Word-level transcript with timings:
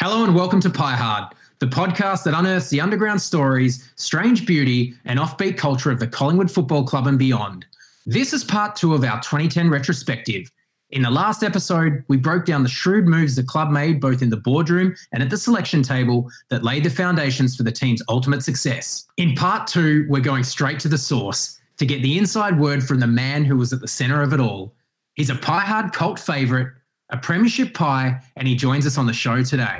Hello 0.00 0.24
and 0.24 0.34
welcome 0.34 0.60
to 0.60 0.68
Pie 0.68 0.96
Hard, 0.96 1.32
the 1.60 1.66
podcast 1.66 2.24
that 2.24 2.34
unearths 2.34 2.68
the 2.68 2.80
underground 2.80 3.22
stories, 3.22 3.92
strange 3.94 4.44
beauty, 4.44 4.92
and 5.04 5.20
offbeat 5.20 5.56
culture 5.56 5.92
of 5.92 6.00
the 6.00 6.08
Collingwood 6.08 6.50
Football 6.50 6.82
Club 6.84 7.06
and 7.06 7.16
beyond. 7.16 7.64
This 8.04 8.32
is 8.32 8.42
part 8.42 8.74
two 8.74 8.92
of 8.92 9.04
our 9.04 9.20
2010 9.20 9.70
retrospective. 9.70 10.50
In 10.90 11.02
the 11.02 11.10
last 11.10 11.44
episode, 11.44 12.02
we 12.08 12.16
broke 12.16 12.44
down 12.44 12.64
the 12.64 12.68
shrewd 12.68 13.06
moves 13.06 13.36
the 13.36 13.44
club 13.44 13.70
made 13.70 14.00
both 14.00 14.20
in 14.20 14.30
the 14.30 14.36
boardroom 14.36 14.96
and 15.12 15.22
at 15.22 15.30
the 15.30 15.38
selection 15.38 15.80
table 15.80 16.28
that 16.50 16.64
laid 16.64 16.82
the 16.82 16.90
foundations 16.90 17.56
for 17.56 17.62
the 17.62 17.72
team's 17.72 18.02
ultimate 18.08 18.42
success. 18.42 19.06
In 19.16 19.36
part 19.36 19.68
two, 19.68 20.06
we're 20.08 20.20
going 20.20 20.42
straight 20.42 20.80
to 20.80 20.88
the 20.88 20.98
source 20.98 21.60
to 21.76 21.86
get 21.86 22.02
the 22.02 22.18
inside 22.18 22.58
word 22.58 22.82
from 22.82 22.98
the 22.98 23.06
man 23.06 23.44
who 23.44 23.56
was 23.56 23.72
at 23.72 23.80
the 23.80 23.88
centre 23.88 24.22
of 24.22 24.32
it 24.32 24.40
all. 24.40 24.74
He's 25.14 25.30
a 25.30 25.36
Pie 25.36 25.60
Hard 25.60 25.92
cult 25.92 26.18
favourite, 26.18 26.72
a 27.14 27.16
Premiership 27.16 27.72
Pie, 27.72 28.20
and 28.34 28.48
he 28.48 28.56
joins 28.56 28.88
us 28.88 28.98
on 28.98 29.06
the 29.06 29.12
show 29.12 29.40
today. 29.44 29.78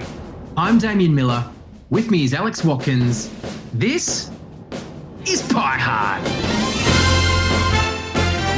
I'm 0.56 0.78
Damien 0.78 1.12
Miller. 1.12 1.44
With 1.90 2.08
me 2.08 2.22
is 2.22 2.32
Alex 2.32 2.64
Watkins. 2.64 3.28
This 3.72 4.30
is 5.26 5.42
Pie 5.52 5.78
Hard. 5.80 6.22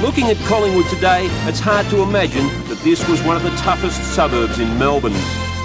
Looking 0.04 0.26
at 0.26 0.36
Collingwood 0.46 0.86
today, 0.90 1.26
it's 1.48 1.58
hard 1.58 1.86
to 1.86 2.02
imagine 2.02 2.46
that 2.68 2.78
this 2.84 3.08
was 3.08 3.22
one 3.22 3.34
of 3.36 3.42
the 3.42 3.56
toughest 3.56 4.14
suburbs 4.14 4.58
in 4.58 4.78
Melbourne. 4.78 5.14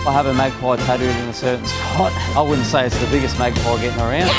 I 0.07 0.13
have 0.13 0.27
a 0.27 0.33
magpie 0.33 0.77
tattooed 0.77 1.09
in 1.09 1.27
a 1.27 1.33
certain 1.33 1.65
spot. 1.93 2.13
I 2.37 2.41
wouldn't 2.41 2.65
say 2.65 2.85
it's 2.85 2.97
the 2.97 3.07
biggest 3.07 3.37
magpie 3.37 3.81
getting 3.81 3.99
around. 3.99 4.31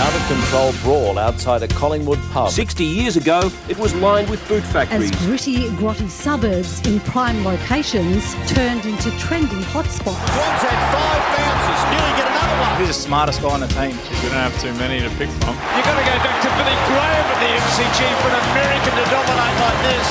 Out 0.00 0.14
of 0.14 0.26
control 0.28 0.72
brawl 0.82 1.18
outside 1.18 1.62
a 1.64 1.68
Collingwood 1.68 2.20
pub. 2.30 2.50
60 2.50 2.84
years 2.84 3.16
ago, 3.16 3.50
it 3.68 3.76
was 3.78 3.92
lined 3.96 4.30
with 4.30 4.38
boot 4.46 4.62
factories. 4.62 5.10
as 5.10 5.18
factories. 5.18 5.26
gritty, 5.26 5.68
grotty 5.74 6.08
suburbs 6.08 6.86
in 6.86 7.00
prime 7.00 7.44
locations 7.44 8.34
turned 8.46 8.86
into 8.86 9.10
trendy 9.18 9.60
hotspots. 9.74 10.22
One's 10.38 10.62
had 10.62 10.80
five 10.94 11.22
bounces, 11.34 11.82
nearly 11.90 12.14
get 12.14 12.26
another 12.30 12.56
one. 12.62 12.78
He's 12.78 12.88
the 12.94 12.94
smartest 12.94 13.42
guy 13.42 13.50
on 13.50 13.60
the 13.60 13.66
team. 13.74 13.90
We 14.22 14.30
don't 14.30 14.38
have 14.38 14.54
too 14.62 14.72
many 14.78 15.00
to 15.02 15.10
pick 15.18 15.30
from. 15.42 15.58
You've 15.74 15.82
got 15.82 15.98
to 15.98 16.06
go 16.06 16.16
back 16.22 16.38
to 16.46 16.50
Billy 16.54 16.78
Graham 16.86 17.26
at 17.34 17.38
the 17.42 17.50
MCG 17.58 17.98
for 18.22 18.28
an 18.30 18.38
American 18.54 18.92
to 18.94 19.04
dominate 19.10 19.56
like 19.66 19.80
this. 19.82 20.08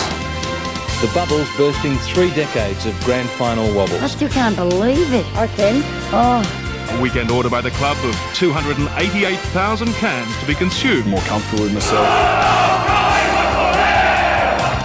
The 1.00 1.08
Bubbles 1.16 1.48
bursting 1.56 1.96
three 2.12 2.32
decades 2.36 2.86
of 2.86 2.94
grand 3.06 3.30
final 3.40 3.74
wobbles. 3.74 4.02
I 4.04 4.08
still 4.08 4.30
can't 4.30 4.56
believe 4.58 5.14
it. 5.14 5.26
I 5.38 5.48
can. 5.48 5.82
Oh. 6.12 6.67
A 6.90 7.02
weekend 7.02 7.32
order 7.32 7.50
by 7.50 7.62
the 7.62 7.72
club 7.72 7.98
of 8.06 8.16
288,000 8.34 9.94
cans 9.94 10.38
to 10.40 10.46
be 10.46 10.56
consumed. 10.56 11.06
More 11.08 11.22
comfortable 11.22 11.64
with 11.64 11.74
myself. 11.74 12.08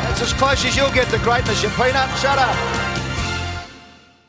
That's 0.05 0.21
as 0.23 0.33
close 0.33 0.65
as 0.65 0.77
you'll 0.77 0.91
get 0.91 1.09
to 1.11 1.19
greatness, 1.19 1.63
you 1.63 1.69
peanut. 1.71 2.09
Shut 2.19 2.39
up. 2.39 2.83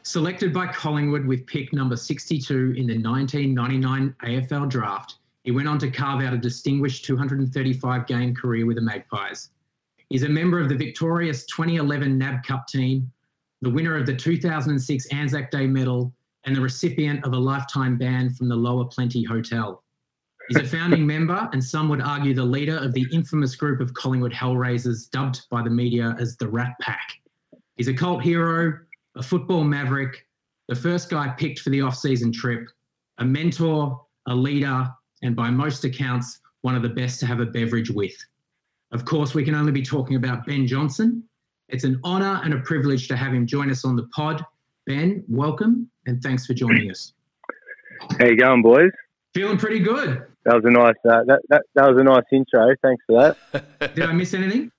Selected 0.03 0.53
by 0.53 0.67
Collingwood 0.67 1.25
with 1.25 1.47
pick 1.47 1.73
number 1.73 1.95
62 1.95 2.75
in 2.77 2.85
the 2.85 2.97
1999 2.97 4.15
AFL 4.23 4.69
draft, 4.69 5.15
he 5.43 5.51
went 5.51 5.67
on 5.67 5.79
to 5.79 5.89
carve 5.89 6.23
out 6.23 6.33
a 6.33 6.37
distinguished 6.37 7.05
235 7.05 8.05
game 8.05 8.35
career 8.35 8.65
with 8.65 8.75
the 8.75 8.81
Magpies. 8.81 9.49
He's 10.09 10.23
a 10.23 10.29
member 10.29 10.59
of 10.59 10.69
the 10.69 10.75
victorious 10.75 11.45
2011 11.47 12.17
NAB 12.17 12.43
Cup 12.43 12.67
team, 12.67 13.11
the 13.61 13.69
winner 13.69 13.97
of 13.97 14.05
the 14.05 14.15
2006 14.15 15.07
Anzac 15.07 15.49
Day 15.49 15.65
medal, 15.65 16.13
and 16.45 16.55
the 16.55 16.61
recipient 16.61 17.23
of 17.25 17.33
a 17.33 17.37
lifetime 17.37 17.97
ban 17.97 18.29
from 18.33 18.49
the 18.49 18.55
Lower 18.55 18.85
Plenty 18.85 19.23
Hotel. 19.23 19.83
He's 20.49 20.57
a 20.57 20.65
founding 20.65 21.07
member, 21.07 21.49
and 21.53 21.63
some 21.63 21.87
would 21.87 22.01
argue 22.01 22.33
the 22.33 22.43
leader 22.43 22.77
of 22.77 22.93
the 22.93 23.07
infamous 23.13 23.55
group 23.55 23.79
of 23.79 23.93
Collingwood 23.93 24.33
Hellraisers, 24.33 25.09
dubbed 25.09 25.41
by 25.49 25.61
the 25.61 25.69
media 25.69 26.17
as 26.19 26.35
the 26.35 26.47
Rat 26.47 26.73
Pack. 26.81 27.13
He's 27.77 27.87
a 27.87 27.93
cult 27.93 28.21
hero, 28.21 28.77
a 29.15 29.23
football 29.23 29.63
maverick, 29.63 30.27
the 30.67 30.75
first 30.75 31.09
guy 31.09 31.29
picked 31.37 31.59
for 31.59 31.69
the 31.69 31.81
off-season 31.81 32.33
trip, 32.33 32.67
a 33.19 33.25
mentor, 33.25 34.01
a 34.27 34.35
leader, 34.35 34.89
and 35.21 35.35
by 35.35 35.49
most 35.49 35.85
accounts, 35.85 36.39
one 36.61 36.75
of 36.75 36.81
the 36.81 36.89
best 36.89 37.19
to 37.21 37.25
have 37.25 37.39
a 37.39 37.45
beverage 37.45 37.89
with. 37.89 38.15
Of 38.91 39.05
course, 39.05 39.33
we 39.33 39.43
can 39.43 39.55
only 39.55 39.71
be 39.71 39.81
talking 39.81 40.17
about 40.17 40.45
Ben 40.45 40.67
Johnson. 40.67 41.23
It's 41.69 41.83
an 41.83 41.99
honour 42.03 42.41
and 42.43 42.53
a 42.53 42.59
privilege 42.59 43.07
to 43.07 43.15
have 43.15 43.33
him 43.33 43.47
join 43.47 43.71
us 43.71 43.85
on 43.85 43.95
the 43.95 44.07
pod. 44.13 44.45
Ben, 44.85 45.23
welcome 45.27 45.89
and 46.05 46.21
thanks 46.21 46.45
for 46.45 46.53
joining 46.53 46.89
us. 46.89 47.13
How 48.19 48.25
you 48.25 48.37
going, 48.37 48.61
boys? 48.61 48.91
Feeling 49.33 49.57
pretty 49.57 49.79
good. 49.79 50.25
That 50.45 50.55
was 50.55 50.63
a 50.65 50.69
nice 50.69 50.95
uh, 51.09 51.23
that, 51.25 51.39
that 51.49 51.63
that 51.75 51.89
was 51.89 51.99
a 51.99 52.03
nice 52.03 52.23
intro. 52.31 52.73
Thanks 52.81 53.03
for 53.07 53.35
that. 53.51 53.95
Did 53.95 54.05
I 54.05 54.13
miss 54.13 54.33
anything? 54.33 54.71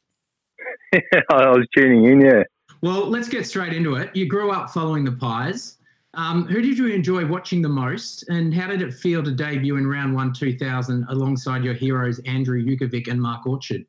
I 1.30 1.50
was 1.50 1.66
tuning 1.76 2.04
in. 2.04 2.20
Yeah. 2.20 2.42
Well, 2.82 3.08
let's 3.08 3.28
get 3.28 3.46
straight 3.46 3.72
into 3.72 3.94
it. 3.96 4.14
You 4.14 4.26
grew 4.26 4.50
up 4.50 4.70
following 4.70 5.04
the 5.04 5.12
Pies. 5.12 5.78
Um, 6.12 6.46
who 6.46 6.60
did 6.60 6.78
you 6.78 6.86
enjoy 6.88 7.26
watching 7.26 7.60
the 7.60 7.68
most, 7.68 8.28
and 8.28 8.54
how 8.54 8.68
did 8.68 8.82
it 8.82 8.94
feel 8.94 9.22
to 9.24 9.32
debut 9.32 9.76
in 9.76 9.86
round 9.86 10.14
one 10.14 10.32
2000 10.32 11.06
alongside 11.08 11.64
your 11.64 11.74
heroes 11.74 12.20
Andrew 12.20 12.64
Jukovic 12.64 13.08
and 13.08 13.20
Mark 13.20 13.46
Orchard? 13.46 13.84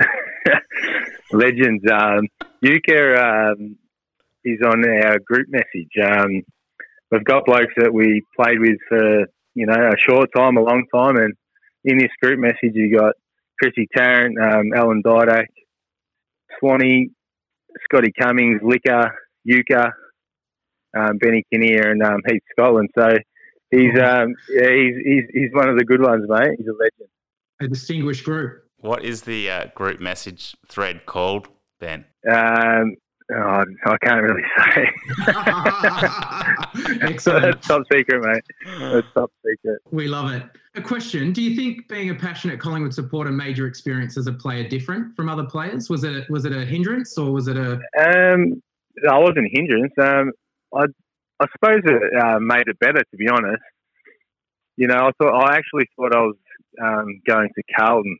Legends. 1.32 1.84
Um, 1.92 2.26
Yuka 2.64 3.52
um, 3.52 3.76
is 4.46 4.60
on 4.64 4.88
our 4.88 5.18
group 5.18 5.48
message. 5.50 5.90
Um, 6.02 6.42
we've 7.10 7.24
got 7.24 7.44
blokes 7.44 7.74
that 7.76 7.92
we 7.92 8.22
played 8.38 8.60
with 8.60 8.78
for 8.88 9.26
you 9.54 9.66
know 9.66 9.74
a 9.74 9.98
short 9.98 10.30
time, 10.34 10.56
a 10.56 10.62
long 10.62 10.84
time, 10.94 11.16
and 11.16 11.34
in 11.84 11.98
this 11.98 12.12
group 12.22 12.38
message 12.38 12.74
you 12.74 12.96
got 12.96 13.14
Chrissy 13.60 13.88
Tarrant, 13.94 14.36
um, 14.40 14.72
Alan 14.74 15.02
Didak, 15.02 15.46
Swanee, 16.58 17.10
Scotty 17.84 18.12
Cummings, 18.18 18.60
Licker, 18.62 19.14
Yuka, 19.48 19.90
um, 20.96 21.18
Benny 21.18 21.44
Kinnear, 21.52 21.90
and 21.90 22.02
um, 22.02 22.20
Heath 22.26 22.42
Scotland. 22.52 22.90
So 22.96 23.16
he's 23.70 23.98
um, 23.98 24.34
yeah, 24.50 24.70
he's, 24.70 24.94
he's 25.04 25.24
he's 25.32 25.50
one 25.52 25.68
of 25.68 25.78
the 25.78 25.84
good 25.84 26.02
ones, 26.02 26.24
mate. 26.28 26.52
He's 26.58 26.68
a 26.68 26.72
legend. 26.72 27.10
A 27.60 27.68
distinguished 27.68 28.24
group. 28.24 28.62
What 28.80 29.02
is 29.02 29.22
the 29.22 29.50
uh, 29.50 29.66
group 29.74 30.00
message 30.00 30.54
thread 30.68 31.06
called, 31.06 31.48
Ben? 31.80 32.04
Um, 32.30 32.96
oh, 33.34 33.64
I 33.86 33.96
can't 34.02 34.22
really 34.22 34.42
say. 34.58 34.90
Excellent. 37.02 37.42
That's 37.44 37.66
top 37.66 37.82
secret, 37.92 38.22
mate. 38.22 38.44
That's 38.80 39.06
top 39.14 39.32
secret. 39.44 39.80
We 39.90 40.08
love 40.08 40.32
it. 40.32 40.42
A 40.74 40.82
question: 40.82 41.32
Do 41.32 41.42
you 41.42 41.56
think 41.56 41.88
being 41.88 42.10
a 42.10 42.14
passionate 42.14 42.60
Collingwood 42.60 42.94
supporter 42.94 43.30
made 43.30 43.56
your 43.58 43.66
experience 43.66 44.16
as 44.16 44.26
a 44.26 44.32
player 44.32 44.68
different 44.68 45.16
from 45.16 45.28
other 45.28 45.44
players? 45.44 45.88
Was 45.88 46.04
it 46.04 46.28
was 46.30 46.44
it 46.44 46.52
a 46.52 46.64
hindrance 46.64 47.16
or 47.18 47.32
was 47.32 47.48
it 47.48 47.56
a 47.56 47.80
Um, 47.98 48.62
I 49.08 49.18
wasn't 49.18 49.46
a 49.46 49.50
hindrance. 49.50 49.92
Um, 50.00 50.32
I 50.74 50.84
I 51.40 51.46
suppose 51.52 51.82
it 51.84 52.22
uh, 52.22 52.38
made 52.40 52.68
it 52.68 52.78
better, 52.78 53.00
to 53.00 53.16
be 53.16 53.28
honest. 53.28 53.62
You 54.76 54.88
know, 54.88 55.06
I 55.06 55.10
thought 55.18 55.34
I 55.34 55.56
actually 55.56 55.88
thought 55.96 56.14
I 56.14 56.20
was 56.20 56.36
um, 56.82 57.20
going 57.26 57.48
to 57.54 57.62
Carlton. 57.76 58.18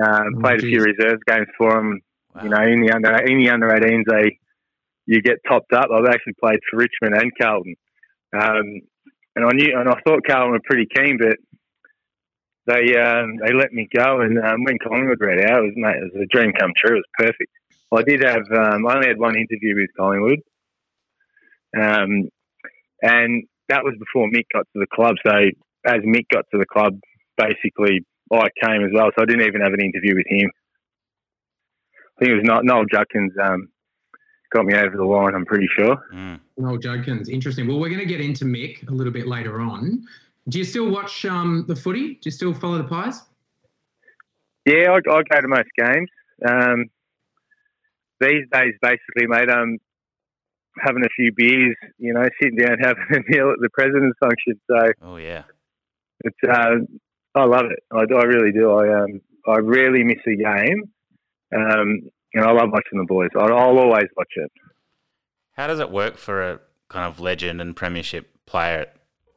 Um, 0.00 0.34
Oh, 0.36 0.40
played 0.40 0.60
a 0.60 0.62
few 0.62 0.82
reserves 0.82 1.20
games 1.26 1.48
for 1.58 1.74
them. 1.74 2.00
Wow. 2.34 2.42
You 2.42 2.48
know, 2.50 2.62
in 2.62 2.80
the 2.86 2.92
under 2.94 3.16
in 3.24 3.38
the 3.38 3.50
under 3.50 3.68
18s, 3.68 4.04
they 4.06 4.38
you 5.06 5.20
get 5.22 5.38
topped 5.48 5.72
up. 5.72 5.88
I've 5.92 6.06
actually 6.06 6.34
played 6.40 6.60
for 6.70 6.78
Richmond 6.78 7.20
and 7.20 7.32
Carlton, 7.40 7.74
um, 8.32 8.80
and 9.34 9.44
I 9.44 9.50
knew 9.52 9.78
and 9.78 9.88
I 9.88 10.00
thought 10.06 10.26
Carlton 10.26 10.52
were 10.52 10.60
pretty 10.64 10.86
keen, 10.94 11.18
but 11.18 11.36
they 12.66 12.96
um, 12.96 13.38
they 13.44 13.52
let 13.52 13.72
me 13.72 13.88
go. 13.94 14.20
And 14.20 14.38
um, 14.38 14.64
when 14.64 14.78
Collingwood 14.78 15.20
read 15.20 15.44
out, 15.44 15.64
it 15.64 15.66
was 15.66 15.74
mate, 15.76 15.96
it 15.96 16.12
was 16.14 16.22
a 16.22 16.36
dream 16.36 16.52
come 16.58 16.72
true. 16.76 16.96
It 16.96 17.04
was 17.04 17.18
perfect. 17.18 17.50
I 17.92 18.02
did 18.02 18.22
have 18.22 18.46
um, 18.54 18.86
I 18.86 18.94
only 18.94 19.08
had 19.08 19.18
one 19.18 19.36
interview 19.36 19.74
with 19.74 19.90
Collingwood, 19.98 20.38
um, 21.76 22.28
and 23.02 23.44
that 23.68 23.82
was 23.82 23.94
before 23.98 24.28
Mick 24.28 24.44
got 24.52 24.66
to 24.72 24.78
the 24.78 24.86
club. 24.92 25.16
So 25.26 25.32
as 25.86 26.00
Mick 26.02 26.26
got 26.32 26.44
to 26.52 26.58
the 26.58 26.66
club, 26.66 26.98
basically 27.36 28.04
I 28.32 28.48
came 28.62 28.84
as 28.84 28.90
well. 28.92 29.10
So 29.16 29.22
I 29.22 29.24
didn't 29.24 29.46
even 29.46 29.62
have 29.62 29.72
an 29.72 29.80
interview 29.80 30.14
with 30.14 30.26
him. 30.28 30.50
I 32.20 32.24
think 32.24 32.32
it 32.32 32.36
was 32.36 32.44
not 32.44 32.64
Noel 32.64 32.84
Judkins 32.92 33.32
um, 33.42 33.68
got 34.52 34.66
me 34.66 34.74
over 34.74 34.96
the 34.96 35.04
line. 35.04 35.34
I'm 35.34 35.46
pretty 35.46 35.68
sure. 35.74 35.96
Mm. 36.12 36.40
Noel 36.58 36.76
Judkins? 36.76 37.28
Interesting. 37.30 37.66
Well, 37.66 37.78
we're 37.78 37.88
going 37.88 38.00
to 38.00 38.06
get 38.06 38.20
into 38.20 38.44
Mick 38.44 38.86
a 38.88 38.92
little 38.92 39.12
bit 39.12 39.26
later 39.26 39.60
on. 39.60 40.04
Do 40.48 40.58
you 40.58 40.64
still 40.64 40.90
watch 40.90 41.24
um, 41.24 41.64
the 41.66 41.76
footy? 41.76 42.14
Do 42.14 42.20
you 42.24 42.30
still 42.30 42.52
follow 42.52 42.78
the 42.78 42.84
Pies? 42.84 43.22
Yeah, 44.66 44.90
I, 44.90 44.96
I 44.96 45.00
go 45.00 45.40
to 45.40 45.48
most 45.48 45.68
games. 45.78 46.08
Um, 46.46 46.86
these 48.20 48.44
days, 48.52 48.74
basically, 48.82 49.26
mate, 49.26 49.48
I'm 49.50 49.78
having 50.78 51.04
a 51.04 51.08
few 51.16 51.32
beers, 51.34 51.76
you 51.98 52.12
know, 52.12 52.26
sitting 52.40 52.56
down 52.56 52.78
having 52.82 53.02
a 53.12 53.30
meal 53.30 53.50
at 53.50 53.60
the 53.60 53.70
president's 53.72 54.18
function. 54.20 54.60
So 54.70 54.92
Oh 55.02 55.16
yeah. 55.16 55.44
it's, 56.24 56.36
uh, 56.46 56.76
I 57.34 57.44
love 57.44 57.66
it. 57.66 57.78
I, 57.92 58.00
I 58.14 58.24
really 58.24 58.52
do. 58.52 58.70
I 58.72 59.02
um, 59.04 59.20
I 59.48 59.58
rarely 59.58 60.04
miss 60.04 60.18
a 60.26 60.36
game, 60.36 60.90
um, 61.54 62.00
and 62.34 62.44
I 62.44 62.52
love 62.52 62.70
watching 62.70 62.98
the 62.98 63.06
boys. 63.06 63.30
I'll 63.36 63.52
always 63.52 64.06
watch 64.16 64.32
it. 64.36 64.50
How 65.52 65.66
does 65.66 65.80
it 65.80 65.90
work 65.90 66.16
for 66.16 66.42
a 66.42 66.60
kind 66.88 67.06
of 67.06 67.20
legend 67.20 67.60
and 67.60 67.76
premiership 67.76 68.28
player 68.46 68.86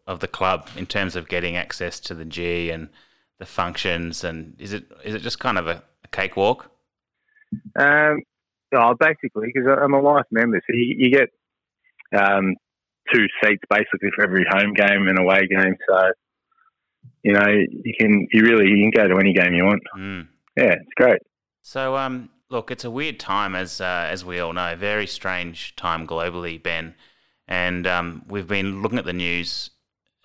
of 0.07 0.19
the 0.19 0.28
club 0.28 0.68
in 0.78 0.86
terms 0.86 1.16
of 1.16 1.28
getting 1.28 1.56
access 1.56 2.00
to 2.01 2.13
the 2.13 2.25
G 2.25 2.69
and 2.69 2.90
the 3.40 3.45
functions? 3.45 4.24
And 4.24 4.56
is 4.60 4.74
it 4.74 4.86
is 5.04 5.16
it 5.16 5.22
just 5.22 5.40
kind 5.40 5.57
of 5.57 5.68
a, 5.68 5.84
a 6.04 6.07
cakewalk? 6.12 6.72
Um, 7.78 8.22
oh, 8.74 8.95
basically, 9.00 9.51
because 9.54 9.69
I'm 9.81 9.94
a 9.94 10.01
life 10.01 10.25
member, 10.31 10.62
so 10.68 10.74
you, 10.75 10.95
you 10.98 11.12
get 11.12 11.30
um, 12.18 12.56
two 13.13 13.25
seats 13.44 13.63
basically 13.69 14.10
for 14.16 14.24
every 14.24 14.45
home 14.50 14.74
game 14.74 15.07
and 15.07 15.19
away 15.19 15.48
game. 15.48 15.75
So 15.88 16.12
you 17.24 17.34
know 17.34 17.48
you 17.48 17.94
can 18.00 18.28
you 18.31 18.44
really 18.44 18.69
you 18.69 18.78
can 18.84 18.92
go 18.92 19.07
to 19.07 19.19
any 19.19 19.34
game 19.34 19.54
you 19.54 19.66
want. 19.66 19.81
Mm. 19.98 20.28
Yeah, 20.57 20.74
it's 20.74 20.94
great. 20.95 21.19
So 21.62 21.95
um, 21.95 22.30
look, 22.54 22.72
it's 22.72 22.86
a 22.86 22.92
weird 22.92 23.20
time 23.20 23.56
as 23.56 23.82
uh, 23.82 24.08
as 24.10 24.24
we 24.24 24.40
all 24.40 24.54
know, 24.54 24.76
very 24.78 25.08
strange 25.08 25.76
time 25.76 26.08
globally, 26.08 26.62
Ben. 26.62 26.96
And 27.48 27.86
um, 27.86 28.24
we've 28.30 28.48
been 28.48 28.82
looking 28.82 29.00
at 29.00 29.06
the 29.06 29.12
news 29.12 29.72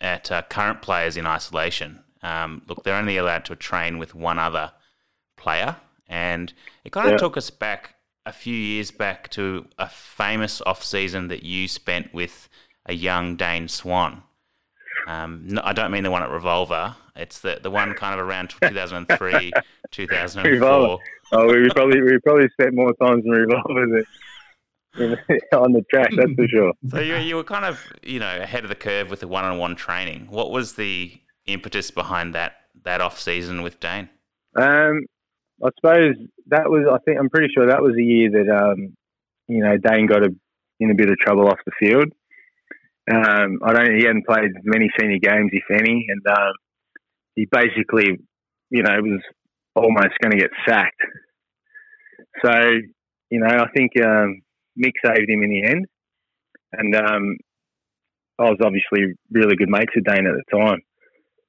at 0.01 0.31
uh, 0.31 0.43
current 0.43 0.83
players 0.83 1.17
in 1.17 1.27
isolation. 1.27 2.05
Um, 2.23 2.63
look, 2.69 2.85
they're 2.85 2.95
only 2.95 3.17
allowed 3.17 3.45
to 3.47 3.57
train 3.57 3.99
with 3.99 4.15
one 4.15 4.39
other 4.39 4.71
player, 5.37 5.77
and 6.07 6.53
it 6.85 6.93
kind 6.93 7.07
of 7.09 7.13
Yeah. 7.13 7.19
took 7.19 7.37
us 7.37 7.51
back 7.51 7.95
a 8.27 8.33
few 8.33 8.55
years 8.55 8.91
back 8.91 9.31
to 9.31 9.67
a 9.79 9.89
famous 9.89 10.61
off 10.67 10.85
season 10.85 11.29
that 11.29 11.43
you 11.43 11.67
spent 11.67 12.13
with 12.13 12.49
a 12.87 12.95
young 12.95 13.37
Dane 13.37 13.69
Swan. 13.69 14.23
Um, 15.07 15.45
no, 15.47 15.63
I 15.65 15.73
don't 15.73 15.91
mean 15.91 16.05
the 16.05 16.11
one 16.11 16.23
at 16.23 16.31
Revolver. 16.31 16.95
It's 17.17 17.41
the 17.41 17.59
the 17.63 17.71
one 17.71 17.95
kind 17.95 18.19
of 18.19 18.27
around 18.27 18.51
2003, 18.63 19.53
2004. 19.91 20.51
Revolver. 20.53 21.03
Oh, 21.33 21.47
we 21.47 21.69
probably 21.71 22.01
we 22.03 22.19
probably 22.21 22.49
spent 22.51 22.75
more 22.75 22.93
times 22.95 23.25
in 23.25 23.31
revolver 23.31 23.87
than 23.87 24.05
on 25.53 25.73
the 25.73 25.83
track. 25.91 26.11
That's 26.17 26.33
for 26.33 26.49
sure. 26.49 26.73
So 26.89 27.01
you 27.01 27.17
you 27.17 27.37
were 27.37 27.45
kind 27.45 27.65
of 27.65 27.81
you 28.03 28.19
know 28.19 28.41
ahead 28.41 28.65
of 28.65 28.69
the 28.69 28.77
curve 28.77 29.11
with 29.11 29.21
the 29.21 29.29
one 29.29 29.45
on 29.45 29.59
one 29.59 29.77
training. 29.77 30.29
What 30.31 30.51
was 30.51 30.75
the 30.75 31.13
impetus 31.47 31.91
behind 31.91 32.35
that 32.35 32.57
that 32.85 33.01
off 33.01 33.21
season 33.21 33.63
with 33.63 33.81
Dane? 33.81 34.09
Um, 34.57 35.07
I 35.63 35.69
suppose 35.77 36.15
that 36.47 36.71
was. 36.71 36.87
I 36.91 36.99
think 37.05 37.19
I'm 37.19 37.31
pretty 37.31 37.53
sure 37.53 37.67
that 37.67 37.83
was 37.83 37.95
the 37.95 38.05
year 38.05 38.31
that 38.31 38.49
um, 38.51 38.97
you 39.49 39.63
know 39.63 39.77
Dane 39.77 40.07
got 40.07 40.25
a, 40.25 40.35
in 40.81 40.91
a 40.91 40.95
bit 40.95 41.11
of 41.11 41.19
trouble 41.19 41.49
off 41.49 41.59
the 41.67 41.73
field. 41.79 42.13
Um, 43.11 43.61
I 43.65 43.73
don't. 43.73 43.97
He 43.99 44.05
hadn't 44.05 44.27
played 44.27 44.51
many 44.65 44.91
senior 44.99 45.19
games, 45.19 45.51
if 45.53 45.65
any, 45.71 46.07
and 46.09 46.27
um, 46.27 46.53
he 47.35 47.47
basically, 47.51 48.19
you 48.71 48.83
know, 48.83 48.97
was 49.01 49.23
almost 49.75 50.19
going 50.21 50.33
to 50.33 50.39
get 50.39 50.51
sacked. 50.69 51.01
So, 52.45 52.53
you 53.31 53.41
know, 53.41 53.47
I 53.47 53.67
think 53.75 53.93
um, 54.05 54.43
Mick 54.79 54.93
saved 55.05 55.31
him 55.31 55.43
in 55.43 55.51
the 55.51 55.65
end, 55.65 55.87
and 56.73 56.95
um, 56.97 57.37
I 58.39 58.45
was 58.45 58.59
obviously 58.63 59.15
really 59.31 59.57
good 59.57 59.71
mates 59.71 59.93
with 59.95 60.05
Dane 60.05 60.27
at 60.27 60.35
the 60.35 60.59
time, 60.59 60.81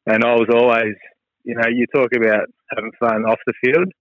and 0.05 0.23
I 0.23 0.35
was 0.35 0.47
always, 0.53 0.95
you 1.43 1.55
know, 1.55 1.67
you 1.67 1.85
talk 1.93 2.09
about 2.15 2.47
having 2.75 2.91
fun 2.99 3.25
off 3.25 3.39
the 3.45 3.53
field, 3.63 3.91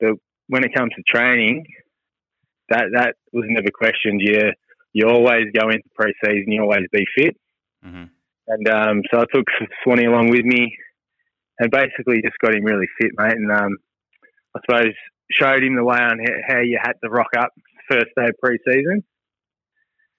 but 0.00 0.12
when 0.48 0.64
it 0.64 0.74
comes 0.74 0.92
to 0.94 1.02
training, 1.06 1.64
that 2.68 2.84
that 2.94 3.16
was 3.32 3.44
never 3.48 3.70
questioned. 3.74 4.20
You 4.22 4.52
you 4.92 5.08
always 5.08 5.46
go 5.54 5.68
into 5.68 5.88
pre-season, 5.94 6.52
you 6.52 6.62
always 6.62 6.86
be 6.92 7.04
fit, 7.16 7.36
mm-hmm. 7.84 8.04
and 8.48 8.68
um, 8.68 9.02
so 9.10 9.20
I 9.20 9.24
took 9.32 9.46
Swanee 9.82 10.06
along 10.06 10.30
with 10.30 10.44
me, 10.44 10.76
and 11.58 11.70
basically 11.70 12.22
just 12.22 12.38
got 12.42 12.54
him 12.54 12.64
really 12.64 12.88
fit, 13.00 13.12
mate, 13.16 13.36
and 13.36 13.50
um, 13.50 13.76
I 14.56 14.60
suppose 14.66 14.94
showed 15.30 15.62
him 15.62 15.76
the 15.76 15.84
way 15.84 15.96
on 15.96 16.18
how 16.46 16.60
you 16.60 16.78
had 16.80 16.94
to 17.02 17.10
rock 17.10 17.30
up 17.38 17.50
first 17.90 18.10
day 18.16 18.26
of 18.26 18.34
pre-season, 18.42 19.02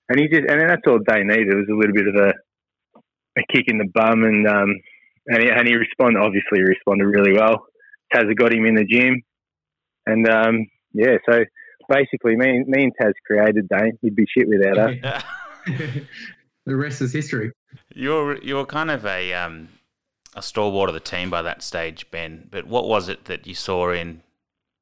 and 0.10 0.20
he 0.20 0.28
just 0.28 0.50
and 0.50 0.70
that's 0.70 0.82
all 0.88 1.00
they 1.06 1.24
needed. 1.24 1.54
It 1.54 1.56
was 1.56 1.70
a 1.72 1.76
little 1.76 1.96
bit 1.96 2.08
of 2.08 2.16
a 2.16 2.34
a 3.38 3.42
kick 3.52 3.66
in 3.68 3.78
the 3.78 3.90
bum, 3.94 4.24
and 4.24 4.48
um, 4.48 4.76
and 5.28 5.44
he, 5.44 5.50
and 5.50 5.68
he 5.68 5.76
responded. 5.76 6.20
Obviously, 6.20 6.62
responded 6.62 7.06
really 7.06 7.34
well. 7.34 7.66
Taz 8.14 8.34
got 8.36 8.54
him 8.54 8.66
in 8.66 8.76
the 8.76 8.86
gym, 8.86 9.22
and 10.06 10.28
um, 10.30 10.68
yeah, 10.94 11.18
so 11.28 11.44
basically, 11.90 12.36
me, 12.36 12.64
me 12.66 12.84
and 12.84 12.94
Taz 13.00 13.14
created 13.26 13.68
Dane. 13.70 13.98
He'd 14.02 14.16
be 14.16 14.26
shit 14.26 14.48
without 14.48 14.78
us. 14.78 15.24
the 16.66 16.76
rest 16.76 17.02
is 17.02 17.14
history. 17.14 17.52
You're 17.94 18.38
you're 18.44 18.66
kind 18.66 18.92
of 18.92 19.06
a 19.06 19.34
um, 19.34 19.70
a 20.36 20.42
stalwart 20.42 20.90
of 20.90 20.94
the 20.94 21.00
team 21.00 21.30
by 21.30 21.42
that 21.42 21.62
stage, 21.62 22.10
Ben. 22.12 22.48
But 22.52 22.68
what 22.68 22.88
was 22.88 23.10
it 23.10 23.26
that 23.26 23.48
you 23.48 23.56
saw 23.56 23.92
in 23.92 24.22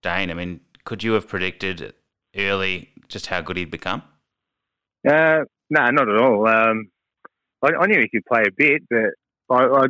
Dane? 0.02 0.32
I 0.32 0.34
mean, 0.34 0.62
could 0.84 1.04
you 1.04 1.14
have 1.14 1.28
predicted 1.28 1.94
early 2.36 2.90
just 3.08 3.28
how 3.28 3.42
good 3.42 3.58
he'd 3.58 3.72
become? 3.72 4.04
Uh, 5.08 5.46
no, 5.70 5.90
not 5.90 6.10
at 6.10 6.22
all. 6.22 6.48
Um, 6.48 6.90
I, 7.62 7.70
I 7.80 7.86
knew 7.88 8.00
he 8.00 8.10
could 8.10 8.26
play 8.26 8.44
a 8.48 8.52
bit, 8.56 8.84
but 8.90 9.12
I, 9.50 9.64
I 9.64 9.86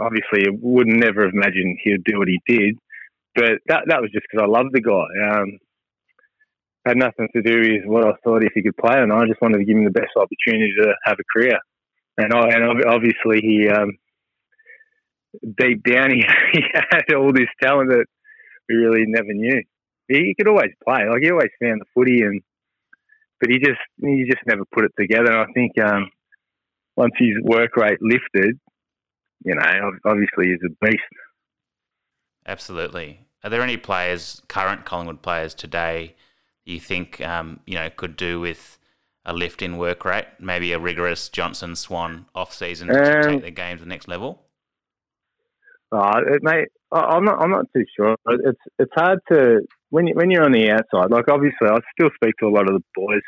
obviously 0.00 0.46
would 0.50 0.86
never 0.86 1.24
have 1.24 1.34
imagined 1.34 1.78
he'd 1.82 2.04
do 2.04 2.18
what 2.18 2.28
he 2.28 2.40
did. 2.46 2.78
But 3.34 3.58
that 3.66 3.84
that 3.88 4.00
was 4.00 4.10
just 4.12 4.26
because 4.30 4.44
I 4.44 4.48
loved 4.48 4.70
the 4.72 4.80
guy. 4.80 5.40
Um, 5.40 5.58
had 6.88 6.96
nothing 6.96 7.28
to 7.34 7.42
do 7.42 7.60
with 7.60 7.84
what 7.86 8.06
I 8.06 8.12
thought 8.24 8.42
if 8.42 8.52
he 8.54 8.62
could 8.62 8.76
play, 8.76 8.98
and 8.98 9.12
I 9.12 9.26
just 9.26 9.40
wanted 9.40 9.58
to 9.58 9.64
give 9.64 9.76
him 9.76 9.84
the 9.84 9.90
best 9.90 10.16
opportunity 10.16 10.72
to 10.80 10.94
have 11.04 11.18
a 11.20 11.38
career. 11.38 11.58
And 12.16 12.32
I, 12.32 12.48
and 12.48 12.84
obviously 12.84 13.40
he 13.40 13.68
um, 13.68 13.92
deep 15.58 15.82
down 15.84 16.10
he, 16.14 16.24
he 16.52 16.62
had 16.72 17.14
all 17.14 17.32
this 17.32 17.48
talent 17.62 17.90
that 17.90 18.06
we 18.68 18.76
really 18.76 19.04
never 19.06 19.32
knew. 19.32 19.62
He, 20.08 20.18
he 20.18 20.34
could 20.34 20.48
always 20.48 20.72
play, 20.84 21.08
like 21.08 21.22
he 21.22 21.30
always 21.30 21.50
found 21.62 21.80
the 21.80 21.86
footy, 21.94 22.22
and 22.22 22.40
but 23.40 23.50
he 23.50 23.58
just 23.58 23.80
he 24.00 24.24
just 24.28 24.44
never 24.46 24.64
put 24.74 24.84
it 24.84 24.92
together. 24.98 25.30
And 25.30 25.40
I 25.40 25.52
think 25.52 25.72
um, 25.80 26.10
once 26.96 27.12
his 27.18 27.36
work 27.42 27.76
rate 27.76 27.98
lifted, 28.00 28.58
you 29.44 29.54
know, 29.54 29.92
obviously 30.04 30.48
he's 30.48 30.64
a 30.64 30.84
beast. 30.84 31.02
Absolutely. 32.46 33.20
Are 33.44 33.50
there 33.50 33.62
any 33.62 33.76
players, 33.76 34.42
current 34.48 34.84
Collingwood 34.84 35.22
players 35.22 35.54
today, 35.54 36.16
you 36.72 36.80
think 36.80 37.20
um, 37.20 37.60
you 37.66 37.74
know 37.74 37.88
could 37.90 38.16
do 38.16 38.40
with 38.40 38.78
a 39.24 39.32
lift 39.32 39.62
in 39.62 39.76
work 39.76 40.04
rate? 40.04 40.26
Maybe 40.40 40.72
a 40.72 40.78
rigorous 40.78 41.28
Johnson 41.28 41.76
Swan 41.76 42.26
off 42.34 42.52
season 42.52 42.88
to 42.88 42.94
Um, 42.98 43.22
take 43.22 43.42
their 43.42 43.50
game 43.50 43.76
to 43.78 43.84
the 43.84 43.88
next 43.88 44.08
level. 44.08 44.42
Uh, 45.90 46.20
it 46.26 46.42
may, 46.42 46.66
I'm 46.92 47.24
not. 47.24 47.40
I'm 47.40 47.50
not 47.50 47.66
too 47.74 47.84
sure. 47.96 48.16
It's 48.26 48.60
it's 48.78 48.92
hard 48.94 49.20
to 49.32 49.60
when 49.90 50.06
you, 50.06 50.14
when 50.14 50.30
you're 50.30 50.44
on 50.44 50.52
the 50.52 50.70
outside. 50.70 51.10
Like 51.10 51.28
obviously, 51.30 51.68
I 51.68 51.78
still 51.98 52.10
speak 52.14 52.34
to 52.40 52.46
a 52.46 52.54
lot 52.54 52.68
of 52.68 52.74
the 52.74 52.84
boys. 52.94 53.22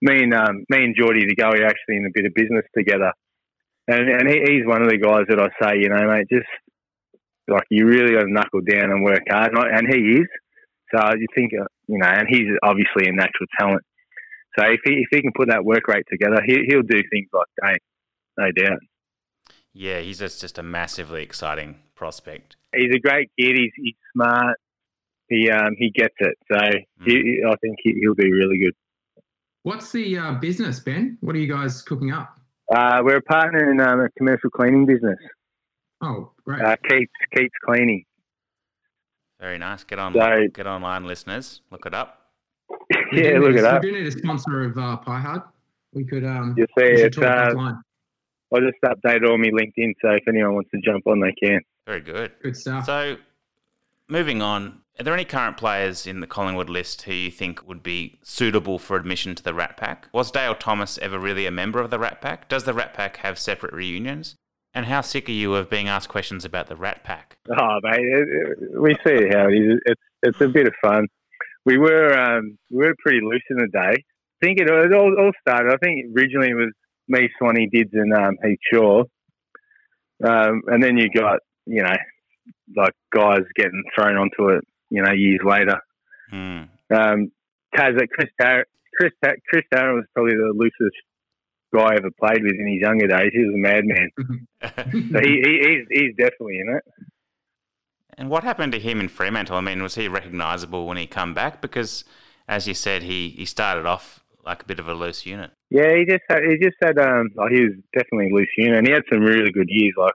Me 0.00 0.22
and 0.22 0.32
um, 0.32 0.64
me 0.70 0.84
and 0.84 0.96
Jordy 0.96 1.26
De 1.26 1.34
Goey 1.34 1.60
are 1.60 1.66
actually 1.66 1.96
in 1.96 2.06
a 2.06 2.14
bit 2.14 2.24
of 2.24 2.32
business 2.34 2.64
together, 2.76 3.12
and 3.86 4.08
and 4.08 4.28
he, 4.28 4.40
he's 4.46 4.66
one 4.66 4.80
of 4.80 4.88
the 4.88 4.96
guys 4.96 5.24
that 5.28 5.38
I 5.38 5.48
say, 5.62 5.78
you 5.80 5.90
know, 5.90 6.06
mate, 6.08 6.26
just 6.30 6.48
like 7.48 7.64
you 7.70 7.86
really 7.86 8.14
got 8.14 8.22
to 8.22 8.32
knuckle 8.32 8.62
down 8.62 8.90
and 8.90 9.04
work 9.04 9.22
hard, 9.28 9.52
and, 9.52 9.58
I, 9.58 9.76
and 9.76 9.86
he 9.92 10.22
is. 10.22 10.28
So 10.94 11.00
you 11.16 11.26
think, 11.34 11.52
uh, 11.58 11.64
you 11.86 11.98
know, 11.98 12.06
and 12.06 12.26
he's 12.28 12.46
obviously 12.62 13.08
a 13.08 13.12
natural 13.12 13.46
talent. 13.58 13.82
So 14.58 14.64
if 14.66 14.80
he 14.84 14.92
if 14.94 15.08
he 15.10 15.22
can 15.22 15.32
put 15.34 15.48
that 15.48 15.64
work 15.64 15.86
rate 15.88 16.04
together, 16.10 16.42
he, 16.44 16.64
he'll 16.68 16.82
do 16.82 17.00
things 17.10 17.28
like 17.32 17.46
Dane, 17.62 17.76
no 18.38 18.50
doubt. 18.52 18.78
Yeah, 19.72 20.00
he's 20.00 20.18
just, 20.18 20.40
just 20.40 20.58
a 20.58 20.64
massively 20.64 21.22
exciting 21.22 21.76
prospect. 21.94 22.56
he's 22.74 22.92
a 22.92 22.98
great 22.98 23.30
kid. 23.38 23.56
He's, 23.56 23.70
he's 23.76 23.94
smart. 24.12 24.56
He 25.28 25.48
um, 25.48 25.76
he 25.78 25.90
gets 25.90 26.14
it. 26.18 26.36
So 26.50 26.58
he, 27.04 27.12
he- 27.12 27.42
I 27.46 27.54
think 27.60 27.76
he, 27.82 27.94
he'll 28.00 28.16
be 28.16 28.32
really 28.32 28.58
good. 28.58 28.74
What's 29.62 29.92
the 29.92 30.18
uh, 30.18 30.32
business, 30.34 30.80
Ben? 30.80 31.18
What 31.20 31.36
are 31.36 31.38
you 31.38 31.46
guys 31.52 31.82
cooking 31.82 32.10
up? 32.12 32.34
Uh, 32.74 33.00
we're 33.04 33.18
a 33.18 33.22
partner 33.22 33.70
in 33.70 33.80
um, 33.80 34.00
a 34.00 34.08
commercial 34.16 34.50
cleaning 34.50 34.86
business. 34.86 35.18
Oh, 36.00 36.32
great. 36.44 36.62
Uh, 36.62 36.76
Keats 36.88 37.12
Keats 37.36 37.54
Cleaning. 37.64 38.04
Very 39.40 39.58
nice. 39.58 39.84
Get 39.84 39.98
on, 39.98 40.12
So- 40.12 40.48
get 40.52 40.66
online, 40.66 41.04
listeners. 41.04 41.62
Look 41.70 41.86
it 41.86 41.94
up. 41.94 42.16
Yeah, 43.12 43.38
look 43.40 43.50
need 43.50 43.58
it 43.60 43.64
up. 43.64 43.82
We 43.82 43.90
do 43.90 43.98
need 43.98 44.06
a 44.06 44.10
sponsor 44.12 44.64
of 44.64 44.78
uh, 44.78 44.96
Pie 44.98 45.18
Hard. 45.20 45.42
We 45.92 46.04
could. 46.04 46.24
Um, 46.24 46.54
You 46.56 46.66
see, 46.78 46.84
we 46.84 47.02
it's 47.02 47.16
talk 47.16 47.24
uh, 47.24 47.50
offline. 47.54 47.80
I 48.54 48.58
just 48.60 48.76
updated 48.84 49.28
all 49.28 49.38
my 49.38 49.48
LinkedIn, 49.48 49.94
so 50.00 50.10
if 50.10 50.22
anyone 50.28 50.54
wants 50.54 50.70
to 50.72 50.80
jump 50.80 51.06
on, 51.08 51.18
they 51.20 51.32
can. 51.32 51.60
Very 51.86 52.00
good. 52.00 52.32
Good 52.42 52.56
stuff. 52.56 52.84
So, 52.86 53.16
moving 54.08 54.42
on, 54.42 54.80
are 54.98 55.02
there 55.04 55.14
any 55.14 55.24
current 55.24 55.56
players 55.56 56.06
in 56.06 56.20
the 56.20 56.26
Collingwood 56.26 56.68
list 56.68 57.02
who 57.02 57.12
you 57.12 57.30
think 57.32 57.66
would 57.66 57.82
be 57.82 58.18
suitable 58.22 58.78
for 58.78 58.96
admission 58.96 59.34
to 59.36 59.42
the 59.42 59.54
Rat 59.54 59.76
Pack? 59.76 60.08
Was 60.12 60.30
Dale 60.30 60.54
Thomas 60.54 60.98
ever 60.98 61.18
really 61.18 61.46
a 61.46 61.50
member 61.50 61.80
of 61.80 61.90
the 61.90 61.98
Rat 61.98 62.20
Pack? 62.20 62.48
Does 62.48 62.64
the 62.64 62.74
Rat 62.74 62.94
Pack 62.94 63.16
have 63.18 63.38
separate 63.38 63.72
reunions? 63.72 64.36
And 64.72 64.86
how 64.86 65.00
sick 65.00 65.28
are 65.28 65.32
you 65.32 65.54
of 65.54 65.68
being 65.68 65.88
asked 65.88 66.08
questions 66.08 66.44
about 66.44 66.68
the 66.68 66.76
Rat 66.76 67.02
Pack? 67.02 67.38
Oh, 67.50 67.80
mate, 67.82 68.00
it, 68.00 68.28
it, 68.28 68.80
we 68.80 68.94
see 69.04 69.28
how 69.32 69.48
it 69.48 69.54
is. 69.54 69.80
It's 69.84 70.02
it's 70.22 70.40
a 70.40 70.48
bit 70.48 70.66
of 70.66 70.74
fun. 70.82 71.08
We 71.64 71.76
were 71.76 72.16
um, 72.16 72.56
we 72.70 72.86
were 72.86 72.94
pretty 73.00 73.20
loose 73.20 73.42
in 73.50 73.56
the 73.56 73.68
day. 73.72 74.04
I 74.42 74.46
think 74.46 74.60
it, 74.60 74.68
it 74.70 74.94
all, 74.94 75.14
all 75.18 75.32
started. 75.40 75.72
I 75.72 75.76
think 75.84 76.16
originally 76.16 76.50
it 76.50 76.54
was 76.54 76.72
me, 77.08 77.28
Swanee, 77.38 77.68
Dids, 77.72 77.90
and 77.92 78.14
um, 78.14 78.36
Heath 78.44 78.58
Shaw, 78.72 79.02
um, 80.24 80.62
and 80.68 80.82
then 80.82 80.96
you 80.96 81.10
got 81.10 81.40
you 81.66 81.82
know 81.82 81.96
like 82.76 82.94
guys 83.12 83.40
getting 83.56 83.82
thrown 83.94 84.16
onto 84.16 84.50
it. 84.50 84.64
You 84.90 85.02
know, 85.02 85.12
years 85.12 85.40
later. 85.44 85.80
Hmm. 86.30 86.62
Um, 86.92 87.32
Taz, 87.76 87.96
Chris 88.12 88.30
Tarrant, 88.40 88.68
Chris 88.96 89.12
Ta- 89.24 89.40
Chris 89.48 89.64
Tarrant 89.72 89.96
was 89.96 90.04
probably 90.14 90.34
the 90.34 90.52
loosest 90.54 90.96
guy 91.74 91.92
I 91.92 91.96
ever 91.96 92.10
played 92.18 92.42
with 92.42 92.54
in 92.58 92.66
his 92.66 92.80
younger 92.80 93.06
days. 93.06 93.30
He 93.32 93.44
was 93.44 93.54
a 93.54 93.58
madman. 93.58 94.10
so 95.12 95.20
he, 95.20 95.40
he, 95.42 95.60
he's 95.62 95.86
he's 95.90 96.16
definitely 96.16 96.58
in 96.58 96.76
it. 96.76 96.84
And 98.18 98.28
what 98.28 98.44
happened 98.44 98.72
to 98.72 98.78
him 98.78 99.00
in 99.00 99.08
Fremantle? 99.08 99.56
I 99.56 99.60
mean, 99.60 99.82
was 99.82 99.94
he 99.94 100.08
recognisable 100.08 100.86
when 100.86 100.98
he 100.98 101.06
come 101.06 101.32
back? 101.32 101.62
Because, 101.62 102.04
as 102.48 102.68
you 102.68 102.74
said, 102.74 103.02
he, 103.02 103.30
he 103.30 103.46
started 103.46 103.86
off 103.86 104.22
like 104.44 104.62
a 104.62 104.66
bit 104.66 104.78
of 104.78 104.88
a 104.88 104.94
loose 104.94 105.24
unit. 105.24 105.50
Yeah, 105.70 105.94
he 105.96 106.04
just 106.04 106.22
had, 106.28 106.42
he 106.44 106.58
just 106.58 106.76
had 106.82 106.98
um 106.98 107.30
oh, 107.38 107.48
he 107.48 107.62
was 107.62 107.72
definitely 107.94 108.30
a 108.30 108.34
loose 108.34 108.48
unit, 108.56 108.78
and 108.78 108.86
he 108.86 108.92
had 108.92 109.04
some 109.10 109.22
really 109.22 109.52
good 109.52 109.68
years. 109.68 109.94
Like 109.96 110.14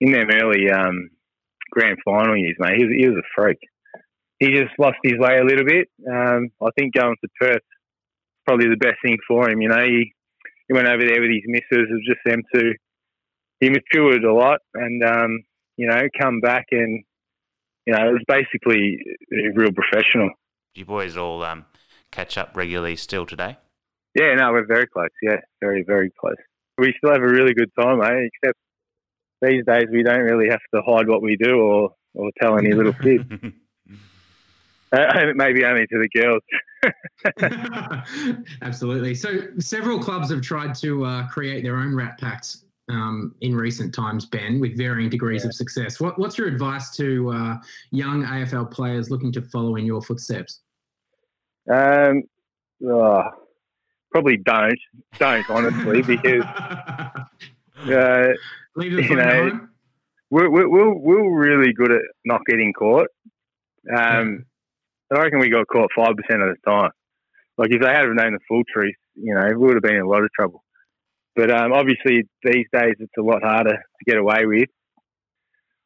in 0.00 0.12
them 0.12 0.28
early 0.30 0.70
um 0.70 1.10
grand 1.70 1.98
final 2.04 2.36
years, 2.36 2.56
mate, 2.58 2.76
he 2.76 2.84
was, 2.84 2.94
he 2.98 3.08
was 3.08 3.18
a 3.18 3.28
freak. 3.34 3.58
He 4.38 4.48
just 4.48 4.76
lost 4.78 4.98
his 5.04 5.18
way 5.18 5.38
a 5.38 5.44
little 5.44 5.64
bit. 5.64 5.88
Um, 6.10 6.50
I 6.60 6.70
think 6.76 6.94
going 6.94 7.14
to 7.22 7.28
Perth 7.40 7.62
probably 8.44 8.68
the 8.68 8.76
best 8.76 8.96
thing 9.04 9.16
for 9.28 9.48
him. 9.48 9.60
You 9.62 9.68
know, 9.68 9.84
he 9.84 10.12
he 10.72 10.76
went 10.76 10.88
over 10.88 11.04
there 11.04 11.20
with 11.20 11.30
his 11.30 11.42
missus. 11.46 11.88
It 11.88 11.92
was 11.92 12.06
just 12.06 12.20
them 12.24 12.42
two. 12.54 12.72
He 13.60 13.70
matured 13.70 14.24
a 14.24 14.32
lot, 14.32 14.60
and 14.74 15.04
um, 15.04 15.44
you 15.76 15.86
know, 15.86 16.02
come 16.20 16.40
back 16.40 16.66
and 16.72 17.04
you 17.86 17.94
know, 17.94 18.08
it 18.08 18.12
was 18.12 18.24
basically 18.26 18.98
a 19.32 19.52
real 19.54 19.72
professional. 19.72 20.30
Do 20.74 20.80
you 20.80 20.84
boys 20.84 21.16
all 21.16 21.42
um, 21.42 21.66
catch 22.10 22.38
up 22.38 22.56
regularly 22.56 22.96
still 22.96 23.26
today? 23.26 23.58
Yeah, 24.14 24.34
no, 24.34 24.52
we're 24.52 24.66
very 24.66 24.86
close. 24.86 25.08
Yeah, 25.22 25.40
very, 25.60 25.82
very 25.86 26.10
close. 26.18 26.36
We 26.78 26.94
still 26.98 27.12
have 27.12 27.22
a 27.22 27.26
really 27.26 27.54
good 27.54 27.70
time, 27.78 28.00
eh? 28.02 28.28
Except 28.42 28.58
these 29.40 29.64
days 29.66 29.86
we 29.90 30.02
don't 30.02 30.20
really 30.20 30.48
have 30.48 30.60
to 30.74 30.82
hide 30.82 31.08
what 31.08 31.22
we 31.22 31.36
do 31.36 31.56
or, 31.56 31.90
or 32.14 32.30
tell 32.40 32.58
any 32.58 32.72
little 32.72 32.92
kids. 33.02 33.24
Uh, 34.92 35.26
maybe 35.34 35.64
only 35.64 35.86
to 35.86 35.98
the 35.98 36.08
girls. 36.08 36.42
Absolutely. 38.62 39.14
So 39.14 39.48
several 39.58 39.98
clubs 39.98 40.30
have 40.30 40.42
tried 40.42 40.74
to 40.76 41.04
uh, 41.04 41.28
create 41.28 41.62
their 41.62 41.76
own 41.76 41.94
rat 41.94 42.18
packs 42.18 42.64
um, 42.88 43.34
in 43.40 43.54
recent 43.54 43.94
times, 43.94 44.26
Ben, 44.26 44.60
with 44.60 44.76
varying 44.76 45.08
degrees 45.08 45.42
yeah. 45.42 45.48
of 45.48 45.54
success. 45.54 46.00
What, 46.00 46.18
what's 46.18 46.36
your 46.36 46.48
advice 46.48 46.94
to 46.96 47.30
uh, 47.30 47.56
young 47.90 48.24
AFL 48.24 48.70
players 48.70 49.10
looking 49.10 49.32
to 49.32 49.42
follow 49.42 49.76
in 49.76 49.86
your 49.86 50.02
footsteps? 50.02 50.60
Um, 51.70 52.24
oh, 52.86 53.22
probably 54.10 54.36
don't, 54.38 54.78
don't 55.18 55.48
honestly, 55.48 56.02
because 56.02 56.42
uh, 57.86 58.28
you 58.76 59.16
know, 59.16 59.68
we're, 60.30 60.50
we're, 60.50 60.92
we're 60.94 61.38
really 61.38 61.72
good 61.72 61.92
at 61.92 62.02
not 62.24 62.40
getting 62.46 62.72
caught. 62.72 63.08
Um. 63.96 64.44
I 65.14 65.20
reckon 65.20 65.40
we 65.40 65.50
got 65.50 65.66
caught 65.68 65.90
five 65.94 66.14
percent 66.16 66.42
of 66.42 66.48
the 66.48 66.70
time. 66.70 66.90
Like 67.58 67.70
if 67.70 67.82
they 67.82 67.88
had 67.88 68.06
known 68.06 68.32
the 68.32 68.38
full 68.48 68.62
truth, 68.72 68.94
you 69.14 69.34
know, 69.34 69.46
we 69.48 69.66
would 69.66 69.74
have 69.74 69.82
been 69.82 69.96
in 69.96 70.02
a 70.02 70.08
lot 70.08 70.22
of 70.22 70.30
trouble. 70.32 70.64
But 71.36 71.50
um, 71.50 71.72
obviously 71.72 72.22
these 72.42 72.66
days 72.72 72.94
it's 72.98 73.12
a 73.18 73.22
lot 73.22 73.42
harder 73.42 73.76
to 73.76 74.04
get 74.06 74.18
away 74.18 74.46
with. 74.46 74.68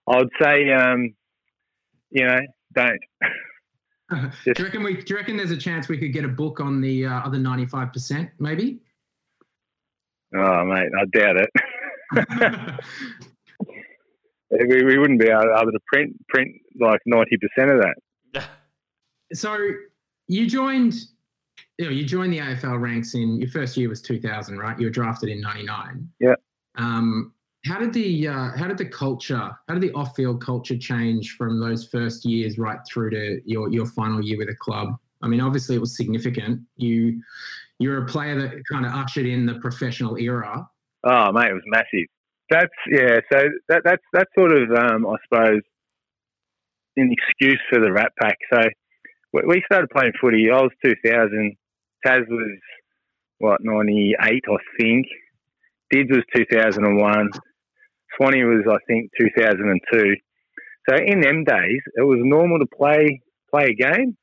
I 0.08 0.18
would 0.18 0.30
say, 0.40 0.72
um, 0.72 1.14
you 2.10 2.26
know, 2.26 2.38
don't. 2.74 3.00
do 4.14 4.52
you 4.56 4.64
reckon 4.64 4.84
we? 4.84 4.94
Do 4.94 5.04
you 5.08 5.16
reckon 5.16 5.36
there's 5.36 5.50
a 5.50 5.56
chance 5.56 5.88
we 5.88 5.98
could 5.98 6.12
get 6.12 6.24
a 6.24 6.28
book 6.28 6.60
on 6.60 6.80
the 6.80 7.06
uh, 7.06 7.20
other 7.20 7.38
ninety 7.38 7.66
five 7.66 7.92
percent, 7.92 8.30
maybe? 8.38 8.78
Oh, 10.36 10.64
mate, 10.64 10.90
I 10.96 11.04
doubt 11.06 11.36
it. 11.36 11.50
we, 14.68 14.84
we 14.84 14.98
wouldn't 14.98 15.20
be 15.20 15.28
able, 15.28 15.52
able 15.58 15.72
to 15.72 15.80
print 15.88 16.14
print 16.28 16.52
like 16.80 17.00
ninety 17.04 17.36
percent 17.36 17.72
of 17.72 17.82
that. 17.82 17.96
So 19.32 19.56
you 20.28 20.46
joined, 20.46 20.94
you 21.78 21.86
know, 21.86 21.90
you 21.90 22.04
joined 22.04 22.32
the 22.32 22.38
AFL 22.38 22.80
ranks 22.80 23.14
in 23.14 23.38
your 23.40 23.50
first 23.50 23.76
year 23.76 23.88
was 23.88 24.02
two 24.02 24.20
thousand, 24.20 24.58
right? 24.58 24.78
You 24.78 24.86
were 24.86 24.92
drafted 24.92 25.28
in 25.28 25.40
ninety 25.40 25.64
nine. 25.64 26.08
Yeah. 26.20 26.34
Um, 26.76 27.32
how 27.64 27.78
did 27.78 27.92
the 27.92 28.28
uh, 28.28 28.50
how 28.56 28.68
did 28.68 28.78
the 28.78 28.86
culture, 28.86 29.50
how 29.68 29.74
did 29.74 29.82
the 29.82 29.92
off 29.92 30.14
field 30.14 30.42
culture 30.44 30.76
change 30.76 31.36
from 31.36 31.60
those 31.60 31.86
first 31.86 32.24
years 32.24 32.58
right 32.58 32.78
through 32.88 33.10
to 33.10 33.40
your 33.44 33.70
your 33.70 33.86
final 33.86 34.22
year 34.22 34.38
with 34.38 34.48
the 34.48 34.56
club? 34.56 34.96
I 35.22 35.28
mean, 35.28 35.40
obviously 35.40 35.76
it 35.76 35.80
was 35.80 35.96
significant. 35.96 36.60
You 36.76 37.20
you're 37.78 38.04
a 38.04 38.06
player 38.06 38.40
that 38.40 38.62
kind 38.70 38.86
of 38.86 38.92
ushered 38.92 39.26
in 39.26 39.46
the 39.46 39.54
professional 39.54 40.16
era. 40.16 40.68
Oh, 41.04 41.32
mate, 41.32 41.50
it 41.50 41.54
was 41.54 41.62
massive. 41.66 42.06
That's 42.50 42.72
yeah. 42.90 43.20
So 43.32 43.48
that 43.68 43.82
that's 43.84 44.02
that's 44.12 44.30
sort 44.38 44.52
of 44.52 44.70
um, 44.70 45.06
I 45.06 45.16
suppose 45.24 45.62
an 46.96 47.12
excuse 47.12 47.60
for 47.68 47.80
the 47.80 47.92
Rat 47.92 48.12
Pack. 48.20 48.38
So 48.52 48.60
we 49.46 49.62
started 49.70 49.90
playing 49.90 50.12
footy. 50.20 50.50
I 50.50 50.62
was 50.62 50.70
2000. 50.84 51.56
Taz 52.06 52.28
was 52.28 52.58
what 53.38 53.60
98, 53.62 54.16
I 54.22 54.56
think. 54.78 55.06
Dids 55.90 56.10
was 56.10 56.24
2001. 56.34 57.30
Swanee 58.16 58.44
was, 58.44 58.64
I 58.68 58.78
think, 58.86 59.10
2002. 59.18 60.14
So 60.88 60.96
in 60.96 61.20
them 61.20 61.44
days, 61.44 61.80
it 61.96 62.02
was 62.02 62.18
normal 62.22 62.58
to 62.60 62.66
play 62.66 63.20
play 63.52 63.68
a 63.70 63.74
game, 63.74 64.16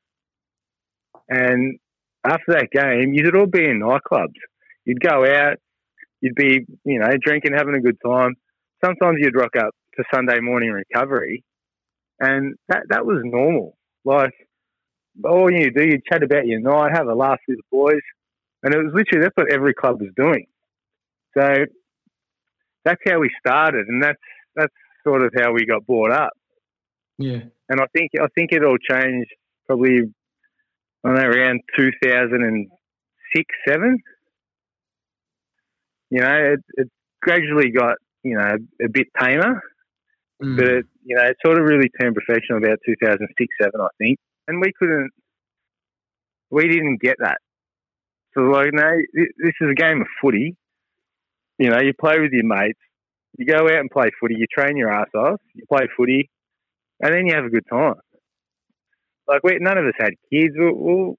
and 1.28 1.78
after 2.24 2.52
that 2.52 2.68
game, 2.70 3.12
you'd 3.12 3.36
all 3.36 3.46
be 3.46 3.64
in 3.64 3.80
nightclubs. 3.80 4.36
You'd 4.84 5.00
go 5.00 5.24
out, 5.24 5.56
you'd 6.20 6.34
be, 6.34 6.66
you 6.84 6.98
know, 6.98 7.10
drinking, 7.22 7.52
having 7.56 7.74
a 7.74 7.80
good 7.80 7.96
time. 8.04 8.34
Sometimes 8.84 9.16
you'd 9.20 9.36
rock 9.36 9.56
up 9.58 9.74
to 9.96 10.04
Sunday 10.12 10.40
morning 10.40 10.70
recovery, 10.70 11.44
and 12.20 12.54
that 12.68 12.84
that 12.90 13.06
was 13.06 13.20
normal. 13.24 13.76
Like 14.04 14.32
all 15.22 15.50
you 15.50 15.70
do, 15.70 15.84
you'd 15.84 16.04
chat 16.04 16.22
about 16.22 16.46
your 16.46 16.60
night, 16.60 16.92
have 16.92 17.06
a 17.06 17.14
laugh 17.14 17.38
with 17.46 17.58
the 17.58 17.62
boys, 17.70 18.02
and 18.62 18.74
it 18.74 18.78
was 18.78 18.92
literally 18.94 19.24
that's 19.24 19.36
what 19.36 19.52
every 19.52 19.74
club 19.74 20.00
was 20.00 20.10
doing. 20.16 20.46
So 21.36 21.66
that's 22.84 23.00
how 23.06 23.18
we 23.20 23.30
started, 23.38 23.86
and 23.88 24.02
that's 24.02 24.18
that's 24.56 24.74
sort 25.06 25.22
of 25.22 25.32
how 25.36 25.52
we 25.52 25.66
got 25.66 25.86
brought 25.86 26.12
up. 26.12 26.32
Yeah. 27.18 27.42
And 27.68 27.80
I 27.80 27.86
think 27.94 28.12
I 28.20 28.26
think 28.34 28.52
it 28.52 28.64
all 28.64 28.78
changed 28.78 29.30
probably 29.66 30.00
I 31.04 31.08
don't 31.08 31.16
know 31.16 31.28
around 31.28 31.60
two 31.76 31.90
thousand 32.02 32.42
and 32.44 32.68
six, 33.34 33.46
seven. 33.66 33.98
You 36.10 36.20
know, 36.20 36.54
it, 36.54 36.60
it 36.74 36.88
gradually 37.22 37.70
got 37.70 37.96
you 38.22 38.36
know 38.36 38.56
a 38.84 38.88
bit 38.88 39.08
tamer, 39.18 39.60
mm. 40.42 40.56
but 40.56 40.68
it, 40.68 40.86
you 41.04 41.16
know 41.16 41.24
it 41.24 41.36
sort 41.44 41.58
of 41.58 41.64
really 41.64 41.90
turned 42.00 42.16
professional 42.16 42.58
about 42.58 42.78
two 42.86 42.94
thousand 43.02 43.28
six, 43.38 43.48
seven, 43.60 43.80
I 43.80 43.88
think. 43.98 44.18
And 44.46 44.60
we 44.60 44.72
couldn't, 44.78 45.10
we 46.50 46.68
didn't 46.68 47.00
get 47.00 47.16
that. 47.20 47.38
So 48.34 48.42
like, 48.42 48.70
no, 48.72 48.90
this 49.14 49.54
is 49.60 49.70
a 49.70 49.74
game 49.74 50.00
of 50.00 50.08
footy 50.20 50.56
you 51.58 51.70
know, 51.70 51.80
you 51.80 51.92
play 51.98 52.18
with 52.18 52.32
your 52.32 52.44
mates, 52.44 52.78
you 53.38 53.46
go 53.46 53.64
out 53.64 53.78
and 53.78 53.90
play 53.90 54.10
footy, 54.20 54.34
you 54.36 54.46
train 54.46 54.76
your 54.76 54.92
ass 54.92 55.08
off, 55.14 55.40
you 55.54 55.64
play 55.68 55.86
footy, 55.96 56.30
and 57.00 57.14
then 57.14 57.26
you 57.26 57.34
have 57.34 57.44
a 57.44 57.50
good 57.50 57.66
time. 57.70 57.94
Like 59.26 59.42
we, 59.42 59.58
none 59.60 59.78
of 59.78 59.86
us 59.86 59.94
had 59.98 60.14
kids. 60.32 60.54
We're, 60.56 60.72
we're 60.72 61.14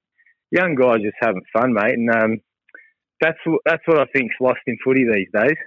young 0.51 0.75
guys 0.75 1.01
just 1.01 1.15
having 1.19 1.41
fun, 1.53 1.73
mate, 1.73 1.93
and 1.93 2.09
um, 2.09 2.37
that's 3.21 3.37
that's 3.65 3.81
what 3.85 3.99
I 3.99 4.05
think's 4.13 4.35
lost 4.39 4.59
in 4.67 4.77
footy 4.83 5.05
these 5.05 5.27
days. 5.33 5.57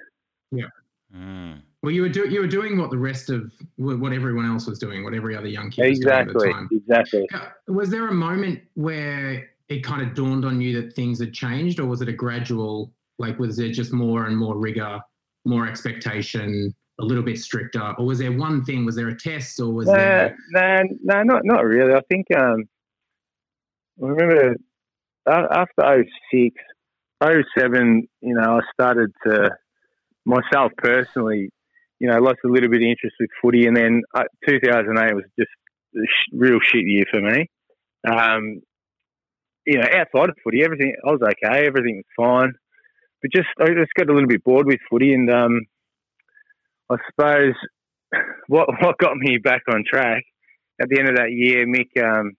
Yeah. 0.52 0.66
Mm. 1.14 1.62
Well, 1.82 1.92
you 1.92 2.02
were 2.02 2.08
do, 2.08 2.28
you 2.28 2.40
were 2.40 2.48
doing 2.48 2.76
what 2.76 2.90
the 2.90 2.98
rest 2.98 3.30
of 3.30 3.52
what 3.76 4.12
everyone 4.12 4.46
else 4.46 4.66
was 4.66 4.78
doing, 4.78 5.04
what 5.04 5.14
every 5.14 5.36
other 5.36 5.46
young 5.46 5.70
kid 5.70 5.86
exactly, 5.86 6.34
was 6.34 6.42
doing 6.42 6.54
at 6.54 6.54
the 6.54 6.54
time. 6.54 6.68
Exactly. 6.72 7.28
Was 7.68 7.88
there 7.90 8.08
a 8.08 8.12
moment 8.12 8.60
where 8.74 9.48
it 9.68 9.84
kind 9.84 10.02
of 10.02 10.14
dawned 10.14 10.44
on 10.44 10.60
you 10.60 10.80
that 10.82 10.94
things 10.94 11.20
had 11.20 11.32
changed, 11.32 11.78
or 11.78 11.86
was 11.86 12.02
it 12.02 12.08
a 12.08 12.12
gradual 12.12 12.92
like, 13.18 13.38
was 13.38 13.56
there 13.56 13.70
just 13.70 13.92
more 13.92 14.26
and 14.26 14.36
more 14.36 14.56
rigor, 14.56 15.00
more 15.44 15.66
expectation, 15.66 16.74
a 17.00 17.04
little 17.04 17.22
bit 17.22 17.38
stricter, 17.38 17.94
or 17.98 18.06
was 18.06 18.18
there 18.18 18.32
one 18.32 18.64
thing? 18.64 18.84
Was 18.84 18.96
there 18.96 19.08
a 19.08 19.16
test, 19.16 19.60
or 19.60 19.72
was 19.72 19.86
no, 19.86 19.94
there? 19.94 20.36
No, 20.50 20.82
no, 21.02 21.22
not 21.22 21.44
not 21.44 21.64
really. 21.64 21.94
I 21.94 22.00
think 22.08 22.26
um, 22.36 22.64
I 24.02 24.06
remember 24.06 24.56
after 25.26 26.04
06, 26.32 26.56
07, 27.22 28.08
you 28.20 28.34
know, 28.34 28.58
I 28.58 28.60
started 28.72 29.12
to 29.24 29.50
myself 30.24 30.72
personally, 30.78 31.50
you 31.98 32.08
know, 32.08 32.18
lost 32.18 32.38
a 32.44 32.48
little 32.48 32.70
bit 32.70 32.82
of 32.82 32.88
interest 32.88 33.16
with 33.20 33.30
footy, 33.42 33.66
and 33.66 33.76
then 33.76 34.02
uh, 34.14 34.24
2008 34.48 35.14
was 35.14 35.24
just 35.38 35.50
a 35.96 36.06
sh- 36.06 36.32
real 36.32 36.58
shit 36.62 36.84
year 36.84 37.04
for 37.10 37.20
me. 37.20 37.46
Um, 38.08 38.60
you 39.66 39.78
know, 39.78 39.84
outside 39.84 40.30
of 40.30 40.36
footy, 40.42 40.64
everything 40.64 40.94
I 41.06 41.10
was 41.10 41.20
okay, 41.22 41.66
everything 41.66 42.02
was 42.02 42.04
fine 42.16 42.52
but 43.20 43.32
just 43.32 43.48
I 43.60 43.66
just 43.66 43.94
got 43.96 44.08
a 44.08 44.12
little 44.12 44.28
bit 44.28 44.44
bored 44.44 44.66
with 44.66 44.78
footy, 44.90 45.12
and 45.12 45.30
um, 45.30 45.60
I 46.90 46.96
suppose 47.10 47.54
what 48.48 48.68
what 48.80 48.98
got 48.98 49.16
me 49.16 49.38
back 49.38 49.62
on 49.72 49.84
track 49.88 50.22
at 50.80 50.88
the 50.88 50.98
end 50.98 51.08
of 51.08 51.16
that 51.16 51.32
year, 51.32 51.66
Mick, 51.66 51.90
um, 52.02 52.32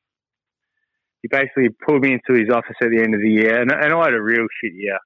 he 1.21 1.27
basically 1.27 1.69
pulled 1.85 2.01
me 2.01 2.13
into 2.13 2.39
his 2.39 2.49
office 2.49 2.75
at 2.81 2.89
the 2.89 3.01
end 3.03 3.13
of 3.13 3.21
the 3.21 3.29
year, 3.29 3.61
and, 3.61 3.71
and 3.71 3.93
I 3.93 4.03
had 4.05 4.13
a 4.13 4.21
real 4.21 4.47
shit 4.61 4.73
year, 4.73 4.99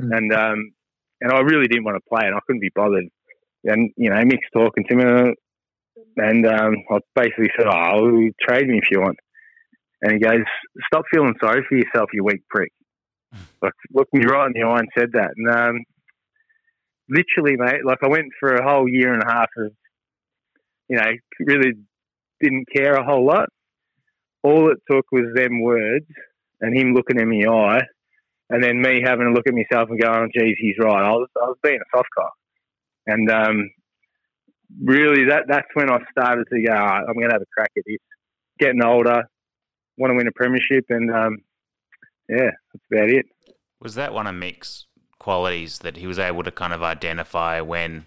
mm. 0.00 0.16
and 0.16 0.32
um, 0.32 0.72
and 1.20 1.32
I 1.32 1.40
really 1.40 1.68
didn't 1.68 1.84
want 1.84 1.96
to 1.96 2.08
play, 2.08 2.26
and 2.26 2.34
I 2.34 2.40
couldn't 2.46 2.60
be 2.60 2.72
bothered. 2.74 3.04
And 3.64 3.90
you 3.96 4.10
know, 4.10 4.22
Mick's 4.24 4.48
talking 4.52 4.84
to 4.88 4.96
me, 4.96 5.34
and 6.16 6.46
um, 6.46 6.74
I 6.90 6.98
basically 7.14 7.50
said, 7.58 7.66
"Oh, 7.68 8.30
trade 8.46 8.68
me 8.68 8.78
if 8.78 8.90
you 8.90 9.00
want." 9.00 9.18
And 10.02 10.12
he 10.12 10.18
goes, 10.18 10.44
"Stop 10.86 11.04
feeling 11.12 11.34
sorry 11.42 11.64
for 11.68 11.76
yourself, 11.76 12.10
you 12.12 12.24
weak 12.24 12.42
prick." 12.48 12.72
like 13.62 13.72
looked 13.92 14.12
me 14.12 14.24
right 14.24 14.46
in 14.46 14.52
the 14.52 14.66
eye 14.66 14.78
and 14.78 14.88
said 14.96 15.12
that. 15.12 15.30
And 15.36 15.48
um, 15.48 15.84
literally, 17.08 17.56
mate, 17.56 17.84
like 17.84 17.98
I 18.02 18.08
went 18.08 18.32
for 18.38 18.54
a 18.54 18.68
whole 18.68 18.88
year 18.88 19.12
and 19.12 19.22
a 19.22 19.32
half 19.32 19.48
of, 19.58 19.72
you 20.88 20.96
know, 20.96 21.10
really 21.40 21.72
didn't 22.40 22.66
care 22.74 22.94
a 22.94 23.04
whole 23.04 23.26
lot. 23.26 23.48
All 24.42 24.70
it 24.70 24.78
took 24.90 25.06
was 25.10 25.32
them 25.34 25.62
words 25.62 26.06
and 26.60 26.76
him 26.76 26.92
looking 26.92 27.18
in 27.18 27.30
the 27.30 27.48
eye, 27.48 27.82
and 28.50 28.62
then 28.62 28.82
me 28.82 29.00
having 29.02 29.26
a 29.26 29.32
look 29.32 29.46
at 29.48 29.54
myself 29.54 29.88
and 29.88 30.00
going, 30.00 30.30
"Geez, 30.36 30.56
he's 30.58 30.76
right." 30.78 31.02
I 31.02 31.12
was 31.12 31.28
I 31.36 31.46
was 31.46 31.56
being 31.62 31.80
a 31.80 31.96
soft 31.96 32.08
cock, 32.16 32.34
and 33.06 33.30
um, 33.30 33.70
really 34.82 35.24
that 35.26 35.44
that's 35.48 35.68
when 35.74 35.90
I 35.90 35.98
started 36.10 36.46
to 36.50 36.62
go. 36.62 36.72
I'm 36.72 37.14
going 37.14 37.28
to 37.28 37.34
have 37.34 37.42
a 37.42 37.54
crack 37.54 37.70
at 37.76 37.84
this. 37.86 37.98
Getting 38.58 38.84
older, 38.84 39.24
want 39.98 40.12
to 40.12 40.16
win 40.16 40.28
a 40.28 40.32
premiership, 40.32 40.84
and 40.88 41.10
um, 41.10 41.38
yeah, 42.28 42.50
that's 42.72 42.84
about 42.92 43.10
it. 43.10 43.26
Was 43.80 43.96
that 43.96 44.14
one 44.14 44.26
of 44.26 44.34
Mick's 44.34 44.86
qualities 45.18 45.80
that 45.80 45.96
he 45.96 46.06
was 46.06 46.18
able 46.18 46.42
to 46.42 46.50
kind 46.50 46.72
of 46.72 46.82
identify 46.82 47.60
when 47.60 48.06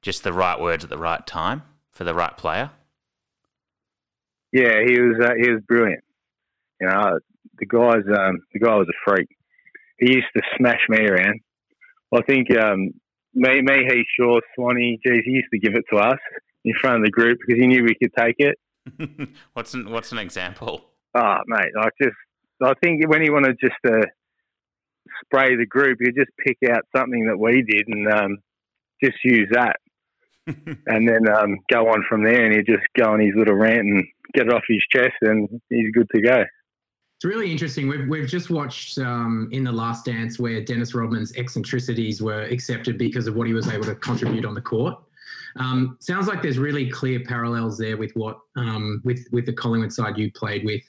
just 0.00 0.22
the 0.22 0.32
right 0.32 0.60
words 0.60 0.84
at 0.84 0.90
the 0.90 0.98
right 0.98 1.26
time 1.26 1.62
for 1.90 2.04
the 2.04 2.14
right 2.14 2.36
player? 2.36 2.70
Yeah, 4.52 4.82
he 4.86 5.00
was 5.00 5.16
uh, 5.20 5.34
he 5.38 5.50
was 5.50 5.62
brilliant. 5.66 6.04
You 6.80 6.88
know, 6.88 7.18
the 7.58 7.66
guy's 7.66 8.18
um, 8.18 8.40
the 8.52 8.60
guy 8.60 8.74
was 8.74 8.88
a 8.88 9.10
freak. 9.10 9.28
He 9.98 10.14
used 10.14 10.28
to 10.36 10.42
smash 10.56 10.80
me 10.88 11.06
around. 11.06 11.40
I 12.14 12.20
think 12.22 12.48
um, 12.56 12.90
me, 13.34 13.62
me, 13.62 13.84
he, 13.88 14.04
Shaw, 14.16 14.40
Swanee, 14.54 14.98
geez, 15.04 15.22
he 15.24 15.32
used 15.32 15.48
to 15.52 15.58
give 15.58 15.74
it 15.74 15.84
to 15.90 15.96
us 15.98 16.18
in 16.64 16.74
front 16.80 16.96
of 16.96 17.04
the 17.04 17.10
group 17.10 17.38
because 17.40 17.60
he 17.60 17.66
knew 17.66 17.84
we 17.84 17.94
could 17.94 18.12
take 18.16 18.36
it. 18.38 18.58
what's 19.52 19.74
an, 19.74 19.90
what's 19.90 20.12
an 20.12 20.18
example? 20.18 20.84
Oh, 21.14 21.36
mate, 21.46 21.72
like 21.76 21.92
just 22.00 22.16
I 22.62 22.74
think 22.82 23.08
when 23.08 23.22
he 23.22 23.30
wanted 23.30 23.58
just 23.60 23.74
to 23.86 24.06
spray 25.24 25.56
the 25.56 25.66
group, 25.66 25.98
he'd 26.00 26.14
just 26.16 26.30
pick 26.38 26.58
out 26.70 26.82
something 26.94 27.26
that 27.26 27.38
we 27.38 27.62
did 27.62 27.88
and 27.88 28.12
um, 28.12 28.38
just 29.02 29.18
use 29.24 29.48
that. 29.52 29.76
and 30.46 31.08
then 31.08 31.28
um, 31.28 31.58
go 31.70 31.88
on 31.88 32.04
from 32.08 32.24
there, 32.24 32.44
and 32.44 32.54
he'd 32.54 32.66
just 32.66 32.86
go 32.98 33.12
on 33.12 33.20
his 33.20 33.34
little 33.36 33.54
rant 33.54 33.86
and 33.86 34.04
get 34.34 34.46
it 34.46 34.52
off 34.52 34.64
his 34.68 34.82
chest, 34.90 35.14
and 35.20 35.48
he's 35.68 35.92
good 35.92 36.08
to 36.14 36.20
go. 36.20 36.42
It's 37.22 37.32
really 37.32 37.52
interesting. 37.52 37.86
We've, 37.86 38.08
we've 38.08 38.26
just 38.26 38.50
watched 38.50 38.98
um, 38.98 39.48
in 39.52 39.62
The 39.62 39.70
Last 39.70 40.04
Dance 40.04 40.40
where 40.40 40.60
Dennis 40.60 40.92
Rodman's 40.92 41.32
eccentricities 41.36 42.20
were 42.20 42.42
accepted 42.42 42.98
because 42.98 43.28
of 43.28 43.36
what 43.36 43.46
he 43.46 43.52
was 43.52 43.68
able 43.68 43.84
to 43.84 43.94
contribute 43.94 44.44
on 44.44 44.54
the 44.54 44.60
court. 44.60 44.98
Um, 45.54 45.96
sounds 46.00 46.26
like 46.26 46.42
there's 46.42 46.58
really 46.58 46.90
clear 46.90 47.20
parallels 47.20 47.78
there 47.78 47.96
with 47.96 48.10
what 48.16 48.40
um, 48.56 49.00
with 49.04 49.24
with 49.30 49.46
the 49.46 49.52
Collingwood 49.52 49.92
side 49.92 50.18
you 50.18 50.32
played 50.32 50.64
with 50.64 50.82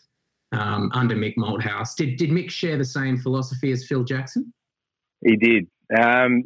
um, 0.53 0.89
under 0.95 1.15
Mick 1.15 1.35
Malthouse. 1.37 1.93
Did 1.95 2.17
did 2.17 2.31
Mick 2.31 2.49
share 2.49 2.79
the 2.79 2.85
same 2.85 3.15
philosophy 3.15 3.71
as 3.71 3.85
Phil 3.85 4.03
Jackson? 4.03 4.51
He 5.23 5.35
did. 5.35 5.67
Um, 5.95 6.45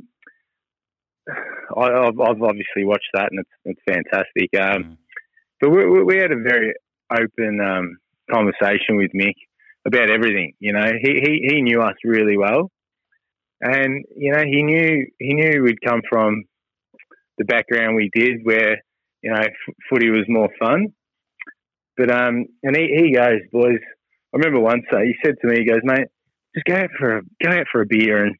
I, 1.78 2.04
have 2.04 2.20
obviously 2.20 2.84
watched 2.84 3.08
that, 3.14 3.30
and 3.32 3.40
it's, 3.40 3.50
it's 3.64 3.82
fantastic. 3.88 4.50
Um, 4.60 4.98
but 5.62 5.70
we, 5.70 6.04
we, 6.04 6.18
had 6.18 6.34
a 6.34 6.42
very 6.42 6.74
open 7.10 7.98
conversation 8.30 8.98
with 8.98 9.12
Mick 9.14 9.36
about 9.88 10.10
everything. 10.12 10.54
You 10.60 10.74
know, 10.74 10.86
he, 11.02 11.22
he, 11.24 11.48
he 11.50 11.62
knew 11.62 11.82
us 11.82 11.96
really 12.04 12.38
well, 12.38 12.70
and 13.62 14.04
you 14.16 14.32
know, 14.34 14.44
he 14.44 14.62
knew 14.64 15.08
he 15.20 15.34
knew 15.34 15.64
we'd 15.64 15.82
come 15.82 16.02
from 16.08 16.44
the 17.38 17.46
background 17.46 17.96
we 17.96 18.10
did, 18.14 18.42
where 18.44 18.78
you 19.24 19.32
know, 19.32 19.40
f- 19.40 19.76
footy 19.90 20.10
was 20.10 20.26
more 20.28 20.50
fun. 20.60 20.88
But 21.96 22.12
um, 22.12 22.46
and 22.64 22.76
he, 22.76 22.88
he 23.04 23.16
goes, 23.16 23.40
boys. 23.52 23.80
I 24.34 24.38
remember 24.38 24.60
once 24.60 24.84
uh, 24.92 25.00
he 25.00 25.16
said 25.24 25.36
to 25.42 25.48
me, 25.48 25.60
he 25.60 25.66
goes, 25.66 25.80
mate, 25.84 26.08
just 26.54 26.66
go 26.66 26.76
out 26.76 26.90
for 27.00 27.18
a 27.18 27.22
go 27.42 27.50
out 27.50 27.66
for 27.72 27.82
a 27.82 27.86
beer, 27.88 28.26
and 28.26 28.36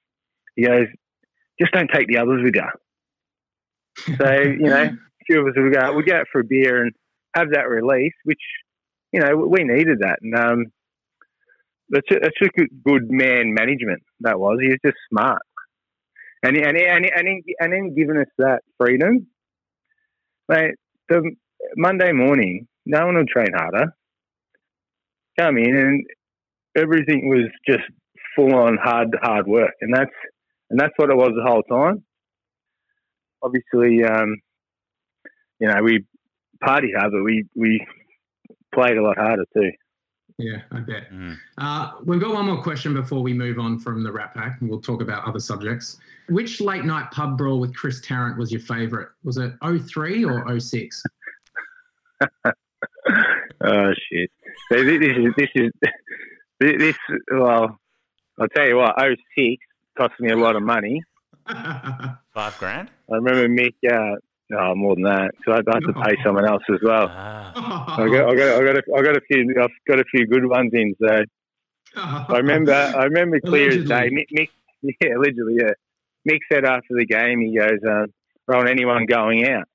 he 0.56 0.66
goes, 0.66 0.88
just 1.60 1.72
don't 1.72 1.90
take 1.92 2.08
the 2.08 2.18
others 2.18 2.44
with 2.44 2.56
you. 2.56 4.16
So, 4.18 4.32
you 4.42 4.58
know, 4.60 4.84
a 4.84 5.26
few 5.26 5.42
of 5.42 5.48
us 5.48 5.54
would 5.56 5.74
go, 5.74 5.94
we'd 5.94 6.06
go 6.06 6.18
out 6.18 6.28
for 6.32 6.42
a 6.42 6.46
beer 6.46 6.84
and 6.84 6.94
have 7.36 7.52
that 7.52 7.70
release, 7.70 8.14
which, 8.26 8.42
you 9.12 9.22
know, 9.22 9.36
we 9.36 9.64
needed 9.64 10.00
that. 10.00 10.20
And 10.22 10.36
um, 10.36 10.66
that's, 11.90 12.08
a, 12.12 12.16
that's 12.22 12.68
good 12.86 13.10
man 13.10 13.54
management, 13.54 14.04
that 14.22 14.40
was. 14.40 14.58
He 14.62 14.70
was 14.70 14.80
just 14.86 14.98
smart. 15.10 15.42
And, 16.44 16.56
and, 16.58 16.78
and, 16.78 17.06
and, 17.06 17.44
and 17.60 17.74
then 17.74 17.96
giving 17.96 18.18
us 18.18 18.28
that 18.38 18.62
freedom, 18.78 19.28
mate, 20.48 20.76
the 21.10 21.32
Monday 21.76 22.12
morning, 22.12 22.68
no 22.86 23.06
one 23.06 23.16
would 23.16 23.28
train 23.28 23.54
harder. 23.56 23.94
Come 25.40 25.58
in 25.58 25.76
and 25.76 26.06
everything 26.76 27.30
was 27.30 27.50
just 27.68 27.84
full 28.36 28.54
on 28.56 28.78
hard, 28.82 29.16
hard 29.22 29.48
work. 29.48 29.72
And 29.82 29.94
that's, 29.94 30.12
and 30.70 30.80
that's 30.80 30.94
what 30.98 31.10
it 31.10 31.18
was 31.18 31.32
the 31.36 31.50
whole 31.50 31.64
time 31.64 32.04
obviously, 33.42 34.04
um, 34.04 34.38
you 35.60 35.68
know, 35.68 35.82
we 35.84 36.06
party 36.64 36.92
hard, 36.98 37.12
but 37.12 37.24
we 37.24 37.46
we 37.56 37.86
played 38.74 38.98
a 38.98 39.04
lot 39.04 39.18
harder 39.18 39.46
too. 39.56 39.72
Yeah, 40.38 40.62
I 40.72 40.80
bet. 40.80 41.12
Mm. 41.12 41.36
Uh, 41.58 41.94
we've 42.06 42.22
got 42.22 42.34
one 42.34 42.46
more 42.46 42.62
question 42.62 42.94
before 42.94 43.22
we 43.24 43.34
move 43.34 43.58
on 43.58 43.80
from 43.80 44.04
the 44.04 44.12
Rat 44.12 44.36
Pack, 44.36 44.62
and 44.62 44.70
we'll 44.70 44.82
talk 44.82 45.02
about 45.02 45.28
other 45.28 45.40
subjects. 45.40 45.98
Which 46.30 46.62
late 46.62 46.86
night 46.86 47.10
pub 47.12 47.38
brawl 47.38 47.60
with 47.60 47.76
Chris 47.76 48.02
Tarrant 48.02 48.38
was 48.38 48.52
your 48.52 48.62
favourite? 48.62 49.08
Was 49.24 49.38
it 49.38 49.54
03 49.64 50.26
or 50.26 50.60
06? 50.60 51.04
oh 53.64 53.94
shit! 54.12 54.32
So 54.72 54.84
this 54.84 55.02
is 55.02 55.34
this 55.38 55.50
is 55.56 55.72
this. 56.60 56.96
Well, 57.32 57.80
I'll 58.40 58.48
tell 58.50 58.68
you 58.68 58.78
what. 58.78 58.96
06 59.00 59.64
cost 59.98 60.14
me 60.20 60.32
a 60.32 60.38
lot 60.38 60.56
of 60.56 60.62
money. 60.62 61.02
Five 61.48 62.58
grand. 62.60 62.92
I 63.12 63.16
remember 63.16 63.48
Mick. 63.48 63.74
Uh, 63.90 64.18
no, 64.50 64.76
more 64.76 64.96
than 64.96 65.04
that. 65.04 65.32
So 65.46 65.52
I 65.52 65.58
had 65.58 65.82
to 65.82 65.94
pay 65.94 66.16
someone 66.24 66.46
else 66.48 66.64
as 66.72 66.80
well. 66.82 67.08
Ah. 67.10 68.02
I 68.02 68.08
got, 68.08 68.30
I 68.30 68.36
got, 68.36 68.62
I 68.62 68.66
got, 68.66 68.78
a, 68.78 68.84
I 68.96 69.02
got 69.02 69.18
a 69.18 69.22
few. 69.22 69.56
I've 69.62 69.70
got 69.88 70.00
a 70.00 70.06
few 70.06 70.26
good 70.26 70.46
ones 70.46 70.72
in. 70.74 70.96
So 71.02 71.24
I 71.96 72.38
remember, 72.38 72.74
I 72.74 73.04
remember 73.06 73.40
clear 73.46 73.70
as 73.70 73.86
day. 73.86 74.10
Mick, 74.10 74.28
Mick, 74.34 74.50
yeah, 75.02 75.16
allegedly, 75.18 75.58
yeah. 75.60 75.74
Mick 76.30 76.40
said 76.52 76.66
after 76.66 76.96
the 76.96 77.06
game, 77.06 77.42
he 77.42 77.58
goes, 77.58 77.80
uh, 77.88 78.06
"On 78.54 78.68
anyone 78.68 79.06
going 79.06 79.48
out?" 79.48 79.68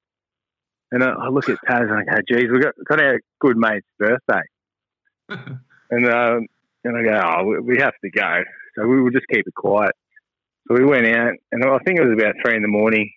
And 0.91 1.03
I, 1.03 1.11
I 1.11 1.29
look 1.29 1.49
at 1.49 1.59
Taz 1.69 1.83
and 1.83 1.93
I 1.93 2.05
go, 2.05 2.21
"Geez, 2.29 2.51
we 2.51 2.61
got 2.61 2.75
got 2.87 3.01
our 3.01 3.21
good 3.41 3.57
mate's 3.57 3.87
birthday." 3.99 4.43
and 5.29 6.09
um, 6.09 6.47
and 6.85 6.97
I 6.97 7.03
go, 7.03 7.21
"Oh, 7.23 7.61
we 7.63 7.79
have 7.79 7.95
to 8.05 8.11
go." 8.11 8.43
So 8.77 8.87
we 8.87 9.03
will 9.03 9.11
just 9.11 9.27
keep 9.29 9.47
it 9.47 9.55
quiet. 9.55 9.95
So 10.67 10.75
we 10.75 10.85
went 10.85 11.07
out, 11.07 11.35
and 11.51 11.65
I 11.65 11.79
think 11.79 11.99
it 11.99 12.05
was 12.05 12.19
about 12.19 12.37
three 12.43 12.57
in 12.57 12.63
the 12.63 12.69
morning. 12.69 13.13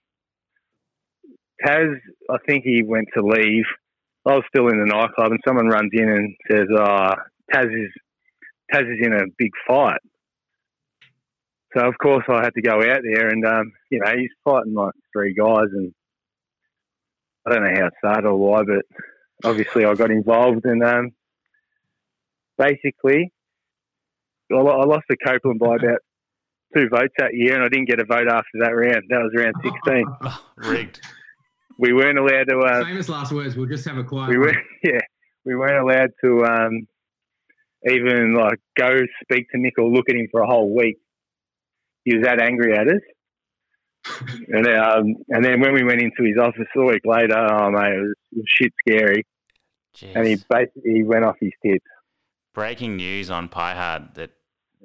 Taz, 1.64 1.96
I 2.30 2.38
think 2.48 2.64
he 2.64 2.84
went 2.84 3.08
to 3.16 3.22
leave. 3.22 3.66
I 4.26 4.34
was 4.34 4.44
still 4.50 4.68
in 4.70 4.80
the 4.80 4.86
nightclub, 4.86 5.32
and 5.32 5.40
someone 5.48 5.68
runs 5.68 5.92
in 5.94 6.10
and 6.10 6.36
says, 6.50 6.68
"Ah, 6.78 7.16
oh, 7.16 7.22
Taz 7.54 7.66
is 7.66 7.92
Taz 8.74 8.82
is 8.82 9.06
in 9.06 9.14
a 9.14 9.26
big 9.38 9.52
fight." 9.68 10.02
So 11.76 11.86
of 11.86 11.98
course 12.02 12.24
I 12.30 12.44
had 12.44 12.54
to 12.56 12.62
go 12.62 12.80
out 12.80 13.02
there, 13.04 13.28
and 13.28 13.46
um, 13.46 13.72
you 13.90 14.00
know 14.00 14.12
he's 14.18 14.32
fighting 14.44 14.74
like 14.74 14.94
three 15.14 15.34
guys, 15.34 15.70
and 15.72 15.94
I 17.46 17.52
don't 17.52 17.64
know 17.64 17.80
how 17.80 17.88
it 17.88 17.94
started 18.00 18.26
or 18.26 18.38
why, 18.38 18.64
but 18.64 18.86
obviously 19.44 19.86
I 19.86 19.94
got 19.94 20.12
involved, 20.12 20.66
and 20.66 20.84
um, 20.84 21.12
basically 22.58 23.32
I 24.52 24.56
lost 24.56 25.06
to 25.10 25.18
Copeland 25.18 25.60
by 25.60 25.76
about 25.76 26.00
two 26.76 26.88
votes 26.90 27.14
that 27.18 27.34
year, 27.34 27.56
and 27.56 27.64
I 27.64 27.70
didn't 27.70 27.88
get 27.88 28.00
a 28.00 28.06
vote 28.06 28.28
after 28.28 28.60
that 28.60 28.72
round. 28.72 29.04
That 29.10 29.22
was 29.22 29.34
round 29.36 29.56
16. 29.64 30.06
rigged. 30.72 31.02
We 31.78 31.94
weren't 31.94 32.18
allowed 32.18 32.46
to. 32.50 32.60
Uh, 32.60 32.84
Famous 32.86 33.10
last 33.10 33.32
words. 33.32 33.56
We'll 33.56 33.68
just 33.68 33.86
have 33.86 33.98
a 33.98 34.04
quiet. 34.04 34.30
We 34.30 34.38
were, 34.38 34.54
yeah, 34.84 35.00
we 35.44 35.56
weren't 35.56 35.78
allowed 35.78 36.12
to 36.24 36.46
um, 36.46 36.88
even 37.86 38.34
like 38.34 38.60
go 38.78 39.02
speak 39.24 39.50
to 39.52 39.58
Nick 39.58 39.78
or 39.78 39.90
look 39.90 40.10
at 40.10 40.16
him 40.16 40.28
for 40.32 40.42
a 40.42 40.48
whole 40.48 40.76
week. 40.76 40.98
He 42.04 42.16
was 42.16 42.24
that 42.26 42.42
angry 42.42 42.74
at 42.78 42.88
us. 42.88 43.02
and 44.50 44.68
um, 44.68 45.16
and 45.30 45.44
then 45.44 45.60
when 45.60 45.74
we 45.74 45.84
went 45.84 46.02
into 46.02 46.24
his 46.24 46.38
office 46.38 46.68
a 46.76 46.82
week 46.82 47.02
later, 47.06 47.38
oh 47.38 47.72
mate, 47.72 47.94
it 47.94 48.02
was, 48.02 48.14
it 48.32 48.38
was 48.38 48.46
shit 48.48 48.74
scary. 48.88 49.26
Jeez. 49.98 50.16
And 50.16 50.28
he 50.28 50.38
basically 50.50 51.04
went 51.04 51.26
off 51.26 51.36
his 51.40 51.52
tips. 51.66 51.86
Breaking 52.54 52.98
news 52.98 53.30
on 53.30 53.50
Pie 53.50 53.74
Hard 53.74 54.16
that 54.16 54.32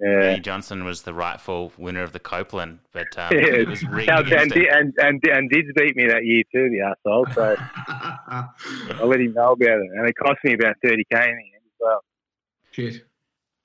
yeah. 0.03 0.39
Johnson 0.39 0.85
was 0.85 1.03
the 1.03 1.13
rightful 1.13 1.73
winner 1.77 2.03
of 2.03 2.13
the 2.13 2.19
Copeland, 2.19 2.79
but 2.93 3.07
um, 3.19 3.33
yeah. 3.33 3.41
it 3.41 3.69
was 3.69 3.83
rigged 3.85 4.11
and, 4.11 4.33
and, 4.33 4.53
and, 4.53 4.95
and, 4.99 5.25
and 5.25 5.51
did 5.51 5.67
beat 5.75 5.97
me 5.97 6.07
that 6.07 6.25
year 6.25 6.43
too, 6.53 6.71
the 6.71 6.81
asshole. 6.81 7.27
So 7.35 7.57
I 7.77 9.05
let 9.05 9.21
him 9.21 9.35
know 9.35 9.53
about 9.53 9.69
it, 9.69 9.91
and 9.95 10.09
it 10.09 10.15
cost 10.17 10.39
me 10.45 10.55
about 10.55 10.77
thirty 10.83 11.05
k 11.13 11.19
in 11.19 11.23
the 11.23 11.29
end 11.29 11.65
as 11.67 11.79
well. 11.79 12.05
Cheers. 12.73 13.01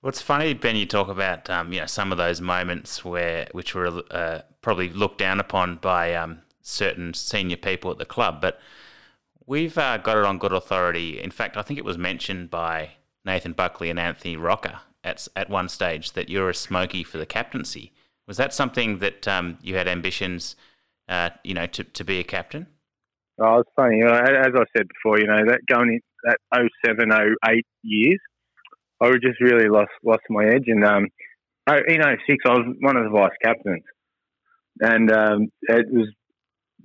What's 0.02 0.22
funny, 0.22 0.54
Ben, 0.54 0.76
you 0.76 0.86
talk 0.86 1.08
about 1.08 1.50
um, 1.50 1.72
you 1.72 1.80
know 1.80 1.86
some 1.86 2.12
of 2.12 2.18
those 2.18 2.42
moments 2.42 3.06
where 3.06 3.48
which 3.54 3.74
were 3.74 4.04
uh, 4.12 4.42
probably 4.62 4.90
looked 4.90 5.20
down 5.20 5.40
upon 5.40 5.78
by 5.78 6.14
um, 6.16 6.42
certain 6.62 7.14
senior 7.14 7.58
people 7.58 7.92
at 7.92 7.98
the 7.98 8.06
club, 8.06 8.42
but 8.42 8.60
we've 9.46 9.78
uh, 9.78 9.98
got 9.98 10.18
it 10.18 10.26
on 10.26 10.38
good 10.38 10.54
authority. 10.54 11.20
In 11.22 11.32
fact, 11.32 11.56
I 11.56 11.62
think 11.62 11.80
it 11.80 11.86
was 11.86 11.98
mentioned 11.98 12.50
by 12.50 12.92
Nathan 13.24 13.54
Buckley 13.54 13.90
and 13.90 14.00
Anthony 14.00 14.36
Rocca 14.36 14.82
at 15.06 15.28
at 15.36 15.50
one 15.50 15.70
stage 15.70 16.12
that 16.14 16.30
you're 16.30 16.50
a 16.50 16.56
smoky 16.56 17.04
for 17.04 17.18
the 17.18 17.26
captaincy. 17.26 17.94
Was 18.28 18.38
that 18.38 18.54
something 18.54 19.00
that 19.00 19.28
um, 19.28 19.58
you 19.62 19.76
had 19.76 19.88
ambitions, 19.88 20.56
uh, 21.08 21.30
you 21.44 21.54
know, 21.54 21.68
to, 21.68 21.84
to 21.84 22.04
be 22.04 22.20
a 22.20 22.24
captain? 22.24 22.68
Oh, 23.40 23.60
it's 23.60 23.70
funny. 23.76 24.02
As 24.02 24.54
I 24.56 24.64
said 24.76 24.88
before, 24.88 25.20
you 25.20 25.28
know, 25.28 25.46
that 25.46 25.62
going 25.68 25.90
in 25.90 26.02
that 26.24 26.40
07, 26.86 27.12
08 27.48 27.66
years, 27.84 28.20
I 29.02 29.12
just 29.22 29.40
really 29.40 29.68
lost 29.70 29.92
lost 30.04 30.24
my 30.30 30.46
edge, 30.46 30.64
and 30.68 30.84
um, 30.84 31.08
oh, 31.68 31.80
in 31.88 32.02
06, 32.02 32.44
I 32.46 32.50
was 32.50 32.76
one 32.80 32.98
of 32.98 33.04
the 33.04 33.10
vice 33.10 33.38
captains, 33.44 33.84
and 34.80 35.12
um, 35.12 35.48
it 35.64 35.86
was 35.92 36.08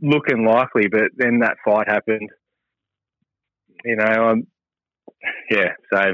looking 0.02 0.44
likely, 0.44 0.88
but 0.88 1.10
then 1.16 1.38
that 1.40 1.56
fight 1.64 1.88
happened. 1.88 2.28
You 3.84 3.96
know, 3.96 4.30
um, 4.30 4.46
yeah, 5.50 5.70
so 5.92 6.12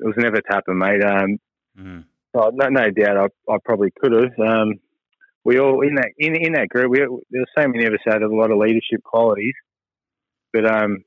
it 0.00 0.06
was 0.06 0.14
never 0.16 0.40
to 0.40 0.48
happen, 0.48 0.78
mate. 0.78 1.04
Um, 1.04 1.38
mm. 1.78 2.04
no, 2.34 2.68
no 2.68 2.90
doubt, 2.90 3.16
I, 3.48 3.52
I 3.52 3.56
probably 3.64 3.92
could 4.00 4.12
have. 4.12 4.38
Um, 4.38 4.80
we 5.44 5.58
all 5.58 5.80
in 5.82 5.94
that 5.94 6.10
in 6.18 6.36
in 6.36 6.52
that 6.54 6.68
group. 6.68 6.90
We 6.90 6.98
there 6.98 7.08
were 7.08 7.46
so 7.62 7.68
many 7.68 7.86
of 7.86 7.92
us 7.92 8.00
had 8.04 8.22
a 8.22 8.28
lot 8.28 8.50
of 8.50 8.58
leadership 8.58 9.02
qualities, 9.04 9.54
but 10.52 10.66
um, 10.66 11.04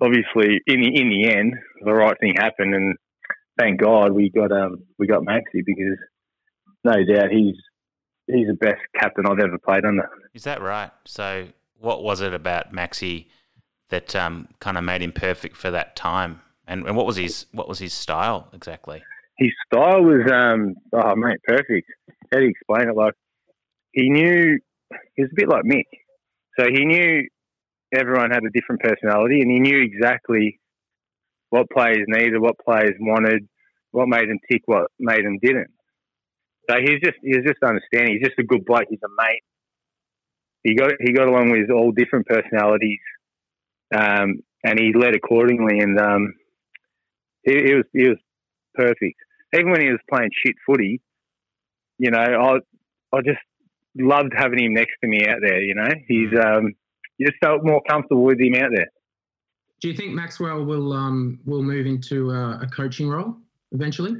obviously 0.00 0.60
in 0.66 0.80
the 0.80 1.00
in 1.00 1.08
the 1.08 1.32
end, 1.32 1.54
the 1.84 1.92
right 1.92 2.16
thing 2.20 2.34
happened, 2.36 2.74
and 2.74 2.96
thank 3.58 3.80
God 3.80 4.12
we 4.12 4.30
got 4.30 4.52
um 4.52 4.84
we 4.98 5.06
got 5.06 5.22
Maxi 5.22 5.62
because 5.64 5.98
no 6.84 6.92
doubt 6.92 7.30
he's 7.30 7.56
he's 8.26 8.46
the 8.46 8.54
best 8.54 8.80
captain 8.98 9.26
I've 9.26 9.38
ever 9.38 9.58
played 9.58 9.84
under. 9.84 10.08
Is 10.32 10.44
that 10.44 10.60
right? 10.60 10.90
So 11.04 11.48
what 11.78 12.02
was 12.02 12.20
it 12.20 12.32
about 12.32 12.72
Maxi 12.72 13.26
that 13.90 14.14
um, 14.16 14.48
kind 14.60 14.78
of 14.78 14.84
made 14.84 15.02
him 15.02 15.12
perfect 15.12 15.56
for 15.56 15.70
that 15.70 15.96
time? 15.96 16.40
And, 16.66 16.86
and 16.86 16.96
what 16.96 17.06
was 17.06 17.16
his 17.16 17.46
what 17.52 17.68
was 17.68 17.78
his 17.78 17.92
style 17.92 18.48
exactly? 18.52 19.02
His 19.38 19.50
style 19.66 20.02
was 20.02 20.30
um 20.32 20.74
oh 20.92 21.14
mate 21.16 21.42
perfect. 21.44 21.90
How 22.32 22.38
do 22.38 22.44
you 22.44 22.50
explain 22.50 22.88
it? 22.88 22.96
Like 22.96 23.14
he 23.92 24.08
knew 24.10 24.58
he 25.14 25.22
was 25.22 25.30
a 25.30 25.36
bit 25.36 25.48
like 25.48 25.64
Mick, 25.64 25.84
so 26.58 26.66
he 26.70 26.84
knew 26.84 27.28
everyone 27.94 28.30
had 28.30 28.44
a 28.44 28.50
different 28.50 28.82
personality, 28.82 29.40
and 29.40 29.50
he 29.50 29.60
knew 29.60 29.80
exactly 29.80 30.60
what 31.50 31.70
players 31.70 32.04
needed, 32.08 32.40
what 32.40 32.58
players 32.58 32.94
wanted, 32.98 33.48
what 33.92 34.08
made 34.08 34.28
them 34.28 34.38
tick, 34.50 34.62
what 34.66 34.90
made 34.98 35.24
them 35.24 35.38
didn't. 35.40 35.70
So 36.68 36.76
he's 36.80 37.00
just 37.02 37.18
he's 37.22 37.44
just 37.46 37.62
understanding. 37.62 38.14
He's 38.14 38.28
just 38.28 38.38
a 38.38 38.44
good 38.44 38.64
bloke. 38.64 38.86
He's 38.88 38.98
a 39.04 39.22
mate. 39.22 39.42
He 40.62 40.74
got 40.74 40.92
he 41.00 41.12
got 41.12 41.28
along 41.28 41.50
with 41.50 41.70
all 41.70 41.92
different 41.92 42.26
personalities, 42.26 43.00
um, 43.94 44.40
and 44.64 44.78
he 44.78 44.92
led 44.94 45.14
accordingly. 45.14 45.80
And 45.80 45.98
um, 46.00 46.34
he, 47.44 47.52
he, 47.52 47.74
was 47.74 47.84
he 47.92 48.08
was 48.08 48.18
perfect. 48.74 49.16
Even 49.54 49.70
when 49.70 49.80
he 49.80 49.90
was 49.90 50.00
playing 50.10 50.30
shit 50.44 50.56
footy, 50.66 51.00
you 51.98 52.10
know, 52.10 52.18
I 52.18 53.16
I 53.16 53.20
just 53.20 53.38
loved 53.96 54.32
having 54.36 54.64
him 54.64 54.74
next 54.74 54.94
to 55.02 55.08
me 55.08 55.26
out 55.26 55.38
there. 55.40 55.62
You 55.62 55.74
know, 55.74 55.88
he's 56.08 56.30
um, 56.38 56.74
you 57.18 57.26
just 57.26 57.38
felt 57.42 57.64
more 57.64 57.82
comfortable 57.88 58.24
with 58.24 58.40
him 58.40 58.54
out 58.54 58.70
there. 58.74 58.88
Do 59.80 59.88
you 59.88 59.94
think 59.94 60.12
Maxwell 60.12 60.64
will 60.64 60.92
um, 60.92 61.40
will 61.44 61.62
move 61.62 61.86
into 61.86 62.30
a, 62.30 62.60
a 62.62 62.68
coaching 62.74 63.08
role 63.08 63.36
eventually? 63.72 64.12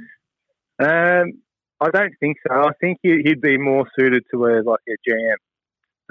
Um, 0.79 1.33
I 1.81 1.89
don't 1.91 2.13
think 2.19 2.37
so. 2.47 2.53
I 2.53 2.71
think 2.79 2.99
he, 3.01 3.21
would 3.25 3.41
be 3.41 3.57
more 3.57 3.85
suited 3.97 4.23
to 4.31 4.45
a 4.45 4.61
like 4.63 4.79
a 4.87 5.09
GM, 5.09 5.35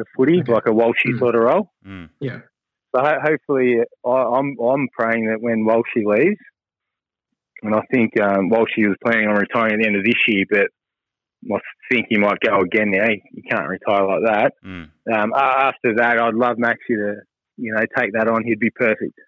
a 0.00 0.04
footy, 0.16 0.40
okay. 0.40 0.52
like 0.52 0.66
a 0.66 0.70
Walshy 0.70 1.12
mm. 1.12 1.18
sort 1.18 1.34
of 1.34 1.42
role. 1.42 1.70
Mm. 1.86 2.10
Yeah. 2.20 2.40
So 2.94 3.02
ho- 3.02 3.20
hopefully, 3.22 3.78
I, 4.04 4.10
I'm 4.10 4.56
I'm 4.58 4.88
praying 4.88 5.28
that 5.28 5.40
when 5.40 5.64
Walshy 5.64 6.04
leaves, 6.04 6.40
and 7.64 7.74
I 7.74 7.80
think 7.90 8.12
um, 8.20 8.50
Walshy 8.50 8.86
was 8.86 8.96
planning 9.04 9.28
on 9.28 9.36
retiring 9.36 9.74
at 9.74 9.80
the 9.80 9.86
end 9.86 9.96
of 9.96 10.04
this 10.04 10.20
year, 10.28 10.44
but 10.50 10.68
I 11.52 11.58
think 11.90 12.06
he 12.08 12.18
might 12.18 12.38
go 12.40 12.60
again 12.60 12.90
now. 12.90 13.08
You 13.08 13.42
can't 13.50 13.68
retire 13.68 14.06
like 14.06 14.22
that. 14.24 14.52
Mm. 14.64 14.90
Um, 15.12 15.32
after 15.34 15.94
that, 15.96 16.18
I'd 16.18 16.34
love 16.34 16.56
Maxi 16.56 16.76
to, 16.88 17.16
you 17.56 17.74
know, 17.74 17.84
take 17.98 18.12
that 18.12 18.28
on. 18.28 18.44
He'd 18.44 18.60
be 18.60 18.70
perfect. 18.70 19.18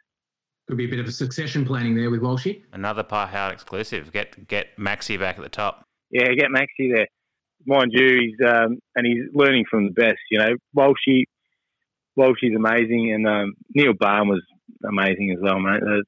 Could 0.69 0.79
be 0.79 0.87
a 0.87 0.89
bit 0.89 0.99
of 0.99 1.07
a 1.07 1.13
succession 1.13 1.65
planning 1.65 1.95
there 1.95 2.11
with 2.11 2.21
Walshy. 2.21 2.63
Another 2.73 3.03
Pie 3.03 3.27
Hard 3.27 3.55
exclusive. 3.55 4.13
Get 4.13 4.49
get 4.49 4.77
Maxi 4.77 5.19
back 5.19 5.39
at 5.39 5.43
the 5.43 5.49
top. 5.49 5.85
Yeah, 6.11 6.33
get 6.35 6.49
Maxi 6.51 6.93
there. 6.93 7.07
Mind 7.67 7.93
you, 7.93 8.21
he's 8.21 8.47
um, 8.47 8.79
and 8.97 9.07
he's 9.07 9.25
learning 9.33 9.65
from 9.71 9.87
the 9.87 9.93
best. 9.93 10.19
You 10.31 10.39
know, 10.39 10.57
Walshy, 10.77 11.25
Walshy's 12.19 12.57
amazing, 12.57 13.13
and 13.13 13.27
um, 13.29 13.55
Neil 13.75 13.93
Balme 13.93 14.29
was 14.29 14.43
amazing 14.85 15.31
as 15.37 15.39
well, 15.41 15.61
mate. 15.61 15.81
They're, 15.85 16.03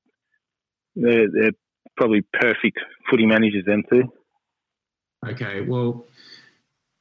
they're, 0.96 1.28
they're 1.32 1.52
probably 1.96 2.22
perfect 2.32 2.78
footy 3.10 3.26
managers, 3.26 3.64
them 3.64 3.82
too. 3.90 4.04
Okay, 5.26 5.62
well, 5.62 6.06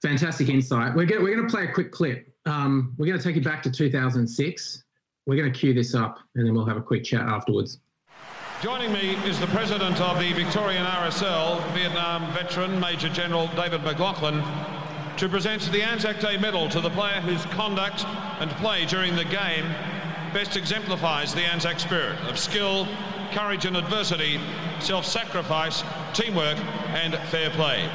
fantastic 0.01 0.49
insight. 0.49 0.95
We're 0.95 1.05
going 1.05 1.23
we're 1.23 1.35
going 1.35 1.47
to 1.47 1.53
play 1.53 1.65
a 1.65 1.71
quick 1.71 1.91
clip. 1.91 2.33
Um, 2.45 2.93
we're 2.97 3.07
going 3.07 3.17
to 3.17 3.23
take 3.23 3.35
you 3.35 3.41
back 3.41 3.61
to 3.63 3.71
2006. 3.71 4.83
We're 5.25 5.35
going 5.35 5.51
to 5.51 5.57
cue 5.57 5.73
this 5.73 5.93
up, 5.93 6.19
and 6.35 6.47
then 6.47 6.53
we'll 6.53 6.65
have 6.65 6.77
a 6.77 6.81
quick 6.81 7.03
chat 7.03 7.21
afterwards. 7.21 7.79
Joining 8.61 8.91
me 8.91 9.15
is 9.25 9.39
the 9.39 9.47
president 9.47 10.01
of 10.01 10.17
the 10.19 10.33
Victorian 10.33 10.83
RSL, 10.83 11.61
Vietnam 11.73 12.33
veteran 12.33 12.79
Major 12.79 13.09
General 13.09 13.47
David 13.55 13.81
McLachlan, 13.81 14.41
to 15.17 15.29
present 15.29 15.71
the 15.71 15.83
Anzac 15.83 16.19
Day 16.19 16.37
medal 16.37 16.67
to 16.69 16.81
the 16.81 16.89
player 16.89 17.21
whose 17.21 17.45
conduct 17.45 18.05
and 18.39 18.49
play 18.51 18.85
during 18.85 19.15
the 19.15 19.25
game 19.25 19.65
best 20.33 20.57
exemplifies 20.57 21.33
the 21.33 21.41
Anzac 21.41 21.79
spirit 21.79 22.17
of 22.21 22.39
skill, 22.39 22.87
courage 23.31 23.65
and 23.65 23.77
adversity, 23.77 24.39
self-sacrifice, 24.79 25.83
teamwork 26.13 26.57
and 26.89 27.15
fair 27.29 27.49
play. 27.51 27.89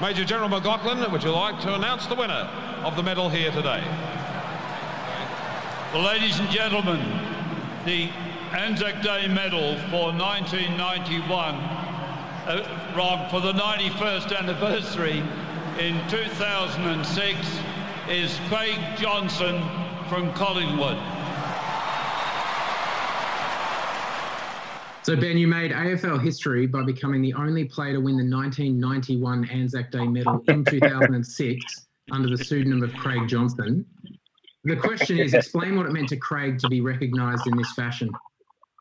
Major 0.00 0.24
General 0.24 0.48
McLachlan, 0.48 1.10
would 1.10 1.22
you 1.22 1.30
like 1.30 1.60
to 1.60 1.74
announce 1.74 2.06
the 2.06 2.14
winner 2.14 2.48
of 2.84 2.96
the 2.96 3.02
medal 3.02 3.28
here 3.28 3.50
today? 3.50 3.82
Well, 5.92 6.04
ladies 6.04 6.38
and 6.38 6.48
gentlemen, 6.50 7.00
the 7.84 8.08
Anzac 8.52 9.02
Day 9.02 9.28
medal 9.28 9.76
for 9.90 10.12
1991, 10.12 11.54
uh, 12.46 13.28
for 13.28 13.40
the 13.40 13.52
91st 13.52 14.38
anniversary 14.38 15.22
in 15.78 16.00
2006 16.08 17.38
is 18.08 18.40
Craig 18.48 18.78
Johnson 18.96 19.62
from 20.08 20.32
Collingwood. 20.32 20.98
So, 25.02 25.16
Ben, 25.16 25.38
you 25.38 25.48
made 25.48 25.72
AFL 25.72 26.22
history 26.22 26.66
by 26.66 26.82
becoming 26.82 27.22
the 27.22 27.32
only 27.32 27.64
player 27.64 27.94
to 27.94 28.00
win 28.00 28.18
the 28.18 28.36
1991 28.36 29.48
Anzac 29.48 29.90
Day 29.90 30.06
medal 30.06 30.42
in 30.48 30.62
2006 30.62 31.86
under 32.12 32.28
the 32.28 32.44
pseudonym 32.44 32.82
of 32.82 32.92
Craig 32.94 33.26
Johnson. 33.26 33.86
The 34.64 34.76
question 34.76 35.18
is 35.18 35.32
explain 35.32 35.76
what 35.76 35.86
it 35.86 35.92
meant 35.92 36.10
to 36.10 36.16
Craig 36.16 36.58
to 36.58 36.68
be 36.68 36.82
recognised 36.82 37.46
in 37.46 37.56
this 37.56 37.72
fashion. 37.72 38.10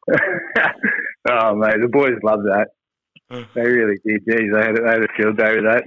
oh, 1.29 1.55
mate, 1.55 1.79
the 1.81 1.87
boys 1.89 2.17
loved 2.21 2.43
that. 2.47 2.67
They 3.29 3.61
really 3.61 3.95
did. 4.05 4.21
Geez, 4.27 4.51
they 4.51 4.59
had, 4.59 4.75
they 4.75 4.89
had 4.89 5.03
a 5.03 5.07
field 5.15 5.37
day 5.37 5.55
with 5.55 5.65
that. 5.65 5.83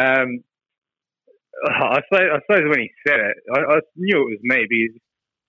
Um, 0.00 0.38
I, 1.66 2.00
suppose, 2.08 2.30
I 2.32 2.40
suppose 2.40 2.70
when 2.70 2.80
he 2.80 2.90
said 3.06 3.20
it, 3.20 3.36
I, 3.54 3.58
I, 3.60 3.80
knew 3.96 4.22
it 4.22 4.30
was 4.30 4.38
me 4.42 4.66
because 4.66 5.00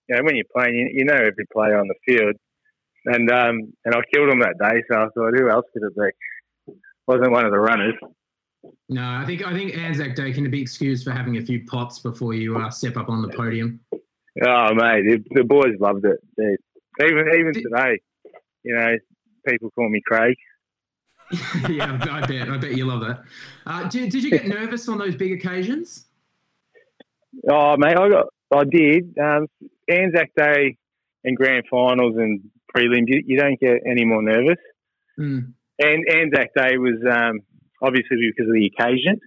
you 0.10 0.16
know 0.16 0.24
when 0.24 0.36
you're 0.36 0.46
playing, 0.54 0.76
you, 0.76 0.90
you 0.92 1.06
know 1.06 1.14
every 1.14 1.46
player 1.54 1.80
on 1.80 1.88
the 1.88 1.96
field 2.06 2.36
and 3.06 3.30
um, 3.32 3.74
and 3.86 3.96
I 3.96 4.02
killed 4.14 4.30
him 4.30 4.40
that 4.40 4.56
day. 4.60 4.84
So 4.92 4.98
I 4.98 5.08
thought, 5.16 5.34
who 5.38 5.50
else 5.50 5.66
could 5.74 5.84
it 5.84 5.96
be? 5.96 6.74
Wasn't 7.08 7.32
one 7.32 7.46
of 7.46 7.52
the 7.52 7.60
runners. 7.60 7.96
No, 8.90 9.04
I 9.04 9.26
think 9.26 9.46
I 9.46 9.54
think 9.54 9.78
Anzac 9.78 10.16
Day 10.16 10.34
can 10.34 10.50
be 10.50 10.62
excused 10.62 11.04
for 11.04 11.12
having 11.12 11.38
a 11.38 11.42
few 11.42 11.66
pots 11.66 12.00
before 12.00 12.34
you 12.34 12.58
uh, 12.58 12.70
step 12.70 12.98
up 12.98 13.10
on 13.10 13.22
the 13.22 13.30
podium. 13.30 13.80
Oh 14.46 14.74
mate, 14.74 15.04
the, 15.04 15.24
the 15.32 15.44
boys 15.44 15.76
loved 15.80 16.06
it. 16.06 16.20
Even 17.02 17.28
even 17.28 17.54
Did, 17.54 17.64
today, 17.64 18.00
you 18.64 18.76
know, 18.76 18.98
people 19.48 19.72
call 19.72 19.90
me 19.90 20.02
Craig. 20.06 20.36
yeah, 21.70 22.00
I 22.12 22.26
bet. 22.26 22.50
I 22.50 22.58
bet 22.58 22.76
you 22.76 22.86
love 22.86 23.02
that. 23.02 23.24
Uh, 23.66 23.88
did, 23.88 24.12
did 24.12 24.24
you 24.24 24.32
get 24.32 24.48
nervous 24.48 24.88
on 24.90 24.98
those 24.98 25.16
big 25.16 25.32
occasions? 25.34 26.06
Oh 27.50 27.78
mate, 27.78 27.98
I 27.98 28.10
got 28.10 28.28
I 28.52 28.64
did. 28.64 29.16
Um, 29.18 29.48
Anzac 29.90 30.32
Day 30.36 30.78
and 31.24 31.38
grand 31.38 31.66
finals 31.70 32.16
and 32.18 32.42
prelims, 32.76 33.06
you, 33.08 33.24
you 33.26 33.38
don't 33.38 33.60
get 33.60 33.82
any 33.86 34.06
more 34.06 34.22
nervous. 34.22 34.60
Mm. 35.20 35.54
And 35.80 36.06
Anzac 36.10 36.54
Day 36.56 36.78
was 36.78 37.00
um, 37.10 37.40
obviously 37.82 38.18
because 38.36 38.50
of 38.50 38.54
the 38.54 38.68
occasion, 38.68 39.20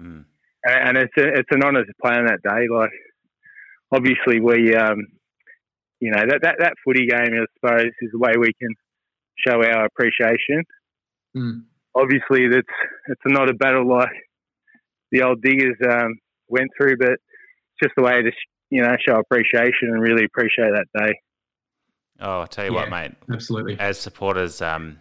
mm. 0.00 0.24
and, 0.64 0.98
it's 0.98 1.12
a, 1.16 1.28
it's 1.38 1.48
an 1.50 1.62
honour 1.62 1.84
to 1.84 1.92
play 2.02 2.14
on 2.14 2.26
that 2.26 2.42
day. 2.42 2.66
Like 2.72 2.90
obviously 3.92 4.40
we, 4.40 4.74
um, 4.74 5.06
you 6.00 6.10
know, 6.10 6.22
that, 6.28 6.40
that 6.42 6.56
that 6.58 6.74
footy 6.84 7.06
game, 7.06 7.34
I 7.34 7.44
suppose, 7.54 7.92
is 8.00 8.10
the 8.12 8.18
way 8.18 8.32
we 8.38 8.52
can 8.60 8.74
show 9.46 9.62
our 9.62 9.84
appreciation. 9.84 10.64
Mm. 11.36 11.62
Obviously, 11.94 12.48
that's 12.50 12.66
it's 13.08 13.20
not 13.26 13.50
a 13.50 13.54
battle 13.54 13.88
like 13.88 14.08
the 15.12 15.22
old 15.22 15.42
diggers 15.42 15.76
um, 15.88 16.18
went 16.48 16.70
through, 16.76 16.96
but 16.98 17.12
it's 17.12 17.82
just 17.82 17.94
a 17.98 18.02
way 18.02 18.22
to 18.22 18.30
you 18.70 18.82
know 18.82 18.96
show 19.06 19.18
appreciation 19.18 19.90
and 19.90 20.00
really 20.00 20.24
appreciate 20.24 20.70
that 20.74 20.86
day. 20.98 21.12
Oh, 22.20 22.42
I 22.42 22.46
tell 22.46 22.64
you 22.64 22.72
Yeah, 22.74 22.80
what, 22.80 22.90
mate. 22.90 23.12
Absolutely. 23.32 23.76
As 23.78 23.98
supporters, 23.98 24.60
um, 24.60 24.98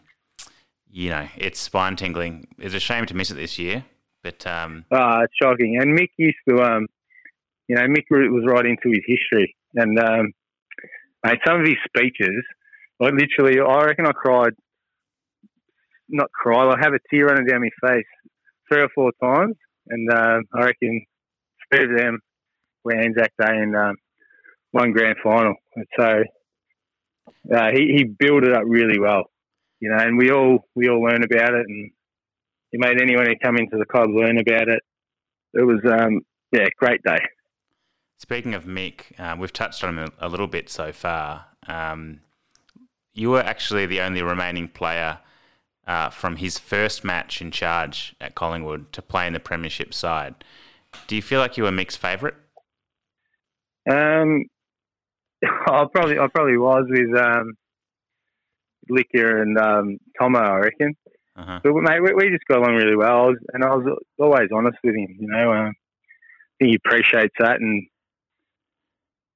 you 0.90 1.10
know, 1.10 1.28
it's 1.38 1.60
spine 1.60 1.96
tingling. 1.96 2.48
It's 2.58 2.74
a 2.74 2.80
shame 2.80 3.06
to 3.08 3.14
miss 3.14 3.32
it 3.32 3.36
this 3.36 3.60
year, 3.60 3.84
but 4.24 4.46
um, 4.48 4.86
Ah, 4.92 5.22
it's 5.22 5.34
shocking. 5.42 5.78
And 5.82 5.98
Mick 5.98 6.10
used 6.18 6.38
to, 6.48 6.62
um, 6.62 6.88
you 7.68 7.76
know, 7.76 7.84
Mick 7.84 8.06
was 8.10 8.44
right 8.48 8.66
into 8.66 8.90
his 8.90 9.04
history, 9.06 9.56
and 9.76 10.00
um, 10.00 10.34
mate, 11.24 11.40
some 11.46 11.60
of 11.62 11.68
his 11.68 11.78
speeches, 11.86 12.44
like 13.00 13.14
literally, 13.14 13.60
I 13.60 13.84
reckon 13.86 14.06
I 14.08 14.12
cried 14.12 14.54
not 16.10 16.32
cry, 16.32 16.68
I 16.68 16.76
have 16.82 16.94
a 16.94 17.00
tear 17.10 17.28
running 17.28 17.46
down 17.46 17.62
my 17.62 17.90
face 17.90 18.06
three 18.68 18.82
or 18.82 18.90
four 18.94 19.12
times, 19.22 19.56
and 19.88 20.12
uh, 20.12 20.40
I 20.56 20.66
reckon 20.66 21.06
three 21.72 21.84
of 21.86 21.98
them 21.98 22.20
were 22.84 22.96
Anzac 22.96 23.32
Day 23.40 23.58
and 23.58 23.76
um, 23.76 23.96
one 24.72 24.92
grand 24.92 25.18
final. 25.24 25.56
And 25.76 25.86
so 25.98 26.24
uh, 27.54 27.72
he 27.72 27.94
he 27.98 28.04
built 28.04 28.44
it 28.44 28.54
up 28.54 28.64
really 28.66 29.00
well, 29.00 29.30
you 29.80 29.90
know, 29.90 29.98
and 29.98 30.18
we 30.18 30.32
all 30.32 30.66
we 30.76 30.90
all 30.90 31.02
learn 31.02 31.24
about 31.24 31.54
it, 31.54 31.66
and 31.68 31.92
he 32.72 32.78
made 32.78 33.02
anyone 33.02 33.26
who 33.26 33.36
come 33.42 33.58
into 33.58 33.78
the 33.78 33.86
club 33.86 34.10
learn 34.10 34.38
about 34.38 34.68
it. 34.68 34.82
It 35.54 35.64
was 35.64 35.80
um, 35.86 36.22
yeah, 36.52 36.66
great 36.78 37.02
day. 37.04 37.20
Speaking 38.18 38.54
of 38.54 38.66
Mick, 38.66 39.18
uh, 39.18 39.36
we've 39.40 39.54
touched 39.54 39.84
on 39.84 39.98
him 39.98 40.12
a 40.20 40.28
little 40.28 40.48
bit 40.48 40.70
so 40.70 40.92
far. 40.92 41.46
Um, 41.68 42.20
you 43.14 43.30
were 43.30 43.42
actually 43.42 43.86
the 43.86 44.02
only 44.02 44.22
remaining 44.22 44.68
player 44.68 45.20
uh, 45.88 46.10
from 46.10 46.36
his 46.36 46.60
first 46.60 47.04
match 47.04 47.42
in 47.42 47.50
charge 47.50 48.16
at 48.22 48.36
Collingwood 48.36 48.92
to 48.94 49.02
play 49.02 49.26
in 49.26 49.34
the 49.34 49.40
Premiership 49.40 49.94
side. 49.94 50.36
Do 51.08 51.16
you 51.16 51.22
feel 51.22 51.40
like 51.40 51.58
you 51.58 51.64
were 51.64 51.72
Mick's 51.72 51.96
favourite? 51.96 52.36
Um, 53.90 54.46
I 55.68 55.86
probably 55.92 56.20
I 56.20 56.28
probably 56.28 56.58
was 56.58 56.86
with 56.90 57.18
um, 57.18 57.54
Licker 58.90 59.42
and 59.42 59.58
um, 59.58 59.98
Tomo, 60.20 60.40
I 60.40 60.58
reckon. 60.58 60.96
Uh-huh. 61.38 61.60
But 61.64 61.74
mate, 61.74 62.02
we, 62.04 62.14
we, 62.14 62.32
just 62.32 62.46
got 62.50 62.58
along 62.58 62.76
really 62.76 62.98
well, 62.98 63.08
I 63.12 63.28
was, 63.28 63.38
and 63.54 63.64
I 63.64 63.70
was 63.70 63.98
always 64.20 64.50
honest 64.54 64.78
with 64.84 64.96
him. 64.96 65.16
You 65.20 65.28
know, 65.28 65.54
um, 65.54 65.68
I 65.68 66.54
think 66.60 66.72
he 66.72 66.78
appreciates 66.84 67.34
that, 67.40 67.62
and 67.62 67.88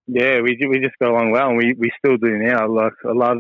yeah, 0.08 0.42
we 0.42 0.58
we 0.68 0.80
just 0.80 1.00
got 1.02 1.12
along 1.12 1.32
well, 1.32 1.50
and 1.50 1.58
we, 1.58 1.74
we 1.78 1.92
still 1.98 2.18
do 2.18 2.38
now. 2.38 2.68
Like 2.68 2.94
I 3.06 3.14
love 3.14 3.38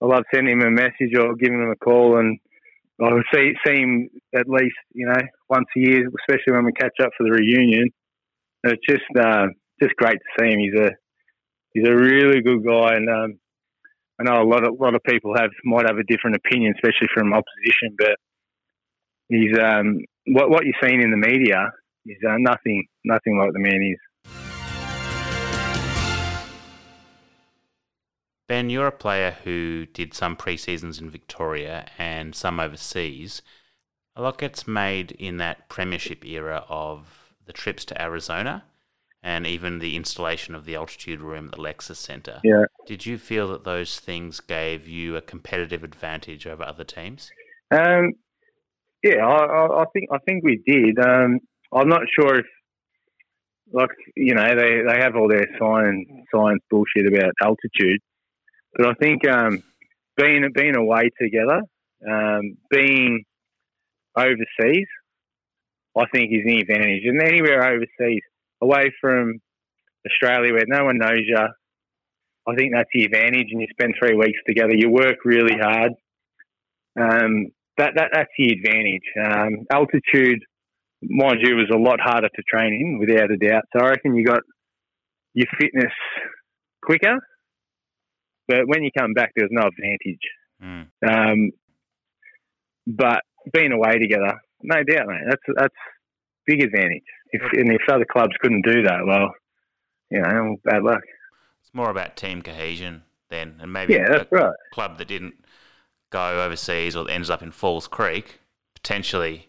I 0.00 0.06
love 0.06 0.22
sending 0.32 0.60
him 0.60 0.66
a 0.66 0.70
message 0.70 1.16
or 1.18 1.34
giving 1.34 1.60
him 1.60 1.72
a 1.72 1.84
call, 1.84 2.18
and 2.18 2.38
I 3.02 3.10
see 3.34 3.54
see 3.66 3.80
him 3.80 4.08
at 4.36 4.48
least 4.48 4.76
you 4.92 5.06
know 5.06 5.20
once 5.48 5.66
a 5.76 5.80
year, 5.80 6.08
especially 6.20 6.52
when 6.52 6.64
we 6.64 6.72
catch 6.72 6.94
up 7.02 7.10
for 7.16 7.24
the 7.24 7.32
reunion. 7.32 7.90
It's 8.64 8.86
just 8.88 9.02
uh, 9.18 9.46
just 9.82 9.96
great 9.96 10.18
to 10.18 10.44
see 10.44 10.52
him. 10.52 10.60
He's 10.60 10.80
a 10.80 10.90
he's 11.72 11.88
a 11.88 11.94
really 11.94 12.40
good 12.40 12.64
guy, 12.64 12.94
and 12.94 13.08
um, 13.08 13.38
I 14.20 14.24
know 14.24 14.42
a 14.42 14.48
lot 14.48 14.66
of 14.66 14.74
a 14.78 14.82
lot 14.82 14.94
of 14.94 15.02
people 15.04 15.34
have 15.36 15.50
might 15.64 15.86
have 15.86 15.98
a 15.98 16.04
different 16.04 16.36
opinion, 16.36 16.74
especially 16.74 17.08
from 17.14 17.32
opposition. 17.32 17.96
But 17.96 18.16
he's 19.28 19.58
um, 19.58 20.00
what 20.26 20.50
what 20.50 20.64
you're 20.64 20.74
seeing 20.82 21.02
in 21.02 21.10
the 21.10 21.16
media 21.16 21.70
is 22.06 22.16
uh, 22.28 22.36
nothing 22.38 22.86
nothing 23.04 23.38
like 23.38 23.52
the 23.52 23.60
man 23.60 23.82
is. 23.82 23.98
Ben, 28.48 28.70
you're 28.70 28.86
a 28.86 28.92
player 28.92 29.36
who 29.44 29.84
did 29.84 30.14
some 30.14 30.34
pre-seasons 30.34 30.98
in 30.98 31.10
Victoria 31.10 31.86
and 31.98 32.34
some 32.34 32.58
overseas. 32.58 33.42
A 34.16 34.22
lot 34.22 34.38
gets 34.38 34.66
made 34.66 35.12
in 35.12 35.36
that 35.36 35.68
premiership 35.68 36.24
era 36.24 36.64
of 36.66 37.34
the 37.44 37.52
trips 37.52 37.84
to 37.84 38.02
Arizona 38.02 38.64
and 39.22 39.46
even 39.46 39.78
the 39.78 39.96
installation 39.96 40.54
of 40.54 40.64
the 40.64 40.76
altitude 40.76 41.20
room 41.20 41.46
at 41.46 41.52
the 41.52 41.62
Lexus 41.62 41.96
Centre. 41.96 42.40
Yeah. 42.44 42.64
Did 42.86 43.04
you 43.04 43.18
feel 43.18 43.48
that 43.52 43.64
those 43.64 43.98
things 43.98 44.40
gave 44.40 44.86
you 44.86 45.16
a 45.16 45.20
competitive 45.20 45.82
advantage 45.82 46.46
over 46.46 46.62
other 46.62 46.84
teams? 46.84 47.30
Um, 47.70 48.12
yeah, 49.02 49.26
I, 49.26 49.82
I, 49.82 49.84
think 49.92 50.08
I 50.12 50.18
think 50.18 50.44
we 50.44 50.62
did. 50.66 50.98
Um, 50.98 51.40
I'm 51.72 51.88
not 51.88 52.02
sure 52.18 52.38
if, 52.38 52.46
like 53.72 53.90
you 54.16 54.34
know, 54.34 54.54
they, 54.54 54.80
they 54.86 55.00
have 55.00 55.14
all 55.14 55.28
their 55.28 55.46
science 55.58 56.08
science 56.34 56.62
bullshit 56.70 57.06
about 57.06 57.32
altitude, 57.42 58.00
but 58.74 58.86
I 58.86 58.94
think 58.94 59.28
um, 59.28 59.62
being 60.16 60.48
being 60.54 60.74
away 60.74 61.10
together, 61.20 61.60
um, 62.10 62.56
being 62.70 63.24
overseas, 64.16 64.86
I 65.96 66.06
think 66.12 66.32
is 66.32 66.44
an 66.46 66.58
advantage. 66.58 67.02
And 67.04 67.22
anywhere 67.22 67.62
overseas, 67.62 68.22
away 68.60 68.92
from 69.00 69.40
Australia 70.06 70.52
where 70.52 70.64
no 70.66 70.84
one 70.84 70.98
knows 70.98 71.22
you, 71.26 71.36
I 71.36 72.54
think 72.54 72.72
that's 72.74 72.88
the 72.92 73.04
advantage. 73.04 73.48
And 73.50 73.60
you 73.60 73.66
spend 73.70 73.94
three 73.98 74.16
weeks 74.16 74.38
together, 74.46 74.74
you 74.74 74.90
work 74.90 75.24
really 75.24 75.58
hard. 75.60 75.92
Um, 76.98 77.48
that, 77.76 77.92
that 77.94 78.10
that's 78.12 78.30
the 78.36 78.52
advantage. 78.52 79.06
Um, 79.24 79.66
altitude, 79.70 80.42
mind 81.02 81.38
you, 81.42 81.54
was 81.56 81.70
a 81.72 81.78
lot 81.78 82.00
harder 82.00 82.28
to 82.28 82.42
train 82.42 82.74
in, 82.74 82.98
without 82.98 83.30
a 83.30 83.36
doubt. 83.36 83.64
So 83.72 83.84
I 83.84 83.90
reckon 83.90 84.16
you 84.16 84.24
got 84.24 84.42
your 85.34 85.46
fitness 85.60 85.92
quicker, 86.82 87.18
but 88.48 88.66
when 88.66 88.82
you 88.82 88.90
come 88.96 89.12
back, 89.12 89.30
there's 89.36 89.50
no 89.52 89.68
advantage. 89.68 90.18
Mm. 90.60 90.86
Um, 91.06 91.50
but 92.86 93.20
being 93.52 93.72
away 93.72 93.98
together, 93.98 94.40
no 94.62 94.82
doubt, 94.82 95.06
mate. 95.06 95.22
That's 95.28 95.42
that's 95.54 95.74
big 96.48 96.62
advantage. 96.62 97.04
If 97.30 97.42
and 97.52 97.70
if 97.70 97.82
other 97.88 98.06
clubs 98.10 98.32
couldn't 98.40 98.64
do 98.64 98.82
that, 98.82 99.06
well, 99.06 99.32
you 100.10 100.20
know, 100.20 100.56
bad 100.64 100.82
luck. 100.82 101.02
It's 101.62 101.74
more 101.74 101.90
about 101.90 102.16
team 102.16 102.42
cohesion 102.42 103.02
then, 103.28 103.56
and 103.60 103.72
maybe 103.72 103.94
yeah, 103.94 104.08
that's 104.08 104.32
a 104.32 104.34
right. 104.34 104.54
club 104.72 104.98
that 104.98 105.06
didn't 105.08 105.34
go 106.10 106.42
overseas 106.42 106.96
or 106.96 107.08
ends 107.10 107.30
up 107.30 107.42
in 107.42 107.52
Falls 107.52 107.86
Creek, 107.86 108.40
potentially 108.74 109.48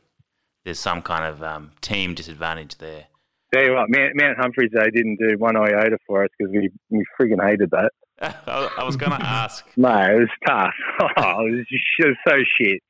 there's 0.65 0.79
some 0.79 1.01
kind 1.01 1.25
of 1.25 1.41
um, 1.41 1.71
team 1.81 2.13
disadvantage 2.13 2.77
there. 2.77 3.05
Tell 3.53 3.63
you 3.63 3.73
what, 3.73 3.89
Mount, 3.89 4.12
Mount 4.15 4.38
Humphreys 4.38 4.69
they 4.73 4.91
didn't 4.91 5.17
do 5.17 5.35
one 5.38 5.55
iota 5.55 5.97
for 6.05 6.23
us 6.23 6.29
because 6.38 6.53
we 6.53 6.69
we 6.89 7.03
frigging 7.19 7.43
hated 7.43 7.71
that. 7.71 7.91
I 8.47 8.83
was 8.83 8.95
going 8.95 9.12
to 9.19 9.25
ask. 9.25 9.65
no, 9.77 9.89
it 9.89 10.19
was 10.19 10.29
tough. 10.45 10.73
Oh, 11.17 11.45
it, 11.47 11.51
was 11.51 11.65
just, 11.69 11.83
it 11.99 12.07
was 12.07 12.17
so 12.27 12.35
shit. 12.59 12.81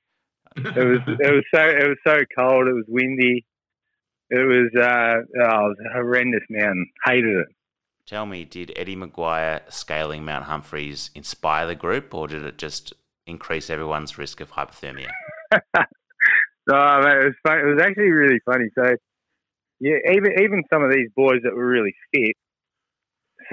It 0.57 0.83
was 0.83 0.99
it 1.07 1.33
was 1.33 1.43
so 1.53 1.61
it 1.61 1.87
was 1.87 1.97
so 2.05 2.23
cold. 2.37 2.67
It 2.67 2.73
was 2.73 2.85
windy. 2.87 3.45
It 4.31 4.45
was 4.47 4.69
uh, 4.75 5.41
oh, 5.41 5.65
it 5.65 5.69
was 5.69 5.77
a 5.89 5.93
horrendous 5.93 6.43
mountain. 6.49 6.87
Hated 7.05 7.37
it. 7.37 7.47
Tell 8.05 8.25
me, 8.25 8.43
did 8.43 8.73
Eddie 8.75 8.95
McGuire 8.95 9.61
scaling 9.71 10.25
Mount 10.25 10.45
Humphreys 10.45 11.11
inspire 11.13 11.67
the 11.67 11.75
group, 11.75 12.13
or 12.13 12.27
did 12.27 12.43
it 12.43 12.57
just 12.57 12.93
increase 13.27 13.69
everyone's 13.69 14.17
risk 14.17 14.41
of 14.41 14.51
hypothermia? 14.51 15.11
oh, 15.53 15.81
man, 16.73 17.17
it 17.21 17.25
was 17.25 17.35
fun. 17.45 17.59
It 17.59 17.75
was 17.75 17.81
actually 17.81 18.09
really 18.09 18.39
funny. 18.45 18.65
So, 18.75 18.95
yeah, 19.79 19.97
even 20.11 20.31
even 20.41 20.63
some 20.71 20.83
of 20.83 20.91
these 20.91 21.09
boys 21.15 21.41
that 21.43 21.55
were 21.55 21.67
really 21.67 21.93
fit, 22.13 22.35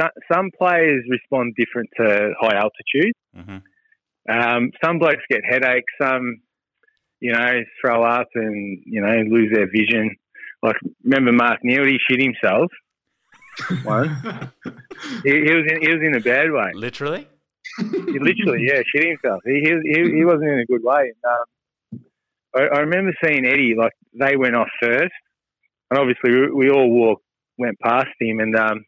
some, 0.00 0.10
some 0.32 0.50
players 0.56 1.04
respond 1.08 1.54
different 1.56 1.90
to 1.98 2.32
high 2.40 2.56
altitude. 2.56 3.12
Mm-hmm. 3.36 3.58
Um, 4.28 4.70
some 4.82 4.98
blokes 4.98 5.22
get 5.30 5.42
headaches. 5.48 5.92
Some, 6.00 6.40
you 7.20 7.32
know, 7.32 7.60
throw 7.80 8.02
up 8.02 8.28
and 8.34 8.82
you 8.84 9.00
know 9.00 9.22
lose 9.28 9.52
their 9.52 9.70
vision. 9.70 10.16
Like 10.62 10.76
remember 11.04 11.32
Mark 11.32 11.60
Neeld, 11.62 11.88
he 11.88 11.98
shit 12.08 12.20
himself. 12.20 12.70
One, 13.84 14.08
he, 15.24 15.30
he, 15.30 15.54
was 15.54 15.64
in, 15.70 15.80
he 15.80 15.88
was 15.88 16.02
in 16.02 16.16
a 16.16 16.20
bad 16.20 16.52
way. 16.52 16.72
Literally. 16.74 17.26
He 17.78 18.18
literally, 18.18 18.66
yeah, 18.68 18.80
shit 18.86 19.08
himself. 19.08 19.42
He 19.44 19.60
he, 19.60 20.16
he 20.16 20.24
wasn't 20.24 20.50
in 20.50 20.60
a 20.60 20.66
good 20.66 20.82
way. 20.82 21.12
Um, 21.24 22.00
I, 22.54 22.76
I 22.76 22.78
remember 22.80 23.12
seeing 23.24 23.44
Eddie 23.46 23.74
like 23.76 23.92
they 24.14 24.36
went 24.36 24.56
off 24.56 24.68
first, 24.80 25.12
and 25.90 25.98
obviously 25.98 26.30
we, 26.32 26.50
we 26.52 26.70
all 26.70 26.90
walked 26.90 27.22
went 27.58 27.78
past 27.80 28.08
him, 28.20 28.40
and 28.40 28.54
um, 28.56 28.84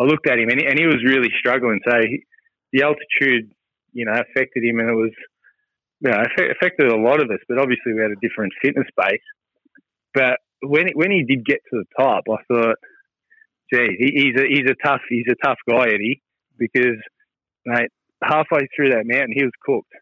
I 0.00 0.04
looked 0.04 0.28
at 0.28 0.38
him, 0.38 0.48
and 0.48 0.60
he, 0.60 0.66
and 0.66 0.78
he 0.78 0.86
was 0.86 1.04
really 1.04 1.28
struggling. 1.38 1.80
So 1.88 1.96
he, 2.00 2.24
the 2.72 2.82
altitude, 2.82 3.52
you 3.92 4.04
know, 4.04 4.12
affected 4.12 4.64
him, 4.64 4.80
and 4.80 4.88
it 4.88 4.94
was, 4.94 5.12
you 6.00 6.10
know, 6.10 6.22
affected 6.50 6.88
a 6.88 6.96
lot 6.96 7.22
of 7.22 7.30
us. 7.30 7.40
But 7.48 7.58
obviously, 7.58 7.94
we 7.94 8.00
had 8.00 8.10
a 8.10 8.20
different 8.26 8.52
fitness 8.62 8.88
base. 8.96 9.20
But 10.14 10.38
when 10.62 10.88
when 10.94 11.10
he 11.10 11.24
did 11.24 11.44
get 11.44 11.60
to 11.70 11.82
the 11.82 11.84
top, 11.98 12.24
I 12.30 12.42
thought, 12.48 12.76
gee, 13.72 13.96
he, 13.98 14.12
he's 14.14 14.40
a 14.40 14.46
he's 14.48 14.70
a 14.70 14.86
tough 14.86 15.00
he's 15.08 15.26
a 15.30 15.46
tough 15.46 15.58
guy, 15.68 15.88
Eddie, 15.88 16.22
because 16.58 16.98
mate, 17.66 17.90
halfway 18.22 18.68
through 18.74 18.90
that 18.90 19.04
mountain, 19.04 19.34
he 19.34 19.44
was 19.44 19.52
cooked. 19.64 19.92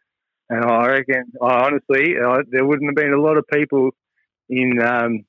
And 0.49 0.65
I 0.65 0.87
reckon, 0.89 1.33
honestly, 1.41 2.15
there 2.51 2.67
wouldn't 2.67 2.91
have 2.91 2.97
been 2.97 3.15
a 3.15 3.21
lot 3.21 3.37
of 3.37 3.45
people 3.53 3.91
in 4.49 4.83
um, 4.83 5.25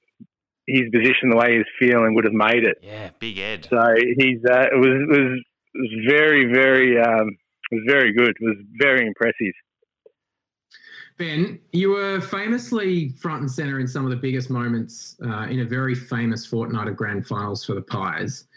his 0.66 0.90
position 0.92 1.30
the 1.30 1.38
way 1.38 1.58
he's 1.58 1.66
feeling 1.80 2.16
would 2.16 2.26
have 2.26 2.34
made 2.34 2.64
it. 2.64 2.80
Yeah, 2.82 3.12
big 3.20 3.38
Ed. 3.38 3.68
So 3.70 3.80
he's 4.18 4.40
uh, 4.50 4.68
it 4.72 4.80
was 4.80 4.96
it 4.98 5.22
was 5.22 5.42
it 5.74 5.80
was 5.80 6.06
very 6.10 6.52
very 6.52 7.00
um, 7.00 7.38
it 7.72 7.76
was 7.76 7.84
very 7.88 8.14
good. 8.14 8.30
It 8.30 8.42
was 8.42 8.58
very 8.80 9.06
impressive. 9.06 9.54
Ben, 11.22 11.60
you 11.72 11.92
were 11.92 12.20
famously 12.20 13.10
front 13.10 13.42
and 13.42 13.52
centre 13.52 13.80
in 13.80 13.88
some 13.88 14.06
of 14.06 14.10
the 14.10 14.16
biggest 14.16 14.50
moments 14.50 15.18
uh, 15.24 15.44
in 15.44 15.60
a 15.60 15.66
very 15.66 15.94
famous 15.94 16.48
fortnight 16.48 16.88
of 16.88 16.96
grand 16.96 17.28
finals 17.28 17.64
for 17.64 17.76
the 17.76 17.82
Pies. 17.84 18.48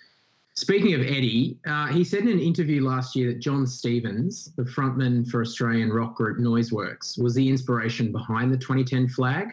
Speaking 0.55 0.94
of 0.94 1.03
Eddie, 1.03 1.59
uh, 1.66 1.88
he 1.88 2.03
said 2.03 2.20
in 2.22 2.29
an 2.29 2.40
interview 2.40 2.83
last 2.83 3.14
year 3.14 3.35
that 3.35 3.40
Jon 3.40 3.66
Stevens, 3.66 4.50
the 4.57 4.62
frontman 4.62 5.29
for 5.29 5.42
Australian 5.42 5.92
rock 5.92 6.14
group 6.14 6.38
Noiseworks, 6.38 7.22
was 7.22 7.35
the 7.35 7.46
inspiration 7.46 8.11
behind 8.11 8.50
the 8.50 8.57
2010 8.57 9.09
flag. 9.09 9.48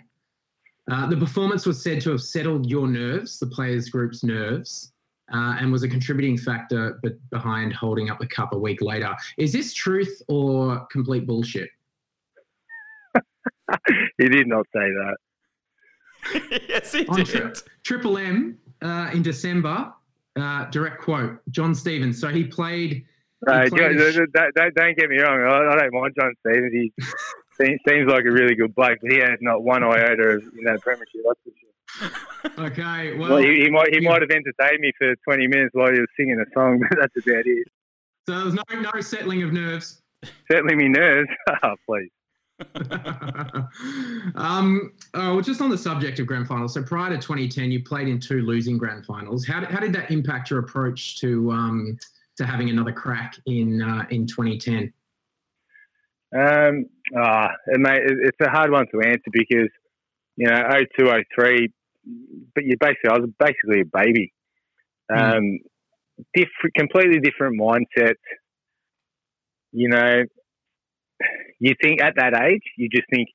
Uh, 0.90 1.10
the 1.10 1.18
performance 1.18 1.66
was 1.66 1.84
said 1.84 2.00
to 2.04 2.12
have 2.12 2.22
settled 2.22 2.70
your 2.70 2.88
nerves, 2.88 3.40
the 3.40 3.48
players' 3.48 3.90
group's 3.90 4.24
nerves, 4.24 4.94
uh, 5.34 5.58
and 5.60 5.70
was 5.70 5.84
a 5.84 5.90
contributing 5.90 6.38
factor 6.38 6.98
behind 7.30 7.74
holding 7.74 8.10
up 8.10 8.20
the 8.20 8.28
cup 8.28 8.54
a 8.54 8.58
week 8.58 8.82
later. 8.82 9.14
Is 9.38 9.52
this 9.52 9.74
truth 9.74 10.22
or 10.30 10.88
complete 10.90 11.28
bullshit? 11.28 11.70
he 14.18 14.30
did 14.30 14.48
not 14.48 14.66
say 14.74 14.90
that. 14.92 15.16
yes, 16.70 16.92
he 16.92 17.06
On 17.08 17.16
did. 17.18 17.26
tri- 17.28 17.52
Triple 17.84 18.18
M 18.18 18.58
uh, 18.82 19.10
in 19.14 19.22
December, 19.24 19.92
uh, 20.36 20.66
direct 20.66 21.02
quote, 21.02 21.40
Jon 21.50 21.74
Stevens. 21.74 22.20
So 22.20 22.28
he 22.30 22.44
played. 22.44 23.06
Uh, 23.48 23.64
he 23.64 23.70
played 23.72 23.98
Jon, 23.98 24.08
a 24.08 24.12
sh- 24.12 24.18
don't, 24.34 24.54
don't, 24.56 24.76
don't 24.76 24.98
get 24.98 25.10
me 25.10 25.20
wrong. 25.20 25.40
I, 25.42 25.74
I 25.74 25.76
don't 25.80 25.94
mind 25.94 26.14
Jon 26.20 26.34
Stevens. 26.46 26.72
He 26.74 26.94
seems, 27.60 27.80
seems 27.88 28.08
like 28.12 28.26
a 28.26 28.32
really 28.32 28.54
good 28.56 28.76
bloke, 28.76 29.00
but 29.02 29.12
he 29.12 29.18
has 29.18 29.40
not 29.42 29.64
one 29.64 29.84
iota 29.84 30.24
of 30.38 30.44
you 30.44 30.64
know 30.64 30.78
premiership. 30.78 31.22
That's 31.26 31.40
for 31.44 31.52
sure. 31.60 32.66
okay, 32.68 33.18
well, 33.18 33.32
Well, 33.32 33.38
he, 33.42 33.64
he 33.64 33.70
might 33.70 33.90
he 33.90 34.02
you- 34.02 34.08
might 34.10 34.22
have 34.22 34.30
entertained 34.32 34.80
me 34.82 34.92
for 34.98 35.16
twenty 35.28 35.48
minutes 35.48 35.72
while 35.74 35.92
he 35.92 36.00
was 36.00 36.08
singing 36.16 36.40
a 36.40 36.46
song, 36.54 36.80
but 36.80 36.98
that's 37.00 37.18
about 37.28 37.46
it. 37.46 37.68
so 38.28 38.36
there 38.36 38.46
was 38.46 38.54
no 38.54 38.64
no 38.94 39.02
settling 39.02 39.42
of 39.44 39.52
nerves. 39.54 40.00
Certainly, 40.52 40.76
me 40.76 40.88
nerves. 40.88 41.30
oh, 41.64 41.76
please. 41.90 42.12
um, 44.36 44.92
oh, 45.14 45.36
well, 45.36 45.42
just 45.42 45.62
on 45.62 45.70
the 45.70 45.78
subject 45.78 46.20
of 46.20 46.28
grand 46.28 46.48
finals. 46.48 46.74
So 46.74 46.84
prior 46.84 47.10
to 47.10 47.18
2010, 47.18 47.72
you 47.72 47.84
played 47.84 48.08
in 48.08 48.20
two 48.20 48.42
losing 48.42 48.78
grand 48.78 49.06
finals. 49.06 49.46
How, 49.46 49.66
how 49.66 49.80
did 49.80 49.94
that 49.94 50.12
impact 50.12 50.50
your 50.50 50.60
approach 50.60 51.20
to 51.22 51.52
um, 51.52 51.98
to 52.38 52.46
having 52.46 52.70
another 52.70 52.92
crack 52.92 53.36
in 53.46 53.82
uh, 53.82 54.06
in 54.10 54.28
2010? 54.28 54.94
Um, 56.34 56.86
ah, 57.18 57.50
mate, 57.68 58.04
it- 58.04 58.20
it's 58.24 58.38
a 58.42 58.50
hard 58.50 58.72
one 58.72 58.86
to 58.92 59.02
answer 59.02 59.30
because 59.32 59.70
you 60.38 60.48
know, 60.48 60.64
02, 60.98 61.12
03, 61.36 61.68
but 62.56 62.64
you 62.64 62.76
basically, 62.80 63.10
I 63.10 63.18
was 63.20 63.30
basically 63.38 63.82
a 63.82 63.86
baby. 63.86 64.34
Um, 65.14 65.60
different, 66.34 66.74
completely 66.76 67.20
different 67.20 67.60
mindset. 67.60 68.16
You 69.72 69.90
know, 69.90 70.24
you 71.62 71.76
think 71.82 72.02
at 72.02 72.16
that 72.18 72.34
age, 72.34 72.64
you 72.76 72.90
just 72.90 73.08
think, 73.14 73.30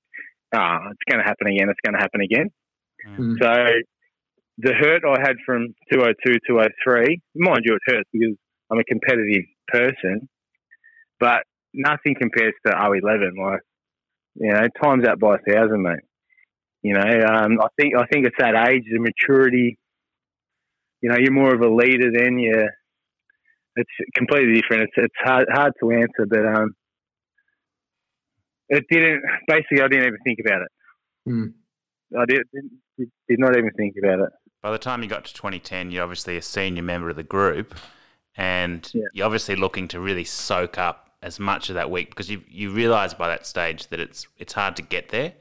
ah, 0.52 0.78
it's 0.90 1.06
going 1.08 1.22
to 1.22 1.24
happen 1.24 1.46
again. 1.46 1.70
It's 1.70 1.80
going 1.84 1.94
to 1.94 2.02
happen 2.02 2.20
again. 2.20 2.50
Mm. 3.08 3.38
So 3.40 3.54
the 4.58 4.74
hurt 4.74 5.02
I 5.06 5.20
had 5.20 5.36
from 5.46 5.68
202, 5.92 6.38
203, 6.48 7.20
mind 7.36 7.60
you, 7.64 7.76
it 7.76 7.82
hurts 7.86 8.10
because 8.12 8.36
I'm 8.70 8.80
a 8.80 8.84
competitive 8.84 9.44
person, 9.68 10.28
but 11.20 11.42
nothing 11.72 12.16
compares 12.18 12.54
to 12.66 12.72
011. 12.72 13.34
Like, 13.38 13.60
you 14.34 14.52
know, 14.52 14.66
times 14.82 15.04
that 15.04 15.20
by 15.20 15.36
a 15.36 15.54
thousand, 15.54 15.82
mate. 15.82 16.00
You 16.82 16.94
know, 16.94 17.00
um, 17.00 17.58
I 17.60 17.68
think 17.78 17.94
I 17.96 18.06
think 18.06 18.26
it's 18.26 18.36
that 18.38 18.54
age, 18.68 18.84
the 18.90 18.98
maturity. 18.98 19.78
You 21.00 21.10
know, 21.10 21.16
you're 21.18 21.32
more 21.32 21.54
of 21.54 21.60
a 21.60 21.72
leader 21.72 22.10
then. 22.12 22.38
You, 22.38 22.68
it's 23.76 23.90
completely 24.14 24.60
different. 24.60 24.84
It's 24.84 24.92
it's 24.96 25.14
hard 25.18 25.46
hard 25.50 25.72
to 25.80 25.90
answer, 25.92 26.26
but 26.28 26.46
um, 26.46 26.74
it 28.68 28.84
didn't. 28.90 29.22
Basically, 29.46 29.80
I 29.82 29.88
didn't 29.88 30.06
even 30.06 30.18
think 30.24 30.38
about 30.44 30.62
it. 30.62 30.68
Mm. 31.28 31.52
I 32.18 32.24
did 32.26 32.42
did, 32.98 33.10
did 33.28 33.38
not 33.38 33.56
even 33.56 33.70
think 33.72 33.94
about 34.02 34.20
it. 34.20 34.30
By 34.62 34.70
the 34.72 34.78
time 34.78 35.02
you 35.02 35.08
got 35.08 35.24
to 35.26 35.34
2010, 35.34 35.90
you're 35.90 36.02
obviously 36.02 36.36
a 36.36 36.42
senior 36.42 36.82
member 36.82 37.10
of 37.10 37.16
the 37.16 37.22
group, 37.22 37.74
and 38.36 38.88
Yeah. 38.94 39.04
you're 39.12 39.26
obviously 39.26 39.56
looking 39.56 39.88
to 39.88 40.00
really 40.00 40.24
soak 40.24 40.78
up 40.78 41.10
as 41.22 41.38
much 41.40 41.68
of 41.68 41.74
that 41.74 41.90
week 41.90 42.10
because 42.10 42.30
you 42.30 42.42
you 42.48 42.70
realise 42.70 43.14
by 43.14 43.28
that 43.28 43.46
stage 43.46 43.88
that 43.88 44.00
it's 44.00 44.26
it's 44.38 44.52
hard 44.52 44.76
to 44.76 44.82
get 44.82 45.08
there, 45.10 45.32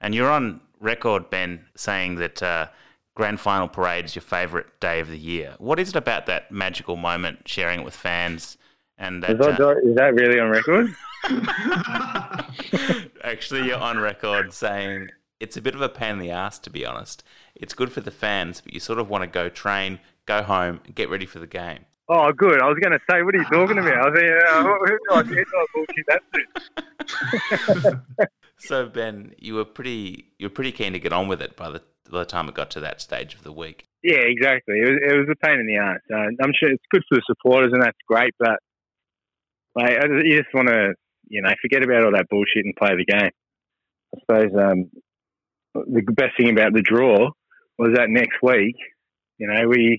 and 0.00 0.14
you're 0.14 0.30
on 0.30 0.60
record, 0.80 1.28
Ben, 1.30 1.66
saying 1.76 2.14
that 2.16 2.42
uh, 2.42 2.66
grand 3.14 3.38
final 3.38 3.68
parade 3.68 4.04
is 4.06 4.14
your 4.14 4.22
favourite 4.22 4.66
day 4.80 4.98
of 5.00 5.08
the 5.08 5.18
year. 5.18 5.54
What 5.58 5.78
is 5.78 5.90
it 5.90 5.96
about 5.96 6.24
that 6.26 6.50
magical 6.50 6.96
moment, 6.96 7.46
sharing 7.46 7.80
it 7.80 7.84
with 7.84 7.94
fans, 7.94 8.56
and 9.00 9.24
Is 9.24 9.38
that? 9.38 9.58
that, 9.58 9.60
uh, 9.60 9.74
is 9.78 9.96
that 9.96 10.14
really 10.14 10.38
on 10.38 10.50
record? 10.50 10.94
Actually, 13.24 13.66
you're 13.66 13.78
on 13.78 13.98
record 13.98 14.52
saying 14.52 15.08
it's 15.40 15.56
a 15.56 15.62
bit 15.62 15.74
of 15.74 15.80
a 15.80 15.88
pain 15.88 16.12
in 16.12 16.18
the 16.18 16.30
ass, 16.30 16.58
to 16.60 16.70
be 16.70 16.86
honest. 16.86 17.24
It's 17.54 17.74
good 17.74 17.90
for 17.90 18.02
the 18.02 18.10
fans, 18.10 18.60
but 18.60 18.72
you 18.72 18.80
sort 18.80 18.98
of 18.98 19.08
want 19.08 19.22
to 19.22 19.26
go 19.26 19.48
train, 19.48 19.98
go 20.26 20.42
home, 20.42 20.80
get 20.94 21.10
ready 21.10 21.26
for 21.26 21.38
the 21.40 21.46
game. 21.46 21.86
Oh, 22.08 22.30
good. 22.32 22.60
I 22.60 22.66
was 22.66 22.76
going 22.80 22.92
to 22.92 22.98
say, 23.10 23.22
what 23.22 23.34
are 23.34 23.38
you 23.38 23.44
talking 23.44 23.78
about? 23.78 23.94
I 23.94 24.10
was 24.10 25.24
thinking, 25.24 25.44
uh, 25.56 25.64
bullshit 25.74 26.06
that's 26.08 27.96
So 28.58 28.88
Ben, 28.88 29.32
you 29.38 29.54
were 29.54 29.64
pretty 29.64 30.32
you 30.38 30.46
were 30.46 30.50
pretty 30.50 30.72
keen 30.72 30.92
to 30.92 30.98
get 30.98 31.12
on 31.14 31.28
with 31.28 31.40
it 31.40 31.56
by 31.56 31.70
the 31.70 31.82
by 32.10 32.18
the 32.18 32.24
time 32.26 32.48
it 32.48 32.54
got 32.54 32.70
to 32.72 32.80
that 32.80 33.00
stage 33.00 33.34
of 33.34 33.44
the 33.44 33.52
week. 33.52 33.84
Yeah, 34.02 34.18
exactly. 34.18 34.80
It 34.80 34.90
was, 34.90 34.98
it 35.02 35.16
was 35.16 35.28
a 35.30 35.46
pain 35.46 35.60
in 35.60 35.66
the 35.66 35.76
ass. 35.76 36.00
Uh, 36.12 36.42
I'm 36.42 36.52
sure 36.58 36.70
it's 36.70 36.84
good 36.90 37.02
for 37.08 37.14
the 37.14 37.22
supporters, 37.26 37.72
and 37.72 37.82
that's 37.82 37.96
great. 38.08 38.34
But 38.38 38.58
like, 39.74 39.96
I 39.98 40.06
just- 40.06 40.26
you 40.26 40.36
just 40.42 40.54
want 40.54 40.68
to, 40.68 40.94
you 41.28 41.42
know, 41.42 41.50
forget 41.60 41.82
about 41.84 42.04
all 42.04 42.12
that 42.12 42.28
bullshit 42.28 42.64
and 42.64 42.74
play 42.76 42.96
the 42.96 43.04
game. 43.04 43.30
I 44.14 44.18
suppose 44.20 44.52
um, 44.56 44.90
the 45.74 46.02
best 46.12 46.36
thing 46.36 46.50
about 46.50 46.72
the 46.72 46.82
draw 46.82 47.30
was 47.78 47.94
that 47.94 48.10
next 48.10 48.36
week, 48.42 48.76
you 49.38 49.46
know, 49.46 49.68
we 49.68 49.98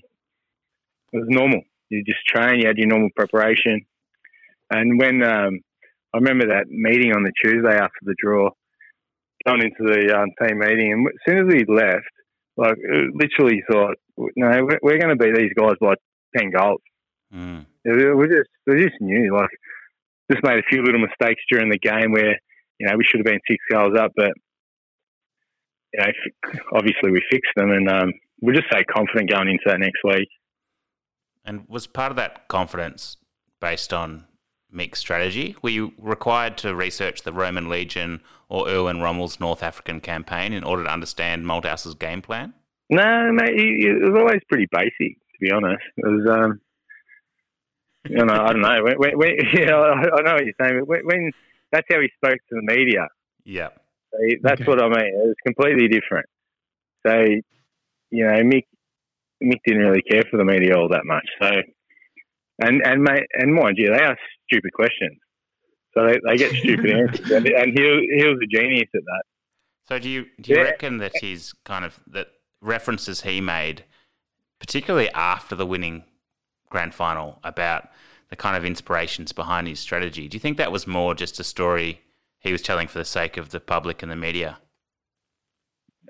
it 1.12 1.18
was 1.18 1.26
normal. 1.28 1.62
You 1.90 2.02
just 2.04 2.24
train. 2.26 2.60
You 2.60 2.66
had 2.68 2.78
your 2.78 2.88
normal 2.88 3.10
preparation, 3.16 3.82
and 4.70 4.98
when 4.98 5.22
um, 5.22 5.60
I 6.14 6.18
remember 6.18 6.48
that 6.48 6.68
meeting 6.68 7.12
on 7.14 7.22
the 7.22 7.32
Tuesday 7.44 7.74
after 7.74 8.00
the 8.02 8.14
draw, 8.22 8.50
going 9.46 9.62
into 9.62 9.82
the 9.92 10.16
um, 10.18 10.28
team 10.40 10.58
meeting, 10.58 10.92
and 10.92 11.06
as 11.06 11.14
soon 11.26 11.38
as 11.40 11.54
we 11.54 11.64
left, 11.74 12.04
like 12.56 12.76
literally 13.14 13.62
thought, 13.70 13.96
no, 14.36 14.48
we're, 14.64 14.78
we're 14.82 14.98
going 14.98 15.16
to 15.16 15.22
beat 15.22 15.34
these 15.34 15.52
guys 15.58 15.74
by 15.80 15.94
ten 16.36 16.50
goals. 16.50 16.80
Mm. 17.34 17.66
We 17.84 18.28
just 18.28 18.50
we 18.66 18.82
just 18.82 19.00
knew, 19.00 19.34
like, 19.34 19.50
just 20.30 20.44
made 20.44 20.58
a 20.58 20.68
few 20.68 20.82
little 20.82 21.00
mistakes 21.00 21.42
during 21.50 21.70
the 21.70 21.78
game 21.78 22.12
where 22.12 22.38
you 22.78 22.86
know 22.86 22.96
we 22.96 23.04
should 23.04 23.20
have 23.20 23.26
been 23.26 23.40
six 23.48 23.62
goals 23.70 23.96
up, 23.98 24.12
but 24.16 24.32
you 25.92 26.00
know, 26.00 26.12
obviously 26.72 27.10
we 27.10 27.20
fixed 27.30 27.52
them, 27.56 27.70
and 27.70 27.88
um, 27.88 28.12
we're 28.40 28.54
just 28.54 28.68
so 28.72 28.80
confident 28.94 29.30
going 29.30 29.48
into 29.48 29.64
that 29.66 29.80
next 29.80 30.02
week. 30.04 30.28
And 31.44 31.64
was 31.68 31.86
part 31.86 32.10
of 32.10 32.16
that 32.16 32.48
confidence 32.48 33.16
based 33.60 33.92
on 33.92 34.24
Mick's 34.70 35.00
strategy? 35.00 35.56
Were 35.62 35.70
you 35.70 35.92
required 35.98 36.56
to 36.58 36.74
research 36.74 37.22
the 37.22 37.32
Roman 37.32 37.68
Legion 37.68 38.20
or 38.48 38.68
Erwin 38.68 39.00
Rommel's 39.00 39.40
North 39.40 39.62
African 39.62 40.00
campaign 40.00 40.52
in 40.52 40.64
order 40.64 40.84
to 40.84 40.90
understand 40.90 41.46
Malthouse's 41.46 41.94
game 41.94 42.22
plan? 42.22 42.54
No, 42.90 43.32
mate, 43.32 43.54
it 43.54 44.02
was 44.02 44.20
always 44.20 44.40
pretty 44.48 44.68
basic, 44.70 45.16
to 45.16 45.38
be 45.40 45.50
honest. 45.50 45.82
It 45.96 46.06
was, 46.06 46.26
um, 46.30 46.60
you 48.08 48.24
know, 48.24 48.34
I 48.34 48.52
don't 48.52 48.62
know. 48.62 48.82
When, 48.82 48.94
when, 48.96 49.18
when, 49.18 49.30
yeah, 49.54 49.74
I, 49.76 49.92
I 49.92 50.22
know 50.22 50.34
what 50.34 50.44
you're 50.44 50.54
saying. 50.60 50.80
But 50.80 50.88
when, 50.88 51.00
when 51.04 51.32
that's 51.70 51.86
how 51.90 52.00
he 52.00 52.08
spoke 52.16 52.38
to 52.50 52.54
the 52.60 52.62
media, 52.62 53.06
Yeah. 53.44 53.70
So 54.12 54.18
that's 54.42 54.60
Okay. 54.60 54.64
what 54.66 54.82
I 54.82 54.88
mean. 54.88 55.06
It 55.06 55.26
was 55.26 55.36
completely 55.46 55.88
different. 55.88 56.26
So, 57.06 57.14
you 58.10 58.26
know, 58.26 58.32
Mick 58.42 58.64
Mick 59.42 59.58
didn't 59.66 59.82
really 59.82 60.02
care 60.02 60.22
for 60.30 60.36
the 60.36 60.44
media 60.44 60.76
all 60.76 60.88
that 60.90 61.04
much. 61.04 61.26
So, 61.40 61.48
and 62.60 62.82
and 62.84 63.02
mate, 63.02 63.24
and 63.34 63.54
mind 63.54 63.76
you, 63.78 63.88
they 63.88 64.02
ask 64.02 64.18
stupid 64.50 64.72
questions, 64.72 65.18
so 65.94 66.06
they, 66.06 66.18
they 66.28 66.36
get 66.38 66.52
stupid 66.62 66.90
answers, 66.96 67.26
and, 67.30 67.46
and 67.46 67.78
he 67.78 68.08
he 68.18 68.24
was 68.26 68.38
a 68.42 68.46
genius 68.46 68.88
at 68.94 69.02
that. 69.04 69.22
So 69.88 69.98
do 69.98 70.08
you 70.08 70.26
do 70.40 70.52
you 70.52 70.58
Yeah. 70.58 70.64
reckon 70.64 70.98
that 70.98 71.16
he's 71.16 71.52
kind 71.64 71.84
of 71.84 71.98
that 72.08 72.28
references 72.60 73.22
he 73.22 73.40
made, 73.40 73.84
particularly 74.60 75.10
after 75.10 75.56
the 75.56 75.66
winning 75.66 76.04
grand 76.72 76.94
final, 76.94 77.38
about 77.44 77.88
the 78.30 78.36
kind 78.36 78.56
of 78.56 78.64
inspirations 78.64 79.30
behind 79.32 79.68
his 79.68 79.78
strategy? 79.78 80.26
Do 80.26 80.34
you 80.34 80.40
think 80.40 80.56
that 80.56 80.72
was 80.72 80.86
more 80.86 81.14
just 81.14 81.38
a 81.38 81.44
story 81.44 82.00
he 82.40 82.50
was 82.50 82.62
telling 82.62 82.88
for 82.88 82.98
the 82.98 83.04
sake 83.04 83.36
of 83.36 83.50
the 83.50 83.60
public 83.60 84.02
and 84.02 84.10
the 84.10 84.16
media? 84.16 84.58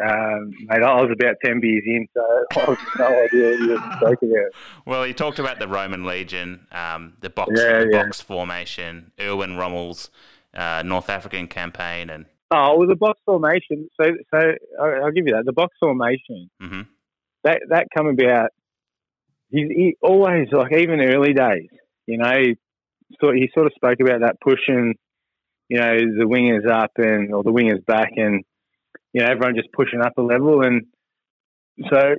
Um, 0.03 0.53
mate, 0.69 0.83
I 0.83 1.03
was 1.03 1.11
about 1.13 1.37
ten 1.45 1.61
beers 1.61 1.83
in, 1.85 2.09
so 2.15 2.23
I 2.57 2.61
had 2.65 2.79
no 2.99 3.07
idea 3.25 3.51
what 3.51 3.59
you 3.61 3.69
were 3.71 3.97
spoke 3.99 4.23
about. 4.23 4.53
Well, 4.87 5.05
he 5.05 5.13
talked 5.13 5.39
about 5.39 5.59
the 5.59 5.69
Roman 5.69 6.05
Legion, 6.07 6.67
um, 6.73 7.13
the 7.21 7.29
box 7.31 7.53
Yeah, 7.55 7.81
the 7.81 7.91
yeah. 7.93 8.03
box 8.03 8.21
formation, 8.21 9.13
Erwin 9.21 9.57
Rommel's 9.57 10.11
uh, 10.55 10.83
North 10.85 11.11
African 11.11 11.47
campaign, 11.47 12.09
and 12.09 12.25
Oh, 12.51 12.79
well, 12.79 12.89
the 12.89 12.97
box 12.97 13.19
formation. 13.25 13.89
So, 14.01 14.11
so 14.33 14.53
I'll 14.83 15.11
give 15.13 15.27
you 15.27 15.35
that. 15.35 15.45
The 15.45 15.53
box 15.53 15.75
formation. 15.79 16.51
Mhm. 16.63 16.87
That 17.45 17.61
that 17.69 17.89
come 17.97 18.07
about. 18.07 18.51
He, 19.53 19.97
always 20.03 20.49
like 20.51 20.73
even 20.73 21.01
early 21.01 21.35
days. 21.35 21.69
You 22.07 22.19
know, 22.19 22.33
he 22.35 23.51
sort 23.53 23.67
of 23.67 23.73
spoke 23.75 23.99
about 24.01 24.21
that 24.23 24.41
pushing. 24.41 24.95
You 25.69 25.79
know, 25.79 25.97
the 25.97 26.25
wingers 26.25 26.69
up 26.71 26.93
and 26.97 27.33
or 27.33 27.43
the 27.43 27.53
wingers 27.53 27.85
back, 27.87 28.11
and 28.17 28.43
you 29.13 29.23
know 29.23 29.31
everyone 29.31 29.57
just 29.57 29.73
pushing 29.73 30.01
up 30.01 30.15
a 30.19 30.23
level. 30.23 30.63
And 30.63 30.83
so 31.91 32.17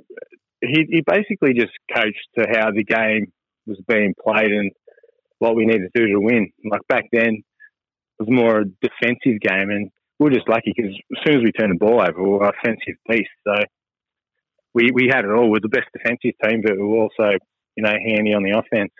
he 0.60 0.86
he 0.88 1.02
basically 1.06 1.54
just 1.54 1.72
coached 1.94 2.28
to 2.38 2.46
how 2.50 2.70
the 2.70 2.84
game 2.84 3.32
was 3.66 3.78
being 3.86 4.14
played 4.22 4.50
and 4.50 4.72
what 5.38 5.56
we 5.56 5.66
needed 5.66 5.90
to 5.94 6.00
do 6.00 6.12
to 6.12 6.20
win. 6.20 6.50
Like 6.64 6.86
back 6.88 7.04
then, 7.12 7.42
it 8.18 8.20
was 8.20 8.28
more 8.28 8.60
a 8.60 8.64
defensive 8.64 9.40
game, 9.40 9.70
and 9.70 9.90
we 10.18 10.30
are 10.30 10.34
just 10.34 10.48
lucky 10.48 10.72
because 10.74 10.92
as 11.16 11.18
soon 11.26 11.38
as 11.38 11.44
we 11.44 11.52
turned 11.52 11.72
the 11.72 11.84
ball 11.84 12.00
over, 12.00 12.22
we 12.22 12.28
were 12.28 12.48
offensive 12.48 12.96
beast. 13.08 13.28
So 13.46 13.54
we 14.74 14.90
we 14.92 15.08
had 15.08 15.24
it 15.24 15.30
all. 15.30 15.50
We're 15.50 15.60
the 15.60 15.68
best 15.68 15.88
defensive 15.92 16.32
team, 16.44 16.60
but 16.62 16.76
we 16.76 16.82
were 16.82 17.04
also 17.04 17.38
you 17.76 17.82
know 17.82 17.90
handy 18.06 18.34
on 18.34 18.42
the 18.42 18.50
offense. 18.50 18.92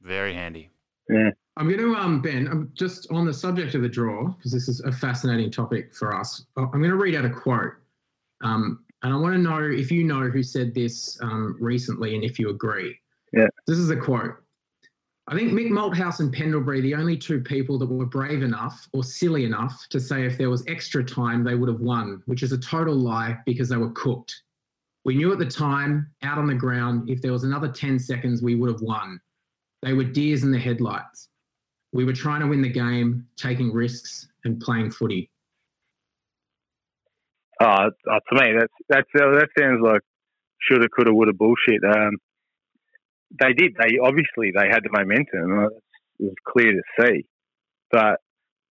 very 0.00 0.32
handy. 0.32 0.70
Yeah. 1.08 1.30
I'm 1.56 1.66
going 1.66 1.80
to, 1.80 1.94
um, 1.94 2.22
Ben, 2.22 2.46
I'm 2.46 2.70
just 2.74 3.10
on 3.10 3.26
the 3.26 3.34
subject 3.34 3.74
of 3.74 3.82
the 3.82 3.88
draw, 3.88 4.28
because 4.28 4.52
this 4.52 4.68
is 4.68 4.80
a 4.80 4.92
fascinating 4.92 5.50
topic 5.50 5.94
for 5.94 6.16
us. 6.16 6.46
I'm 6.56 6.70
going 6.70 6.84
to 6.84 6.96
read 6.96 7.14
out 7.14 7.24
a 7.24 7.30
quote. 7.30 7.74
Um, 8.42 8.84
and 9.02 9.12
I 9.12 9.16
want 9.16 9.34
to 9.34 9.38
know 9.38 9.58
if 9.58 9.90
you 9.90 10.04
know 10.04 10.28
who 10.28 10.42
said 10.42 10.74
this 10.74 11.18
um, 11.20 11.56
recently 11.60 12.14
and 12.14 12.24
if 12.24 12.38
you 12.38 12.48
agree. 12.50 12.96
Yeah. 13.32 13.48
This 13.66 13.76
is 13.76 13.90
a 13.90 13.96
quote. 13.96 14.36
I 15.28 15.36
think 15.36 15.52
Mick 15.52 15.68
Malthouse 15.68 16.20
and 16.20 16.32
Pendlebury, 16.32 16.80
the 16.80 16.94
only 16.94 17.16
two 17.16 17.40
people 17.40 17.78
that 17.78 17.90
were 17.90 18.06
brave 18.06 18.42
enough 18.42 18.88
or 18.92 19.04
silly 19.04 19.44
enough 19.44 19.86
to 19.90 20.00
say 20.00 20.24
if 20.24 20.38
there 20.38 20.50
was 20.50 20.64
extra 20.66 21.04
time, 21.04 21.44
they 21.44 21.54
would 21.54 21.68
have 21.68 21.80
won, 21.80 22.22
which 22.26 22.42
is 22.42 22.52
a 22.52 22.58
total 22.58 22.94
lie 22.94 23.36
because 23.44 23.68
they 23.68 23.76
were 23.76 23.90
cooked. 23.90 24.42
We 25.04 25.14
knew 25.14 25.32
at 25.32 25.38
the 25.38 25.46
time, 25.46 26.10
out 26.22 26.38
on 26.38 26.46
the 26.46 26.54
ground, 26.54 27.08
if 27.08 27.22
there 27.22 27.32
was 27.32 27.44
another 27.44 27.68
10 27.68 27.98
seconds, 27.98 28.42
we 28.42 28.54
would 28.54 28.70
have 28.70 28.82
won. 28.82 29.20
They 29.82 29.94
were 29.94 30.04
deers 30.04 30.42
in 30.42 30.50
the 30.50 30.58
headlights. 30.58 31.28
We 31.92 32.04
were 32.04 32.12
trying 32.12 32.40
to 32.40 32.46
win 32.46 32.62
the 32.62 32.68
game, 32.70 33.26
taking 33.36 33.72
risks 33.72 34.28
and 34.44 34.60
playing 34.60 34.90
footy. 34.90 35.30
Oh, 37.62 37.90
to 38.06 38.20
me, 38.32 38.54
that's 38.58 38.72
that's 38.88 39.08
uh, 39.14 39.32
that 39.32 39.48
sounds 39.58 39.80
like 39.82 40.00
shoulda, 40.62 40.88
coulda, 40.88 41.12
woulda 41.12 41.34
bullshit. 41.34 41.84
Um, 41.84 42.16
they 43.38 43.52
did. 43.52 43.74
They 43.74 43.98
obviously 44.02 44.50
they 44.54 44.68
had 44.70 44.82
the 44.82 44.90
momentum. 44.90 45.68
It 46.18 46.24
was 46.24 46.34
clear 46.48 46.72
to 46.72 46.82
see. 47.00 47.26
But 47.90 48.20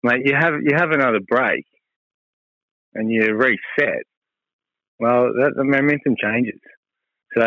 mate, 0.03 0.21
you 0.25 0.35
have 0.39 0.53
you 0.61 0.75
have 0.75 0.91
another 0.91 1.19
break, 1.27 1.65
and 2.93 3.11
you 3.11 3.33
reset. 3.33 4.03
Well, 4.99 5.33
that, 5.33 5.53
the 5.55 5.63
momentum 5.63 6.15
changes. 6.21 6.59
So, 7.37 7.43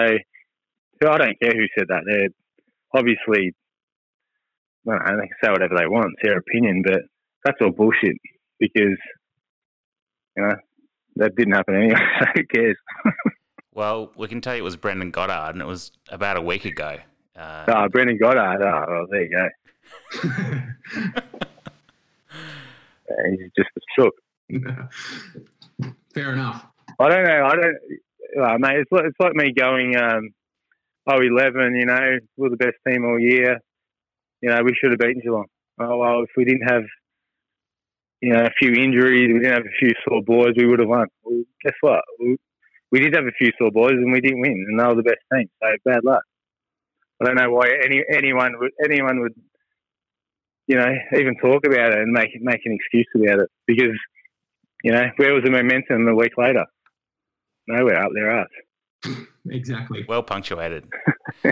so 1.03 1.11
I 1.11 1.19
don't 1.19 1.41
care 1.41 1.53
who 1.53 1.67
said 1.79 1.89
that. 1.89 2.03
They're 2.07 2.29
obviously, 2.95 3.55
well, 4.85 4.99
they 5.05 5.27
can 5.27 5.29
say 5.43 5.51
whatever 5.51 5.77
they 5.77 5.87
want. 5.87 6.13
It's 6.15 6.23
their 6.23 6.39
opinion, 6.39 6.83
but 6.85 7.03
that's 7.45 7.59
all 7.61 7.71
bullshit 7.71 8.17
because 8.59 8.99
you 10.37 10.43
know 10.43 10.57
that 11.17 11.37
didn't 11.37 11.55
happen 11.55 11.75
anyway. 11.77 12.01
So 12.21 12.27
who 12.35 12.45
cares? 12.47 12.77
well, 13.75 14.13
we 14.17 14.29
can 14.29 14.41
tell 14.41 14.55
you 14.55 14.63
it 14.63 14.65
was 14.65 14.77
Brendan 14.77 15.11
Goddard, 15.11 15.55
and 15.55 15.63
it 15.63 15.67
was 15.67 15.93
about 16.11 16.37
a 16.37 16.43
week 16.43 16.65
ago. 16.65 16.99
Uh, 17.37 17.65
oh, 17.69 17.89
Brendan 17.89 18.19
Goddard. 18.19 18.63
Oh, 18.63 18.85
well, 18.89 19.07
there 19.11 19.23
you 19.23 19.31
go. 19.31 19.49
he's 23.31 23.51
just 23.57 23.71
a 23.77 23.81
shook. 23.97 24.15
Fair 26.13 26.33
enough. 26.33 26.67
I 27.01 27.09
don't 27.09 27.25
know. 27.25 27.45
I 27.47 27.55
don't, 27.55 27.77
well, 28.37 28.59
mate. 28.59 28.79
It's 28.81 28.93
like, 28.93 29.05
it's 29.05 29.21
like 29.21 29.35
me 29.35 29.53
going, 29.53 29.97
um, 29.97 30.31
oh, 31.07 31.21
11, 31.21 31.77
You 31.77 31.87
know, 31.87 32.19
we're 32.37 32.51
the 32.51 32.57
best 32.57 32.77
team 32.87 33.05
all 33.05 33.19
year. 33.19 33.59
You 34.41 34.51
know, 34.51 34.63
we 34.65 34.75
should 34.75 34.91
have 34.91 35.01
beaten 35.01 35.21
Geelong. 35.23 35.47
Oh 35.81 35.99
well, 35.99 36.23
if 36.23 36.31
we 36.37 36.45
didn't 36.45 36.69
have 36.69 36.83
you 38.21 38.33
know, 38.33 38.45
a 38.45 38.51
few 38.59 38.73
injuries, 38.73 39.29
we 39.33 39.41
didn't 39.41 39.55
have 39.55 39.65
a 39.65 39.79
few 39.79 39.93
sore 40.07 40.23
boys, 40.23 40.55
we 40.57 40.67
would 40.67 40.81
have 40.81 40.89
won. 40.89 41.07
Well, 41.23 41.43
guess 41.65 41.75
what? 41.81 42.03
We, 42.19 42.37
we 42.91 43.01
did 43.01 43.15
have 43.15 43.27
a 43.27 43.33
few 43.39 43.53
sore 43.59 43.71
boys 43.71 43.93
and 43.93 44.13
we 44.13 44.21
didn't 44.21 44.41
win, 44.41 44.67
and 44.69 44.79
they 44.79 44.85
were 44.85 44.97
the 44.97 45.03
best 45.03 45.23
team. 45.33 45.49
So 45.63 45.69
bad 45.85 46.05
luck. 46.05 46.23
I 47.21 47.27
don't 47.27 47.37
know 47.37 47.51
why 47.51 47.69
any 47.85 48.03
anyone 48.13 48.53
would 48.59 48.71
anyone 48.85 49.21
would, 49.21 49.35
you 50.67 50.77
know, 50.77 50.89
even 51.17 51.37
talk 51.37 51.67
about 51.67 51.93
it 51.93 51.99
and 51.99 52.13
make 52.13 52.31
make 52.41 52.61
an 52.65 52.79
excuse 52.79 53.09
about 53.15 53.41
it 53.41 53.51
because, 53.67 53.97
you 54.85 54.93
know, 54.93 55.05
where 55.17 55.35
was 55.35 55.43
the 55.45 55.51
momentum 55.51 56.07
a 56.09 56.15
week 56.15 56.39
later? 56.39 56.65
Nowhere 57.69 58.03
up 58.03 58.13
their 58.15 58.31
ass. 58.31 58.49
exactly. 59.51 60.05
Well 60.09 60.23
punctuated. 60.23 60.89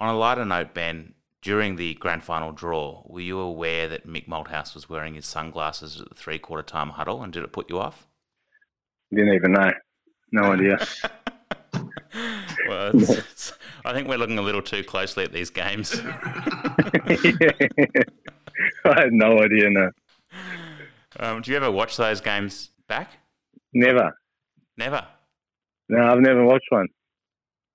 On 0.00 0.08
a 0.08 0.16
lighter 0.16 0.44
note, 0.44 0.74
Ben, 0.74 1.14
during 1.42 1.74
the 1.76 1.94
grand 1.94 2.22
final 2.22 2.52
draw, 2.52 3.02
were 3.06 3.20
you 3.20 3.40
aware 3.40 3.88
that 3.88 4.06
Mick 4.06 4.28
Malthouse 4.28 4.74
was 4.74 4.88
wearing 4.88 5.14
his 5.14 5.26
sunglasses 5.26 6.00
at 6.00 6.08
the 6.08 6.14
three 6.14 6.38
quarter 6.38 6.62
time 6.62 6.90
huddle 6.90 7.22
and 7.22 7.32
did 7.32 7.42
it 7.42 7.52
put 7.52 7.68
you 7.68 7.78
off? 7.80 8.06
Didn't 9.12 9.34
even 9.34 9.52
know. 9.52 9.72
No 10.30 10.52
idea. 10.52 10.78
well, 12.68 12.92
it's, 12.94 13.10
it's, 13.10 13.52
I 13.84 13.92
think 13.92 14.08
we're 14.08 14.16
looking 14.18 14.38
a 14.38 14.42
little 14.42 14.62
too 14.62 14.84
closely 14.84 15.24
at 15.24 15.32
these 15.32 15.50
games. 15.50 16.00
yeah. 16.00 17.50
I 18.84 19.00
had 19.00 19.12
no 19.12 19.40
idea, 19.40 19.68
no. 19.68 19.90
Um, 21.18 21.42
do 21.42 21.50
you 21.50 21.56
ever 21.56 21.70
watch 21.70 21.96
those 21.96 22.20
games 22.20 22.70
back? 22.86 23.10
Never. 23.74 24.14
Never? 24.76 25.06
No, 25.88 26.06
I've 26.06 26.20
never 26.20 26.44
watched 26.44 26.66
one. 26.70 26.88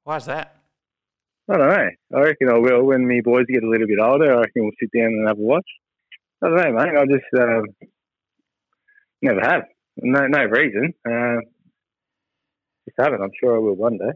Why 0.03 0.17
is 0.17 0.25
that? 0.25 0.55
I 1.49 1.57
don't 1.57 1.69
know. 1.69 1.89
I 2.15 2.19
reckon 2.19 2.49
I 2.49 2.57
will 2.57 2.83
when 2.83 3.07
my 3.07 3.21
boys 3.23 3.45
get 3.47 3.63
a 3.63 3.69
little 3.69 3.87
bit 3.87 3.99
older. 4.01 4.33
I 4.33 4.39
reckon 4.39 4.63
we'll 4.63 4.71
sit 4.79 4.89
down 4.97 5.07
and 5.07 5.27
have 5.27 5.37
a 5.37 5.41
watch. 5.41 5.67
I 6.43 6.49
don't 6.49 6.57
know, 6.57 6.73
mate. 6.73 6.97
I 6.97 7.05
just 7.05 7.41
um, 7.41 7.65
never 9.21 9.39
have. 9.41 9.63
No, 9.97 10.27
no 10.27 10.43
reason. 10.45 10.93
Uh, 11.09 11.41
just 12.85 12.97
haven't. 12.99 13.21
I'm 13.21 13.31
sure 13.39 13.55
I 13.55 13.59
will 13.59 13.75
one 13.75 13.97
day. 13.97 14.11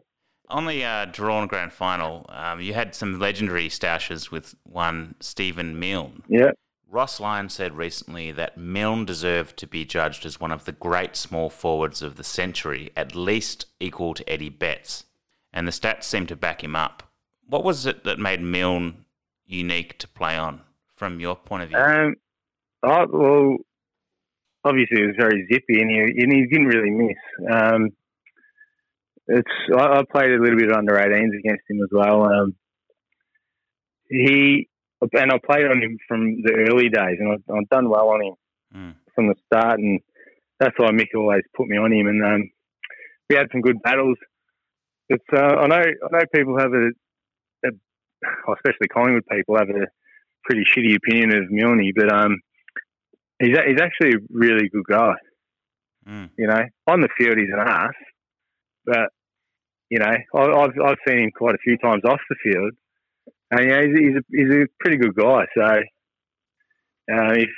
On 0.50 0.66
the 0.66 0.84
uh, 0.84 1.06
drawn 1.06 1.48
grand 1.48 1.72
final, 1.72 2.26
um, 2.30 2.60
you 2.60 2.74
had 2.74 2.94
some 2.94 3.20
legendary 3.20 3.70
stashes 3.70 4.32
with 4.32 4.54
one 4.64 5.16
Stephen 5.22 5.80
Milne. 5.80 6.24
Yeah. 6.28 6.52
Ross 6.92 7.22
Lyon 7.22 7.48
said 7.48 7.78
recently 7.78 8.32
that 8.32 8.58
Milne 8.58 9.06
deserved 9.06 9.56
to 9.58 9.66
be 9.66 9.86
judged 9.86 10.26
as 10.26 10.42
one 10.42 10.52
of 10.52 10.66
the 10.66 10.74
great 10.74 11.16
small 11.16 11.50
forwards 11.50 12.02
of 12.02 12.18
the 12.18 12.24
century, 12.24 12.92
at 12.98 13.16
least 13.16 13.66
equal 13.80 14.14
to 14.14 14.30
Eddie 14.30 14.50
Betts. 14.50 15.06
And 15.54 15.66
the 15.66 15.72
stats 15.72 16.04
seem 16.04 16.28
to 16.28 16.36
back 16.36 16.62
him 16.62 16.76
up. 16.76 17.04
What 17.48 17.64
was 17.64 17.86
it 17.86 18.04
that 18.04 18.20
made 18.20 18.42
Milne 18.42 19.06
unique 19.46 20.00
to 20.00 20.08
play 20.10 20.36
on, 20.36 20.62
from 20.94 21.22
your 21.22 21.38
point 21.38 21.64
of 21.64 21.70
view? 21.70 21.78
Um, 21.78 22.16
oh, 22.84 23.08
well, 23.10 23.58
obviously 24.66 25.02
it 25.02 25.08
was 25.08 25.16
very 25.18 25.48
zippy, 25.50 25.82
and 25.82 25.90
he, 25.90 26.24
and 26.24 26.34
he 26.34 26.46
didn't 26.46 26.68
really 26.68 26.92
miss. 26.92 27.18
Um, 27.50 27.90
it's 29.28 29.52
I, 29.78 30.00
I, 30.00 30.04
played 30.12 30.32
a 30.32 30.42
little 30.42 30.60
bit 30.60 30.74
under 30.74 30.96
18s 30.96 31.40
against 31.40 31.64
him 31.70 31.82
as 31.84 31.90
well. 31.94 32.26
Um, 32.26 32.56
he 34.10 34.68
and 35.02 35.32
I 35.32 35.40
played 35.44 35.66
on 35.66 35.82
him 35.82 35.98
from 36.08 36.42
the 36.44 36.68
early 36.70 36.90
days, 36.90 37.18
and 37.20 37.34
I've, 37.34 37.56
I've 37.56 37.70
done 37.70 37.90
well 37.90 38.10
on 38.10 38.24
him 38.24 38.34
mm. 38.76 38.96
from 39.16 39.28
the 39.28 39.36
start, 39.46 39.80
and 39.80 40.00
that's 40.60 40.78
why 40.78 40.92
Mick 40.92 41.08
always 41.16 41.44
put 41.56 41.68
me 41.68 41.78
on 41.78 41.92
him. 41.92 42.08
And 42.08 42.24
um, 42.24 42.50
we 43.30 43.36
had 43.36 43.48
some 43.52 43.62
good 43.62 43.82
battles. 43.82 44.18
It's 45.10 45.24
uh, 45.34 45.40
I 45.40 45.68
know 45.68 45.82
I 45.82 46.08
know 46.12 46.24
people 46.34 46.60
have 46.60 46.74
a 46.74 46.92
especially 48.54 48.88
Collingwood 48.88 49.26
people 49.32 49.58
have 49.58 49.70
a 49.70 49.88
pretty 50.44 50.64
shitty 50.64 50.96
opinion 50.96 51.36
of 51.36 51.52
Milne, 51.52 51.92
but 51.96 52.12
um, 52.12 52.40
he's 53.40 53.58
a, 53.58 53.62
he's 53.68 53.82
actually 53.82 54.14
a 54.16 54.26
really 54.30 54.70
good 54.70 54.86
guy. 54.90 55.14
Mm. 56.08 56.30
You 56.38 56.48
know, 56.48 56.62
on 56.88 57.02
the 57.02 57.10
field 57.18 57.38
he's 57.38 57.54
an 57.54 57.60
ass, 57.60 57.94
but 58.86 59.10
you 59.90 60.00
know 60.00 60.14
I've 60.36 60.72
I've 60.84 60.98
seen 61.08 61.20
him 61.20 61.32
quite 61.36 61.56
a 61.56 61.64
few 61.64 61.78
times 61.78 62.04
off 62.06 62.20
the 62.30 62.36
field, 62.44 62.74
and 63.52 63.70
yeah, 63.70 63.82
he's, 63.82 63.98
he's 63.98 64.16
a, 64.18 64.24
he's 64.30 64.64
a 64.64 64.68
pretty 64.80 64.98
good 64.98 65.16
guy. 65.16 65.46
So 65.56 65.64
uh, 65.64 67.34
if 67.34 67.50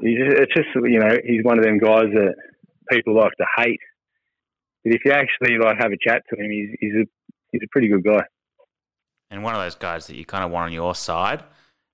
he's 0.00 0.18
it's 0.18 0.54
just 0.54 0.68
you 0.74 0.98
know 0.98 1.16
he's 1.24 1.44
one 1.44 1.58
of 1.58 1.64
them 1.64 1.78
guys 1.78 2.06
that 2.12 2.34
people 2.90 3.14
like 3.14 3.32
to 3.38 3.46
hate, 3.56 3.80
but 4.84 4.94
if 4.94 5.02
you 5.04 5.12
actually 5.12 5.58
like 5.58 5.78
have 5.78 5.92
a 5.92 6.08
chat 6.08 6.22
to 6.30 6.36
him, 6.36 6.50
he's 6.50 6.70
he's 6.80 6.94
a 6.94 7.04
he's 7.52 7.62
a 7.62 7.68
pretty 7.70 7.88
good 7.88 8.04
guy 8.04 8.24
and 9.30 9.42
one 9.42 9.54
of 9.54 9.60
those 9.60 9.74
guys 9.74 10.06
that 10.06 10.16
you 10.16 10.24
kind 10.24 10.44
of 10.44 10.50
want 10.50 10.66
on 10.66 10.72
your 10.72 10.94
side. 10.94 11.42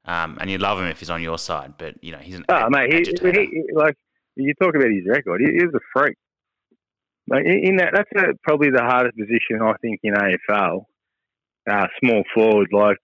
Um, 0.05 0.37
and 0.41 0.51
you 0.51 0.59
love 0.59 0.79
him 0.79 0.87
if 0.87 0.99
he's 0.99 1.11
on 1.11 1.23
your 1.23 1.39
side, 1.39 1.75
but 1.79 1.95
you 2.03 2.11
know 2.11 2.19
he's 2.19 2.35
an 2.35 2.45
oh, 2.49 2.69
mate, 2.71 2.93
he, 2.93 3.31
he, 3.31 3.65
like 3.73 3.97
you 4.35 4.53
talk 4.61 4.75
about 4.75 4.91
his 4.91 5.07
record. 5.07 5.41
He, 5.41 5.53
he's 5.53 5.73
a 5.73 5.79
freak. 5.95 6.17
Like 7.29 7.45
in 7.45 7.77
that, 7.77 7.93
that's 7.95 8.11
a, 8.17 8.33
probably 8.43 8.71
the 8.71 8.83
hardest 8.83 9.17
position 9.17 9.63
I 9.63 9.75
think 9.81 10.01
in 10.03 10.15
AFL. 10.15 10.87
Uh, 11.71 11.87
small 12.03 12.25
forward, 12.35 12.69
like 12.73 12.97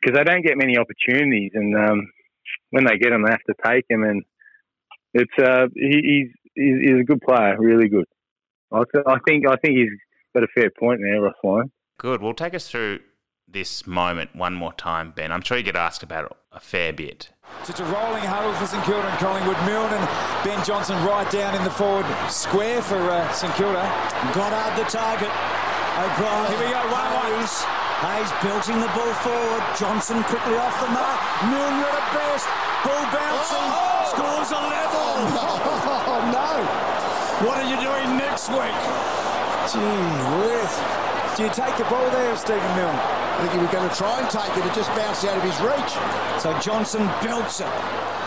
because 0.00 0.16
they 0.16 0.24
don't 0.24 0.44
get 0.44 0.58
many 0.58 0.76
opportunities, 0.76 1.52
and 1.54 1.74
um, 1.74 2.06
when 2.70 2.84
they 2.84 2.98
get 2.98 3.10
them, 3.10 3.24
they 3.24 3.30
have 3.30 3.40
to 3.48 3.54
take 3.64 3.88
them. 3.88 4.02
And 4.02 4.22
it's 5.14 5.32
uh, 5.38 5.66
he, 5.74 6.28
he's 6.54 6.74
he's 6.84 7.00
a 7.00 7.04
good 7.04 7.20
player, 7.22 7.56
really 7.58 7.88
good. 7.88 8.04
I, 8.72 8.82
I 9.06 9.16
think 9.26 9.46
I 9.48 9.56
think 9.56 9.78
he's 9.78 9.90
got 10.34 10.44
a 10.44 10.48
fair 10.54 10.70
point 10.78 11.00
there, 11.02 11.22
Ross 11.22 11.34
Lyon. 11.42 11.70
Good. 11.98 12.20
Well, 12.20 12.34
take 12.34 12.54
us 12.54 12.68
through 12.68 13.00
this 13.48 13.86
moment 13.86 14.34
one 14.34 14.54
more 14.54 14.72
time, 14.72 15.12
Ben? 15.16 15.32
I'm 15.32 15.40
sure 15.40 15.56
you 15.56 15.62
get 15.62 15.76
asked 15.76 16.02
about 16.02 16.26
it 16.26 16.32
a 16.52 16.60
fair 16.60 16.92
bit. 16.92 17.30
It's 17.68 17.80
a 17.80 17.84
rolling 17.84 18.24
huddle 18.24 18.52
for 18.54 18.66
St 18.66 18.84
Kilda 18.84 19.06
and 19.06 19.18
Collingwood. 19.18 19.56
Milne 19.64 19.92
and 19.92 20.44
Ben 20.44 20.62
Johnson 20.64 20.96
right 21.06 21.30
down 21.30 21.54
in 21.54 21.64
the 21.64 21.70
forward 21.70 22.06
square 22.28 22.82
for 22.82 22.96
uh, 22.96 23.32
St 23.32 23.54
Kilda. 23.54 23.82
Goddard 24.34 24.82
the 24.82 24.90
target. 24.90 25.30
O'Brien. 25.96 26.52
Here 26.52 26.60
we 26.60 26.68
go, 26.68 26.82
one 26.92 27.08
Hayes. 27.24 27.64
Hayes 28.04 28.30
belting 28.44 28.78
the 28.84 28.92
ball 28.92 29.14
forward. 29.24 29.64
Johnson 29.80 30.20
quickly 30.28 30.56
off 30.60 30.76
the 30.84 30.90
mark. 30.92 31.18
Milne 31.48 31.80
at 31.88 32.06
best. 32.12 32.46
Ball 32.84 33.04
bouncing. 33.08 33.68
Oh, 33.72 33.80
oh. 33.80 34.12
Scores 34.12 34.50
a 34.52 34.60
level. 34.60 35.06
Oh, 36.08 36.22
no. 36.32 37.46
What 37.46 37.58
are 37.58 37.68
you 37.68 37.76
doing 37.76 38.16
next 38.16 38.48
week? 38.48 38.78
Gee 39.72 40.06
whiz. 40.38 40.72
Do 41.36 41.42
you 41.44 41.50
take 41.50 41.76
the 41.76 41.84
ball 41.84 42.08
there, 42.10 42.36
Stephen 42.36 42.62
Milne? 42.76 42.94
I 42.94 43.38
think 43.40 43.52
he 43.52 43.58
was 43.58 43.70
going 43.70 43.88
to 43.88 43.94
try 43.94 44.20
and 44.20 44.30
take 44.30 44.56
it. 44.56 44.64
It 44.64 44.74
just 44.74 44.88
bounced 44.90 45.24
out 45.24 45.36
of 45.36 45.42
his 45.42 45.58
reach. 45.60 46.40
So 46.40 46.58
Johnson 46.60 47.06
belts 47.22 47.60
it 47.60 47.66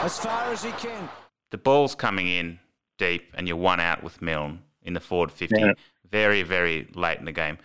as 0.04 0.20
far 0.20 0.52
as 0.52 0.64
he 0.64 0.72
can. 0.74 1.10
The 1.52 1.58
ball's 1.58 1.96
coming 1.96 2.28
in 2.28 2.60
deep, 2.98 3.24
and 3.36 3.48
you're 3.48 3.58
one 3.58 3.80
out 3.80 4.04
with 4.04 4.22
Milne 4.22 4.60
in 4.84 4.94
the 4.94 5.00
forward 5.00 5.32
50. 5.32 5.56
Yeah. 5.60 5.72
Very, 6.12 6.44
very 6.44 6.88
late 6.96 7.20
in 7.20 7.26
the 7.26 7.32
game. 7.32 7.58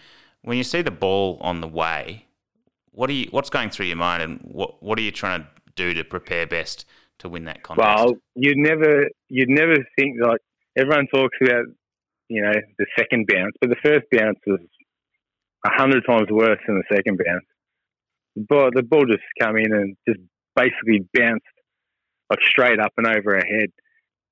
When 0.42 0.58
you 0.58 0.64
see 0.64 0.82
the 0.82 0.90
ball 0.90 1.38
on 1.40 1.60
the 1.60 1.68
way, 1.68 2.26
what 2.90 3.08
are 3.10 3.14
you? 3.14 3.28
What's 3.30 3.50
going 3.50 3.70
through 3.70 3.86
your 3.86 3.96
mind, 3.96 4.22
and 4.22 4.40
what 4.42 4.82
what 4.82 4.98
are 4.98 5.02
you 5.02 5.10
trying 5.10 5.42
to 5.42 5.48
do 5.74 5.94
to 5.94 6.04
prepare 6.04 6.46
best 6.46 6.84
to 7.18 7.28
win 7.28 7.44
that 7.46 7.62
contest? 7.62 7.86
Well, 7.86 8.14
you'd 8.34 8.58
never, 8.58 9.08
you'd 9.28 9.48
never 9.48 9.74
think 9.98 10.16
like 10.20 10.40
everyone 10.76 11.06
talks 11.06 11.36
about, 11.40 11.64
you 12.28 12.42
know, 12.42 12.52
the 12.78 12.86
second 12.98 13.26
bounce, 13.26 13.54
but 13.60 13.70
the 13.70 13.76
first 13.82 14.04
bounce 14.12 14.38
was 14.46 14.60
a 15.64 15.70
hundred 15.70 16.04
times 16.06 16.28
worse 16.30 16.60
than 16.66 16.76
the 16.76 16.96
second 16.96 17.18
bounce. 17.24 17.46
But 18.36 18.74
the 18.74 18.82
ball 18.82 19.06
just 19.06 19.22
come 19.40 19.56
in 19.56 19.72
and 19.72 19.96
just 20.06 20.20
basically 20.54 21.08
bounced 21.14 21.46
like 22.30 22.40
straight 22.48 22.80
up 22.80 22.92
and 22.96 23.06
over 23.06 23.36
our 23.36 23.46
head. 23.46 23.70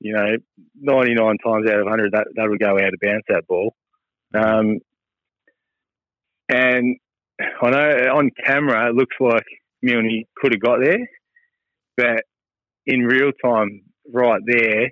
You 0.00 0.14
know, 0.14 0.36
ninety 0.80 1.14
nine 1.14 1.38
times 1.38 1.68
out 1.70 1.80
of 1.80 1.86
hundred 1.86 2.12
that 2.12 2.26
that 2.34 2.48
would 2.48 2.60
go 2.60 2.74
out 2.74 2.92
of 2.92 3.00
bounds 3.00 3.24
that 3.28 3.46
ball. 3.46 3.74
Um, 4.34 4.78
and 6.48 6.96
I 7.62 7.70
know 7.70 8.16
on 8.16 8.30
camera 8.46 8.88
it 8.88 8.94
looks 8.94 9.16
like 9.20 9.46
Milne 9.82 10.24
could 10.36 10.52
have 10.52 10.60
got 10.60 10.78
there, 10.82 10.98
but 11.96 12.24
in 12.86 13.00
real 13.00 13.30
time, 13.44 13.82
right 14.12 14.40
there, 14.46 14.90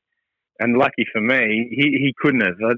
and 0.59 0.76
lucky 0.76 1.05
for 1.12 1.20
me, 1.20 1.68
he, 1.70 1.91
he 1.99 2.14
couldn't 2.18 2.43
have. 2.43 2.55
I, 2.64 2.72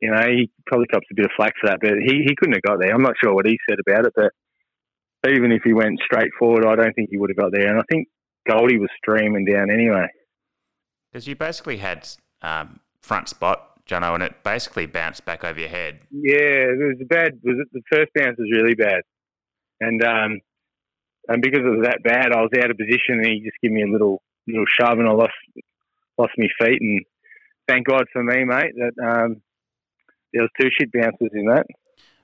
you 0.00 0.10
know, 0.10 0.22
he 0.26 0.50
probably 0.66 0.86
cops 0.86 1.06
a 1.10 1.14
bit 1.14 1.26
of 1.26 1.30
flack 1.36 1.54
for 1.60 1.68
that, 1.68 1.78
but 1.80 1.92
he, 2.04 2.24
he 2.26 2.34
couldn't 2.36 2.54
have 2.54 2.62
got 2.62 2.80
there. 2.80 2.92
I'm 2.92 3.02
not 3.02 3.14
sure 3.22 3.34
what 3.34 3.46
he 3.46 3.58
said 3.68 3.78
about 3.86 4.06
it, 4.06 4.12
but 4.14 4.32
even 5.30 5.52
if 5.52 5.62
he 5.62 5.72
went 5.72 6.00
straight 6.04 6.30
forward, 6.38 6.66
I 6.66 6.76
don't 6.76 6.94
think 6.94 7.10
he 7.10 7.16
would 7.16 7.30
have 7.30 7.36
got 7.36 7.52
there. 7.52 7.68
And 7.68 7.78
I 7.78 7.84
think 7.90 8.08
Goldie 8.48 8.78
was 8.78 8.90
streaming 8.98 9.44
down 9.44 9.70
anyway. 9.70 10.06
Because 11.10 11.26
you 11.26 11.36
basically 11.36 11.78
had 11.78 12.08
um, 12.42 12.80
front 13.00 13.28
spot, 13.28 13.73
Jono, 13.88 14.14
and 14.14 14.22
it 14.22 14.42
basically 14.42 14.86
bounced 14.86 15.24
back 15.26 15.44
over 15.44 15.58
your 15.60 15.68
head. 15.68 16.00
Yeah, 16.10 16.72
it 16.72 16.78
was 16.98 17.06
bad. 17.08 17.38
Was 17.42 17.56
it 17.60 17.68
the 17.72 17.82
first 17.92 18.10
bounce 18.14 18.38
was 18.38 18.50
really 18.50 18.74
bad, 18.74 19.02
and 19.80 20.02
um, 20.02 20.40
and 21.28 21.42
because 21.42 21.60
it 21.60 21.68
was 21.76 21.84
that 21.84 22.02
bad, 22.02 22.32
I 22.32 22.40
was 22.40 22.50
out 22.58 22.70
of 22.70 22.78
position, 22.78 23.18
and 23.18 23.26
he 23.26 23.40
just 23.40 23.56
gave 23.62 23.72
me 23.72 23.82
a 23.82 23.86
little 23.92 24.22
little 24.48 24.64
shove, 24.80 24.98
and 24.98 25.08
I 25.08 25.12
lost 25.12 25.32
lost 26.16 26.32
my 26.38 26.46
feet. 26.58 26.80
And 26.80 27.02
thank 27.68 27.86
God 27.86 28.04
for 28.12 28.22
me, 28.22 28.44
mate, 28.44 28.72
that 28.76 29.04
um, 29.04 29.42
there 30.32 30.42
was 30.42 30.50
two 30.58 30.68
shit 30.78 30.90
bounces 30.92 31.30
in 31.34 31.46
that. 31.46 31.66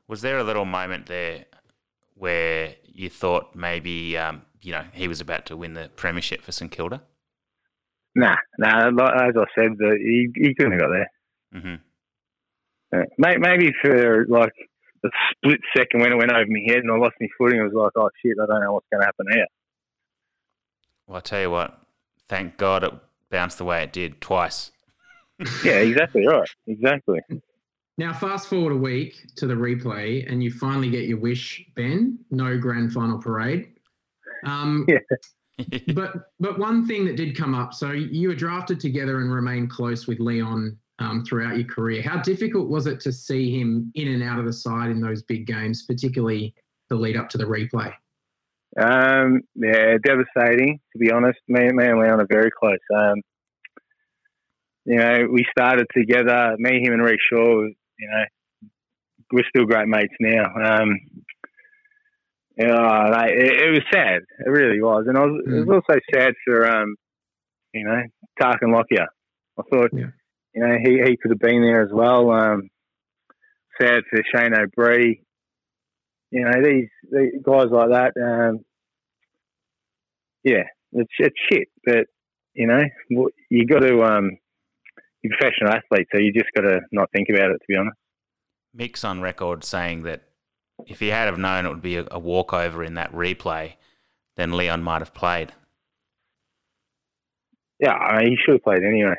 Was 0.08 0.22
there 0.22 0.38
a 0.38 0.44
little 0.44 0.64
moment 0.64 1.06
there 1.06 1.44
where 2.14 2.74
you 2.84 3.08
thought 3.11 3.54
maybe 3.54 4.16
um, 4.16 4.42
you 4.62 4.72
know 4.72 4.84
he 4.92 5.08
was 5.08 5.20
about 5.20 5.44
to 5.46 5.56
win 5.58 5.74
the 5.74 5.90
premiership 5.94 6.40
for 6.40 6.52
St 6.52 6.70
Kilda? 6.70 7.02
Nah, 8.14 8.36
nah. 8.58 8.88
like- 8.88 9.14
As 9.28 9.34
I 9.36 9.44
said, 9.54 9.72
he 9.78 10.28
he 10.34 10.54
couldn't 10.54 10.72
have 10.72 10.80
got 10.80 10.88
there. 10.88 11.11
Mm-hmm. 11.55 11.74
Uh, 12.92 13.05
maybe 13.18 13.72
for 13.80 14.26
like 14.26 14.53
a 15.05 15.09
split 15.30 15.61
second 15.76 16.01
when 16.01 16.12
it 16.12 16.16
went 16.16 16.32
over 16.32 16.46
my 16.46 16.61
head 16.66 16.78
and 16.78 16.90
I 16.90 16.96
lost 16.96 17.14
my 17.20 17.28
footing, 17.38 17.61
I 17.61 17.64
was 17.64 17.72
like, 17.72 17.92
oh 17.96 18.11
shit, 18.22 18.36
I 18.42 18.46
don't 18.46 18.62
know 18.62 18.72
what's 18.72 18.86
going 18.90 19.01
to 19.01 19.07
happen 19.07 19.26
here. 19.32 19.46
Well, 21.07 21.18
I 21.18 21.20
tell 21.20 21.40
you 21.40 21.51
what, 21.51 21.80
thank 22.28 22.57
God 22.57 22.84
it 22.84 22.92
bounced 23.30 23.59
the 23.59 23.64
way 23.64 23.82
it 23.82 23.92
did 23.92 24.20
twice. 24.20 24.70
Yeah, 25.64 25.76
exactly 25.76 26.26
right. 26.26 26.46
Exactly. 26.66 27.20
Now, 27.96 28.12
fast 28.12 28.48
forward 28.48 28.72
a 28.72 28.76
week 28.76 29.14
to 29.36 29.46
the 29.46 29.55
replay, 29.55 30.30
and 30.30 30.42
you 30.42 30.51
finally 30.51 30.90
get 30.90 31.05
your 31.05 31.18
wish, 31.18 31.64
Ben. 31.76 32.18
No 32.30 32.59
grand 32.59 32.92
final 32.92 33.18
parade. 33.18 33.72
Um, 34.44 34.86
but 35.94 36.30
but 36.40 36.59
one 36.59 36.86
thing 36.86 37.07
that 37.07 37.16
did 37.16 37.36
come 37.36 37.55
up. 37.55 37.72
So 37.72 37.92
you 37.92 38.28
were 38.28 38.34
drafted 38.34 38.80
together 38.80 39.20
and 39.20 39.32
remained 39.32 39.70
close 39.70 40.07
with 40.07 40.20
Leon 40.20 40.78
um, 41.01 41.24
throughout 41.24 41.57
your 41.57 41.66
career. 41.66 42.03
How 42.03 42.20
difficult 42.20 42.68
was 42.68 42.86
it 42.86 43.01
to 43.01 43.12
see 43.12 43.59
him 43.59 43.90
in 43.94 44.09
and 44.09 44.22
out 44.22 44.38
of 44.38 44.44
the 44.44 44.53
side 44.53 44.90
in 44.90 45.01
those 45.01 45.22
big 45.22 45.46
games, 45.46 45.84
particularly 45.84 46.55
the 46.88 46.96
lead 46.96 47.16
up 47.16 47.28
to 47.30 47.38
the 47.38 47.44
replay? 47.44 47.92
Um, 48.80 49.40
yeah, 49.57 49.96
devastating 50.05 50.78
to 50.92 50.98
be 50.98 51.11
honest. 51.11 51.38
Me, 51.48 51.68
me 51.72 51.86
and 51.86 51.98
Leon 51.98 52.20
are 52.20 52.26
very 52.30 52.51
close. 52.51 52.78
Um, 52.94 53.20
you 54.84 54.96
know, 54.96 55.26
we 55.30 55.44
started 55.51 55.86
together. 55.96 56.55
Me, 56.59 56.80
him, 56.80 56.92
and 56.92 57.03
Rhyce 57.03 57.18
Shaw. 57.30 57.62
You 57.98 58.09
know, 58.09 58.68
we're 59.32 59.44
still 59.48 59.66
great 59.66 59.88
mates 59.88 60.14
now. 60.20 60.44
Um, 60.44 60.98
yeah, 62.57 63.09
like, 63.09 63.30
it, 63.30 63.62
it 63.62 63.70
was 63.70 63.82
sad. 63.92 64.22
It 64.44 64.48
really 64.48 64.80
was, 64.80 65.07
and 65.09 65.16
I 65.16 65.20
was, 65.22 65.42
it 65.46 65.66
was 65.66 65.82
also 65.88 66.01
sad 66.14 66.34
for 66.44 66.68
um, 66.68 66.96
you 67.72 67.84
know, 67.84 68.03
Tarkyn 68.40 68.72
Lockyer. 68.72 69.07
I 69.59 69.62
thought, 69.70 69.90
you 70.55 70.62
know, 70.62 70.76
he, 70.82 71.01
he 71.05 71.16
could 71.16 71.30
have 71.30 71.38
been 71.38 71.62
there 71.62 71.82
as 71.82 71.92
well. 71.92 72.30
Um, 72.30 72.68
sad 73.80 74.03
for 74.11 74.22
Shane 74.34 74.55
O'Bree. 74.55 75.22
You 76.30 76.44
know, 76.44 76.62
these, 76.62 76.88
these 77.11 77.42
guys 77.42 77.66
like 77.70 77.90
that. 77.90 78.12
Um, 78.20 78.61
yeah, 80.44 80.64
it's 80.92 81.12
it's 81.18 81.36
shit, 81.53 81.68
but 81.84 82.07
you 82.55 82.66
know, 82.66 82.82
you 83.51 83.66
got 83.66 83.80
to 83.80 84.03
um, 84.03 84.30
you're 85.22 85.34
a 85.34 85.38
professional 85.38 85.70
athlete, 85.72 86.09
so 86.12 86.18
you 86.18 86.32
just 86.32 86.51
got 86.55 86.62
to 86.62 86.80
not 86.92 87.11
think 87.14 87.28
about 87.28 87.51
it. 87.51 87.59
To 87.59 87.64
be 87.68 87.76
honest. 87.76 87.96
Mick's 88.72 89.05
on 89.05 89.20
record 89.20 89.64
saying 89.64 90.05
that 90.05 90.22
if 90.86 91.01
he 91.01 91.09
had 91.09 91.26
have 91.26 91.38
known 91.38 91.66
it 91.66 91.68
would 91.68 91.82
be 91.82 91.96
a, 91.96 92.07
a 92.11 92.18
walkover 92.18 92.84
in 92.84 92.94
that 92.94 93.12
replay, 93.12 93.74
then 94.36 94.57
Leon 94.57 94.82
might 94.82 95.01
have 95.01 95.12
played. 95.12 95.53
Yeah, 97.80 97.92
I 97.92 98.18
mean, 98.18 98.30
he 98.30 98.36
should 98.36 98.55
have 98.55 98.62
played 98.62 98.84
anyway. 98.84 99.16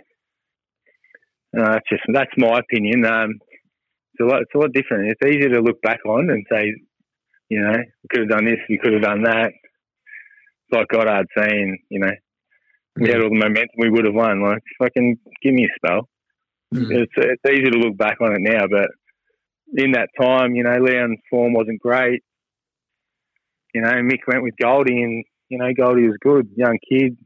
No, 1.54 1.66
that's 1.66 1.90
just 1.90 2.04
that's 2.14 2.32
my 2.38 2.60
opinion. 2.60 3.06
Um, 3.06 3.40
it's 4.14 4.22
a 4.22 4.26
lot. 4.26 4.42
It's 4.42 4.56
a 4.56 4.58
lot 4.58 4.74
different. 4.74 5.12
It's 5.12 5.28
easier 5.28 5.50
to 5.50 5.62
look 5.62 5.82
back 5.82 6.00
on 6.06 6.30
and 6.30 6.46
say, 6.52 6.74
you 7.50 7.62
know, 7.62 7.78
we 7.78 8.08
could 8.10 8.22
have 8.22 8.30
done 8.30 8.46
this, 8.46 8.60
we 8.70 8.78
could 8.78 8.94
have 8.94 9.02
done 9.02 9.24
that. 9.24 9.52
It's 9.52 10.72
like 10.72 10.88
Goddard 10.88 11.28
saying, 11.38 11.80
you 11.90 12.00
know, 12.00 12.12
we 12.96 13.10
had 13.10 13.22
all 13.22 13.30
the 13.30 13.36
momentum, 13.36 13.76
we 13.78 13.90
would 13.90 14.06
have 14.06 14.14
won. 14.14 14.42
Like, 14.42 14.64
fucking 14.80 15.18
give 15.44 15.54
me 15.54 15.66
a 15.66 15.76
spell. 15.76 16.08
It's 16.74 17.12
it's 17.18 17.42
easy 17.50 17.70
to 17.70 17.78
look 17.78 17.98
back 17.98 18.22
on 18.22 18.32
it 18.32 18.40
now, 18.40 18.66
but 18.72 18.88
in 19.74 19.92
that 19.92 20.10
time, 20.20 20.56
you 20.56 20.64
know, 20.64 20.78
Leon's 20.80 21.20
form 21.30 21.54
wasn't 21.54 21.82
great. 21.82 22.24
You 23.74 23.82
know, 23.82 23.92
Mick 23.92 24.20
went 24.28 24.44
with 24.44 24.54
Goldie, 24.62 25.02
and 25.02 25.26
you 25.50 25.58
know, 25.58 25.74
Goldie 25.78 26.08
was 26.08 26.18
good, 26.22 26.48
young 26.56 26.78
kid. 26.90 27.18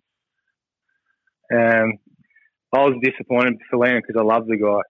Um, 1.54 1.94
I 2.74 2.80
was 2.84 2.96
disappointed 3.02 3.56
for 3.70 3.78
Leon 3.80 4.02
because 4.06 4.20
I 4.20 4.24
love 4.24 4.48
the 4.48 4.58
guy. 4.58 4.82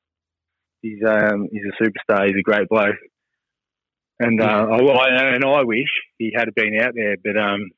He's 0.81 1.03
um, 1.07 1.47
he's 1.51 1.63
a 1.65 1.83
superstar. 1.83 2.27
He's 2.27 2.37
a 2.37 2.41
great 2.43 2.67
bloke, 2.69 2.95
and 4.19 4.41
uh, 4.41 4.67
I, 4.67 5.33
and 5.33 5.43
I 5.43 5.63
wish 5.63 5.89
he 6.17 6.33
had 6.35 6.53
been 6.55 6.79
out 6.79 6.93
there, 6.95 7.15
but 7.23 7.37
um, 7.37 7.69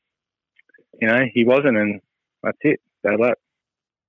you 1.02 1.08
know, 1.08 1.26
he 1.34 1.46
wasn't, 1.46 1.78
and 1.78 2.02
that's 2.44 2.58
it. 2.62 2.80
Bad 3.04 3.20
luck. 3.20 3.38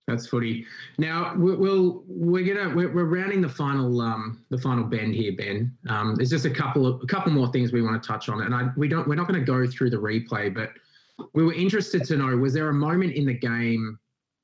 That's 0.08 0.26
footy. 0.26 0.64
Now 0.96 1.34
we- 1.36 1.54
we'll 1.54 2.02
we're 2.08 2.54
gonna 2.54 2.74
we're, 2.74 2.92
we're 2.92 3.04
rounding 3.04 3.42
the 3.42 3.48
final 3.48 4.00
um 4.00 4.42
the 4.48 4.58
final 4.58 4.84
bend 4.84 5.14
here, 5.14 5.32
Ben. 5.36 5.76
Um, 5.88 6.14
there's 6.16 6.30
just 6.30 6.46
a 6.46 6.50
couple 6.50 6.86
of 6.86 7.02
a 7.02 7.06
couple 7.06 7.30
more 7.30 7.48
things 7.52 7.72
we 7.72 7.82
want 7.82 8.02
to 8.02 8.06
touch 8.06 8.28
on, 8.30 8.40
and 8.42 8.54
I 8.54 8.70
we 8.76 8.88
don't 8.88 9.06
we're 9.06 9.16
not 9.16 9.28
going 9.28 9.38
to 9.38 9.44
go 9.46 9.66
through 9.66 9.90
the 9.90 9.98
replay, 9.98 10.52
but 10.52 10.70
we 11.34 11.44
were 11.44 11.52
interested 11.52 12.04
to 12.04 12.16
know 12.16 12.34
was 12.36 12.54
there 12.54 12.68
a 12.70 12.74
moment 12.74 13.12
in 13.12 13.26
the 13.26 13.34
game 13.34 13.98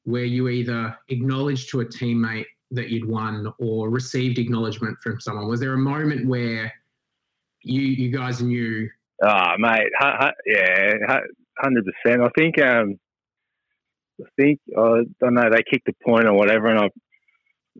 where 0.05 0.25
you 0.25 0.49
either 0.49 0.97
acknowledged 1.09 1.71
to 1.71 1.81
a 1.81 1.85
teammate 1.85 2.47
that 2.71 2.89
you'd 2.91 3.09
won 3.09 3.53
or 3.59 3.91
received 3.91 4.39
acknowledgement 4.39 4.99
from 5.01 5.21
someone? 5.21 5.49
Was 5.49 5.61
there 5.61 5.75
a 5.75 5.79
moment 5.79 6.27
where 6.27 6.73
you 7.63 7.81
you 7.81 8.17
guys 8.17 8.43
knew? 8.43 8.89
Ah, 9.23 9.55
mate, 9.59 9.91
hu- 9.99 10.07
hu- 10.21 10.53
yeah, 10.53 11.21
hundred 11.59 11.85
percent. 11.87 12.23
I 12.23 12.29
think, 12.37 12.61
um, 12.61 12.99
I 14.21 14.27
think 14.39 14.61
I 14.77 15.03
don't 15.21 15.35
know. 15.35 15.51
They 15.51 15.63
kicked 15.63 15.89
a 15.89 15.95
point 16.05 16.27
or 16.27 16.35
whatever, 16.35 16.69
and 16.69 16.79
I 16.79 16.91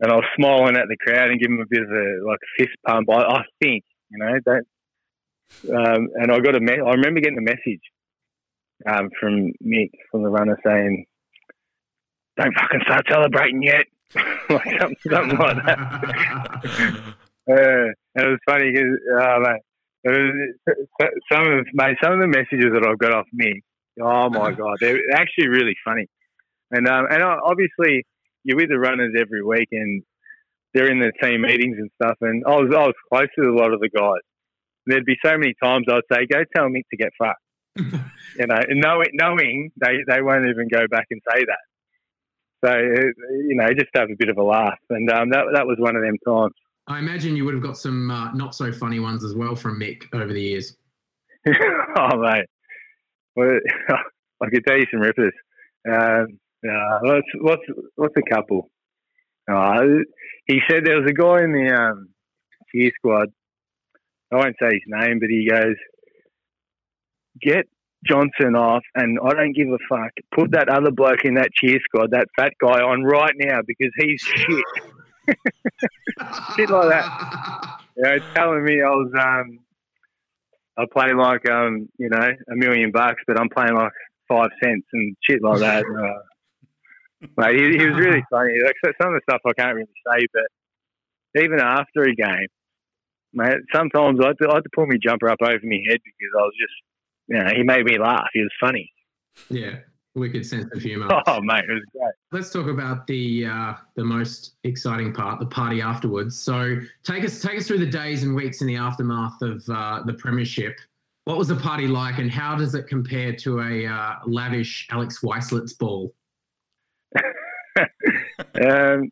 and 0.01 0.11
I 0.11 0.15
was 0.15 0.25
smiling 0.35 0.75
at 0.75 0.87
the 0.89 0.97
crowd 0.97 1.29
and 1.29 1.39
giving 1.39 1.57
them 1.57 1.65
a 1.65 1.69
bit 1.69 1.83
of 1.83 1.89
a 1.89 2.27
like 2.27 2.39
fist 2.57 2.75
pump. 2.85 3.09
I, 3.09 3.21
I 3.21 3.43
think, 3.61 3.83
you 4.09 4.17
know, 4.17 4.39
don't. 4.45 4.67
Um, 5.69 6.09
and 6.15 6.31
I 6.31 6.39
got 6.39 6.55
a 6.55 6.59
me- 6.59 6.81
I 6.85 6.91
remember 6.91 7.21
getting 7.21 7.37
a 7.37 7.41
message 7.41 7.81
um, 8.87 9.09
from 9.19 9.53
Mick 9.63 9.91
from 10.11 10.23
the 10.23 10.29
runner 10.29 10.59
saying, 10.65 11.05
"Don't 12.37 12.53
fucking 12.53 12.81
start 12.85 13.05
celebrating 13.09 13.63
yet," 13.63 13.85
like 14.49 14.79
something, 14.79 14.97
something 15.09 15.37
like 15.37 15.65
that. 15.65 17.15
Uh, 17.47 17.93
and 18.15 18.25
it 18.25 18.29
was 18.29 18.39
funny 18.49 18.71
because 18.71 18.97
uh, 19.21 19.37
mate, 19.39 19.61
it 20.03 20.09
was, 20.09 21.15
some 21.31 21.45
of 21.45 21.65
mate, 21.75 21.95
some 22.03 22.13
of 22.13 22.19
the 22.19 22.27
messages 22.27 22.73
that 22.73 22.83
I've 22.83 22.97
got 22.97 23.13
off 23.13 23.27
me, 23.31 23.61
oh 24.01 24.29
my 24.31 24.51
god, 24.57 24.77
they're 24.79 24.99
actually 25.13 25.49
really 25.49 25.75
funny. 25.85 26.07
And 26.71 26.87
um, 26.87 27.05
and 27.07 27.21
uh, 27.21 27.37
obviously 27.45 28.03
you're 28.43 28.57
with 28.57 28.69
the 28.69 28.79
runners 28.79 29.13
every 29.15 29.43
week, 29.43 29.67
and 29.71 30.01
they're 30.73 30.89
in 30.89 30.99
the 30.99 31.11
team 31.21 31.41
meetings 31.41 31.77
and 31.77 31.91
stuff. 32.01 32.17
And 32.21 32.43
I 32.47 32.55
was 32.55 32.73
I 32.75 32.87
was 32.87 32.95
close 33.13 33.27
to 33.37 33.47
a 33.47 33.53
lot 33.55 33.73
of 33.73 33.79
the 33.79 33.89
guys, 33.89 34.25
there'd 34.87 35.05
be 35.05 35.17
so 35.23 35.37
many 35.37 35.53
times 35.61 35.85
I'd 35.89 36.01
say, 36.11 36.25
"Go 36.25 36.43
tell 36.55 36.65
Mick 36.65 36.83
to 36.89 36.97
get 36.97 37.09
fucked." 37.17 37.41
you 38.39 38.47
know, 38.47 38.59
knowing 38.69 39.09
knowing 39.13 39.71
they 39.77 39.97
they 40.07 40.21
won't 40.21 40.47
even 40.49 40.67
go 40.71 40.87
back 40.89 41.05
and 41.11 41.21
say 41.31 41.43
that. 41.45 41.59
So 42.63 42.77
you 42.77 43.55
know, 43.55 43.67
just 43.73 43.89
have 43.95 44.09
a 44.09 44.15
bit 44.17 44.29
of 44.29 44.37
a 44.37 44.43
laugh, 44.43 44.79
and 44.89 45.09
um, 45.11 45.29
that 45.29 45.45
that 45.53 45.67
was 45.67 45.77
one 45.79 45.95
of 45.95 46.01
them 46.01 46.17
times. 46.25 46.53
I 46.87 46.99
imagine 46.99 47.35
you 47.35 47.45
would 47.45 47.53
have 47.53 47.63
got 47.63 47.77
some 47.77 48.11
uh, 48.11 48.31
not 48.33 48.55
so 48.55 48.71
funny 48.71 48.99
ones 48.99 49.23
as 49.23 49.35
well 49.35 49.55
from 49.55 49.79
Mick 49.79 50.03
over 50.13 50.31
the 50.31 50.41
years. 50.41 50.75
oh 51.47 52.17
mate, 52.17 52.45
well, 53.35 53.59
I 54.41 54.49
could 54.49 54.65
tell 54.65 54.77
you 54.77 54.85
some 54.91 55.01
rippers. 55.01 55.33
Um, 55.87 56.39
uh, 56.67 56.99
what's 57.01 57.27
what's 57.39 57.63
what's 57.95 58.15
a 58.17 58.33
couple? 58.33 58.69
Uh, 59.51 59.81
he 60.47 60.59
said 60.69 60.85
there 60.85 60.99
was 60.99 61.09
a 61.09 61.13
guy 61.13 61.43
in 61.43 61.51
the 61.51 61.73
um, 61.73 62.09
cheer 62.71 62.91
squad. 62.95 63.29
I 64.31 64.37
won't 64.37 64.55
say 64.59 64.71
his 64.71 64.81
name, 64.87 65.19
but 65.19 65.29
he 65.29 65.47
goes, 65.49 65.75
"Get 67.41 67.67
Johnson 68.07 68.55
off, 68.55 68.83
and 68.95 69.17
I 69.23 69.33
don't 69.33 69.53
give 69.53 69.67
a 69.69 69.77
fuck. 69.89 70.11
Put 70.33 70.51
that 70.51 70.69
other 70.69 70.91
bloke 70.91 71.23
in 71.23 71.35
that 71.35 71.53
cheer 71.53 71.79
squad, 71.83 72.11
that 72.11 72.27
fat 72.37 72.53
guy, 72.59 72.81
on 72.81 73.03
right 73.03 73.33
now 73.37 73.59
because 73.65 73.91
he's 73.97 74.21
shit." 74.21 74.65
shit 76.55 76.69
like 76.69 76.89
that. 76.89 77.79
You 77.97 78.03
know, 78.03 78.19
telling 78.33 78.63
me 78.63 78.81
I 78.81 78.89
was 78.89 79.11
um, 79.19 79.59
I 80.77 80.85
play 80.91 81.13
like 81.13 81.49
um, 81.49 81.89
you 81.97 82.09
know, 82.09 82.17
a 82.51 82.55
million 82.55 82.91
bucks, 82.91 83.21
but 83.27 83.39
I'm 83.39 83.49
playing 83.49 83.75
like 83.75 83.93
five 84.27 84.49
cents 84.63 84.85
and 84.93 85.15
shit 85.27 85.41
like 85.41 85.59
that. 85.59 85.85
uh, 85.85 87.27
mate, 87.37 87.55
he, 87.55 87.77
he, 87.77 87.85
was 87.85 87.97
really 87.97 88.23
funny. 88.29 88.53
Like 88.63 88.75
some 89.01 89.13
of 89.13 89.15
the 89.15 89.21
stuff 89.29 89.41
I 89.45 89.53
can't 89.53 89.75
really 89.75 89.87
say, 90.11 90.25
but 90.33 91.41
even 91.41 91.59
after 91.59 92.03
a 92.03 92.13
game, 92.13 92.47
mate, 93.33 93.57
sometimes 93.73 94.19
I 94.21 94.27
had 94.27 94.37
to, 94.41 94.49
I 94.49 94.55
had 94.55 94.63
to 94.63 94.69
pull 94.75 94.87
my 94.87 94.97
jumper 95.01 95.29
up 95.29 95.39
over 95.41 95.59
my 95.63 95.81
head 95.87 95.99
because 96.03 96.31
I 96.37 96.43
was 96.43 96.53
just, 96.59 96.73
you 97.27 97.37
know, 97.37 97.49
he 97.55 97.63
made 97.63 97.85
me 97.85 97.97
laugh. 97.97 98.27
He 98.33 98.41
was 98.41 98.51
funny. 98.59 98.91
Yeah, 99.49 99.77
wicked 100.13 100.45
sense 100.45 100.67
of 100.73 100.81
humour. 100.81 101.07
Oh, 101.27 101.41
mate, 101.41 101.65
it 101.67 101.73
was 101.73 101.83
great. 101.91 102.13
Let's 102.31 102.51
talk 102.51 102.67
about 102.67 103.07
the 103.07 103.45
uh, 103.45 103.73
the 103.95 104.03
most 104.03 104.55
exciting 104.63 105.13
part, 105.13 105.39
the 105.39 105.45
party 105.45 105.81
afterwards. 105.81 106.37
So 106.39 106.77
take 107.03 107.23
us 107.23 107.41
take 107.41 107.57
us 107.57 107.67
through 107.67 107.79
the 107.79 107.85
days 107.85 108.23
and 108.23 108.35
weeks 108.35 108.61
in 108.61 108.67
the 108.67 108.75
aftermath 108.75 109.41
of 109.41 109.67
uh, 109.69 110.03
the 110.05 110.13
premiership. 110.13 110.79
What 111.25 111.37
was 111.37 111.47
the 111.47 111.55
party 111.55 111.87
like, 111.87 112.19
and 112.19 112.29
how 112.29 112.55
does 112.55 112.75
it 112.75 112.87
compare 112.87 113.33
to 113.37 113.61
a 113.61 113.87
uh, 113.87 114.15
lavish 114.25 114.87
Alex 114.91 115.21
Waislitz 115.21 115.77
ball? 115.77 116.13
um, 117.75 119.09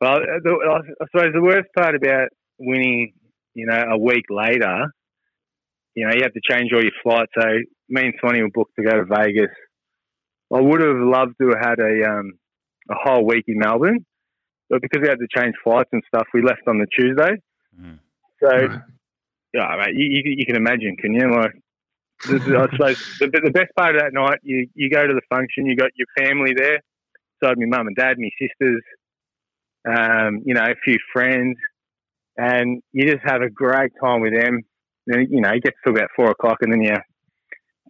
well, 0.00 0.20
I 0.20 1.06
suppose 1.06 1.32
the 1.32 1.40
worst 1.40 1.68
part 1.76 1.94
about 1.94 2.28
winning, 2.58 3.12
you 3.54 3.66
know, 3.66 3.84
a 3.90 3.96
week 3.96 4.24
later, 4.30 4.92
you 5.96 6.06
know, 6.06 6.14
you 6.14 6.22
have 6.22 6.34
to 6.34 6.40
change 6.48 6.72
all 6.72 6.82
your 6.82 6.92
flights. 7.02 7.32
So 7.36 7.44
me 7.88 8.02
and 8.02 8.14
Swanee 8.20 8.42
were 8.42 8.50
booked 8.54 8.76
to 8.76 8.84
go 8.84 8.96
to 8.96 9.04
Vegas 9.04 9.50
I 10.52 10.60
would 10.60 10.80
have 10.80 10.96
loved 10.96 11.34
to 11.40 11.48
have 11.48 11.60
had 11.60 11.78
a 11.80 12.08
um, 12.08 12.32
a 12.90 12.94
whole 12.94 13.26
week 13.26 13.44
in 13.48 13.58
Melbourne, 13.58 14.04
but 14.70 14.80
because 14.80 15.02
we 15.02 15.08
had 15.08 15.18
to 15.18 15.26
change 15.36 15.54
flights 15.64 15.90
and 15.92 16.02
stuff, 16.06 16.26
we 16.32 16.42
left 16.42 16.62
on 16.68 16.78
the 16.78 16.86
Tuesday. 16.96 17.32
Mm. 17.78 17.98
So, 18.40 18.48
right. 18.48 18.80
yeah, 19.52 19.76
mate, 19.76 19.94
you, 19.96 20.06
you, 20.08 20.34
you, 20.38 20.46
can 20.46 20.56
imagine, 20.56 20.96
can 21.00 21.14
you? 21.14 21.30
Like, 21.32 21.52
this 22.28 22.42
is, 22.46 22.54
I 22.54 22.70
suppose 22.70 23.16
the, 23.20 23.40
the 23.44 23.50
best 23.50 23.74
part 23.76 23.96
of 23.96 24.02
that 24.02 24.12
night, 24.12 24.38
you 24.42 24.68
you 24.74 24.88
go 24.88 25.04
to 25.04 25.14
the 25.14 25.22
function, 25.28 25.66
you 25.66 25.74
got 25.74 25.90
your 25.96 26.06
family 26.16 26.52
there, 26.56 26.78
so 27.42 27.52
my 27.56 27.66
mum 27.66 27.88
and 27.88 27.96
dad, 27.96 28.16
my 28.18 28.30
sisters, 28.38 28.82
um, 29.88 30.42
you 30.44 30.54
know, 30.54 30.62
a 30.62 30.76
few 30.84 30.98
friends, 31.12 31.56
and 32.36 32.82
you 32.92 33.10
just 33.10 33.24
have 33.24 33.42
a 33.42 33.50
great 33.50 33.90
time 34.00 34.20
with 34.20 34.32
them. 34.32 34.62
Then 35.06 35.28
you 35.30 35.40
know, 35.40 35.50
it 35.50 35.62
gets 35.62 35.76
to 35.84 35.90
about 35.90 36.10
four 36.14 36.30
o'clock, 36.30 36.58
and 36.62 36.72
then 36.72 36.82
you 36.82 36.96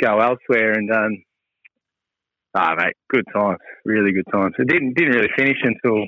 go 0.01 0.21
elsewhere 0.21 0.73
and 0.73 0.91
um, 0.91 1.23
Ah, 2.59 2.75
mate, 2.75 2.95
good 3.11 3.25
times, 3.35 3.59
really 3.85 4.13
good 4.13 4.25
times. 4.33 4.55
It 4.59 4.67
didn't 4.69 4.95
didn't 4.95 5.15
really 5.15 5.29
finish 5.37 5.59
until 5.63 6.07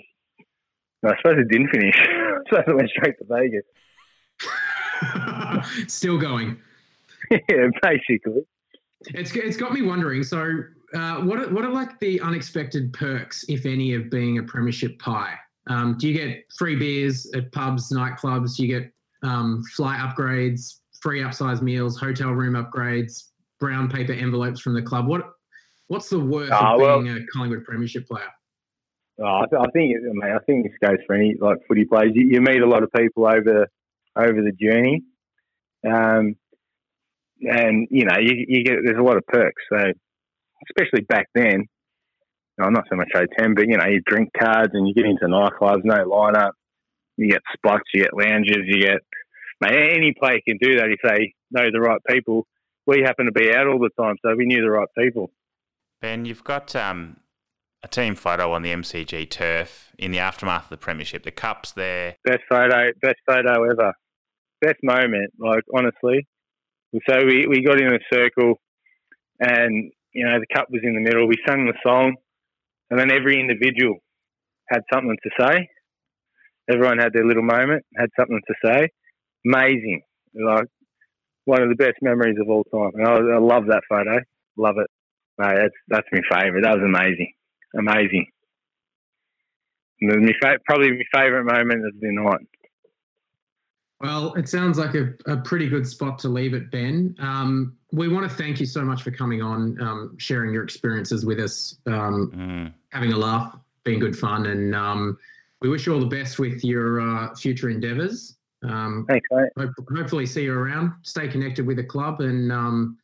no, 1.03 1.11
I 1.11 1.17
suppose 1.19 1.39
it 1.39 1.49
didn't 1.51 1.69
finish. 1.69 1.95
I 2.09 2.39
suppose 2.49 2.65
it 2.67 2.75
went 2.75 2.91
straight 2.91 3.15
to 3.19 3.25
Vegas. 3.29 3.65
Still 5.93 6.17
going. 6.17 6.57
yeah, 7.31 7.69
basically. 7.83 8.47
It's 9.09 9.37
it's 9.37 9.59
got 9.59 9.75
me 9.75 9.83
wondering. 9.83 10.23
So, 10.23 10.63
uh, 10.95 11.17
what 11.17 11.39
are, 11.39 11.51
what 11.51 11.67
are 11.67 11.71
like 11.71 12.01
the 12.01 12.19
unexpected 12.23 12.95
perks, 12.95 13.45
if 13.49 13.67
any, 13.67 13.93
of 13.93 14.09
being 14.09 14.39
a 14.39 14.43
premiership 14.43 14.99
pie? 14.99 15.35
Um, 15.67 15.99
do 15.99 16.09
you 16.09 16.15
get 16.15 16.45
free 16.57 16.77
beers 16.77 17.31
at 17.35 17.53
pubs, 17.53 17.93
nightclubs? 17.93 18.57
Do 18.57 18.67
you 18.67 18.81
get 18.81 18.91
um, 19.23 19.63
flight 19.77 20.01
upgrades, 20.01 20.77
free 21.01 21.21
upsize 21.21 21.63
meals, 21.63 21.99
hotel 21.99 22.31
room 22.31 22.55
upgrades, 22.55 23.25
brown 23.61 23.89
paper 23.89 24.13
envelopes 24.13 24.61
from 24.61 24.75
the 24.75 24.83
club? 24.83 25.07
What 25.07 25.31
What's 25.89 26.11
the 26.11 26.21
worth 26.21 26.53
uh, 26.53 26.75
of 26.75 26.81
well, 26.81 27.03
being 27.03 27.17
a 27.17 27.27
Collingwood 27.33 27.65
Premiership 27.65 28.07
player? 28.07 28.29
Oh, 29.21 29.25
I, 29.25 29.47
th- 29.51 29.61
I 29.61 29.71
think, 29.73 29.97
mate, 30.13 30.33
I 30.33 30.39
think 30.47 30.65
this 30.65 30.75
goes 30.87 30.99
for 31.07 31.17
any 31.17 31.35
like 31.41 31.57
footy 31.67 31.87
players. 31.87 32.13
You, 32.15 32.29
you 32.31 32.41
meet 32.41 32.61
a 32.61 32.69
lot 32.69 32.83
of 32.83 32.91
people 32.93 33.27
over 33.27 33.67
over 34.15 34.43
the 34.43 34.53
journey, 34.53 35.03
um, 35.85 36.37
and 37.41 37.89
you 37.91 38.05
know 38.05 38.19
you, 38.21 38.45
you, 38.47 38.65
get 38.65 38.77
there's 38.85 38.99
a 38.99 39.03
lot 39.03 39.17
of 39.17 39.27
perks. 39.27 39.63
So, 39.73 39.79
especially 40.69 41.05
back 41.09 41.27
then, 41.35 41.65
no, 42.59 42.69
not 42.69 42.85
so 42.91 42.97
much 42.97 43.09
O10, 43.15 43.57
but 43.57 43.67
you 43.67 43.79
know 43.79 43.87
you 43.87 44.03
drink 44.07 44.29
cards 44.39 44.71
and 44.75 44.87
you 44.87 44.95
get 44.95 45.07
into 45.07 45.25
nightclubs, 45.25 45.85
no 45.85 46.05
lineup. 46.05 46.53
You 47.17 47.31
get 47.31 47.41
spots, 47.55 47.85
you 47.95 48.03
get 48.03 48.15
lounges, 48.15 48.63
you 48.67 48.83
get 48.83 49.01
mate, 49.61 49.93
any 49.95 50.15
player 50.19 50.41
can 50.47 50.59
do 50.61 50.77
that 50.79 50.89
if 50.89 51.01
they 51.03 51.35
know 51.51 51.71
the 51.73 51.81
right 51.81 52.01
people. 52.09 52.47
We 52.87 53.03
happen 53.05 53.27
to 53.27 53.33
be 53.33 53.55
out 53.55 53.67
all 53.67 53.79
the 53.79 53.91
time, 54.01 54.17
so 54.25 54.35
we 54.37 54.47
knew 54.47 54.63
the 54.63 54.71
right 54.71 54.89
people. 54.97 55.31
Ben, 56.01 56.25
you've 56.25 56.45
got 56.45 56.75
um, 56.75 57.19
a 57.83 57.89
team 57.89 58.15
photo 58.15 58.53
on 58.53 58.63
the 58.63 58.71
MCG 58.71 59.29
turf 59.31 59.93
in 59.99 60.11
the 60.11 60.19
aftermath 60.19 60.65
of 60.65 60.71
the 60.71 60.77
premiership. 60.77 61.25
The 61.25 61.31
cup's 61.31 61.73
there. 61.73 62.17
Best 62.25 62.43
photo, 62.49 62.91
best 63.03 63.19
photo 63.27 63.65
ever. 63.65 63.93
Best 64.61 64.79
moment, 64.83 65.33
like 65.39 65.65
honestly. 65.77 66.27
So 67.09 67.25
we, 67.25 67.47
we 67.47 67.63
got 67.63 67.81
in 67.81 67.93
a 67.93 67.99
circle, 68.13 68.55
and 69.39 69.93
you 70.13 70.27
know 70.27 70.39
the 70.41 70.47
cup 70.55 70.69
was 70.71 70.81
in 70.83 70.95
the 70.95 71.01
middle. 71.01 71.29
We 71.29 71.37
sang 71.47 71.67
the 71.67 71.75
song, 71.85 72.17
and 72.91 72.99
then 72.99 73.13
every 73.13 73.39
individual 73.39 73.99
had 74.69 74.81
something 74.93 75.17
to 75.23 75.31
say. 75.39 75.69
Everyone 76.71 76.99
had 76.99 77.13
their 77.13 77.27
little 77.27 77.43
moment, 77.43 77.85
had 77.97 78.09
something 78.19 78.41
to 78.47 78.55
say. 78.65 78.89
Amazing, 79.47 80.03
like 80.35 80.67
one 81.45 81.63
of 81.63 81.69
the 81.69 81.75
best 81.77 81.97
memories 82.03 82.37
of 82.41 82.49
all 82.51 82.65
time. 82.65 82.91
And 82.95 83.07
I, 83.07 83.37
I 83.37 83.39
love 83.39 83.67
that 83.67 83.83
photo. 83.89 84.21
Love 84.57 84.77
it. 84.79 84.91
No, 85.39 85.55
that's 85.55 85.75
that's 85.89 86.07
my 86.13 86.21
favourite. 86.31 86.63
That 86.63 86.75
was 86.75 86.83
amazing, 86.83 87.33
amazing. 87.77 88.27
My 90.01 90.33
fa- 90.41 90.59
probably 90.65 90.93
my 90.93 91.05
favourite 91.13 91.45
moment 91.45 91.87
of 91.87 92.01
the 92.01 92.11
night. 92.11 92.47
Well, 94.01 94.35
it 94.35 94.49
sounds 94.49 94.79
like 94.79 94.95
a, 94.95 95.13
a 95.27 95.39
pretty 95.39 95.69
good 95.69 95.87
spot 95.87 96.21
to 96.21 96.29
leave 96.29 96.55
it, 96.55 96.71
Ben. 96.71 97.17
Um, 97.19 97.77
we 97.91 98.07
want 98.09 98.31
to 98.31 98.37
thank 98.37 98.61
you 98.61 98.67
so 98.67 98.85
much 98.85 99.03
for 99.03 99.11
coming 99.11 99.43
on, 99.43 99.81
um, 99.81 100.17
sharing 100.19 100.53
your 100.53 100.63
experiences 100.63 101.27
with 101.27 101.41
us, 101.41 101.79
um, 101.87 102.33
mm. 102.33 102.73
having 102.91 103.13
a 103.13 103.17
laugh, 103.17 103.57
being 103.83 103.99
good 103.99 104.17
fun, 104.17 104.47
and 104.47 104.75
um, 104.75 105.19
we 105.61 105.69
wish 105.69 105.87
you 105.87 105.95
all 105.95 106.01
the 106.01 106.07
best 106.07 106.39
with 106.39 106.65
your 106.65 107.01
uh, 107.01 107.35
future 107.35 107.71
endeavours. 107.71 108.37
Um, 108.63 109.07
Thanks. 109.09 109.29
Hope, 109.57 109.71
hopefully, 109.95 110.27
see 110.27 110.45
you 110.45 110.55
around. 110.55 110.93
Stay 111.03 111.29
connected 111.29 111.67
with 111.67 111.77
the 111.77 111.85
club, 111.85 112.21
and 112.21 112.51
um, 112.51 112.99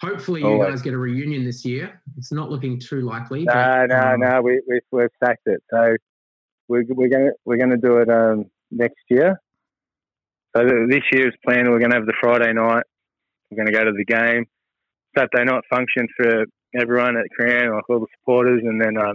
Hopefully, 0.00 0.42
you 0.42 0.58
guys 0.58 0.82
get 0.82 0.92
a 0.92 0.98
reunion 0.98 1.44
this 1.44 1.64
year. 1.64 2.00
It's 2.18 2.32
not 2.32 2.50
looking 2.50 2.78
too 2.78 3.02
likely. 3.02 3.44
No, 3.44 3.52
but, 3.52 3.86
no, 3.86 4.00
um, 4.00 4.20
no. 4.20 4.42
We, 4.42 4.60
we 4.68 4.80
we've 4.90 5.08
sacked 5.22 5.46
it. 5.46 5.62
So 5.70 5.96
we're 6.68 6.84
we're 6.88 7.08
gonna 7.08 7.30
we're 7.44 7.56
gonna 7.56 7.78
do 7.78 7.98
it 7.98 8.10
um, 8.10 8.46
next 8.70 9.02
year. 9.08 9.40
So 10.54 10.64
this 10.88 11.02
year's 11.12 11.34
plan, 11.46 11.70
we're 11.70 11.78
gonna 11.78 11.94
have 11.94 12.06
the 12.06 12.14
Friday 12.20 12.52
night. 12.52 12.84
We're 13.50 13.56
gonna 13.56 13.72
go 13.72 13.84
to 13.84 13.92
the 13.92 14.04
game. 14.04 14.46
Saturday 15.16 15.44
night 15.44 15.62
function 15.70 16.08
for 16.16 16.44
everyone 16.74 17.16
at 17.16 17.30
Crown, 17.30 17.74
like 17.74 17.88
all 17.88 18.00
the 18.00 18.06
supporters, 18.18 18.62
and 18.64 18.80
then 18.80 18.98
um, 18.98 19.14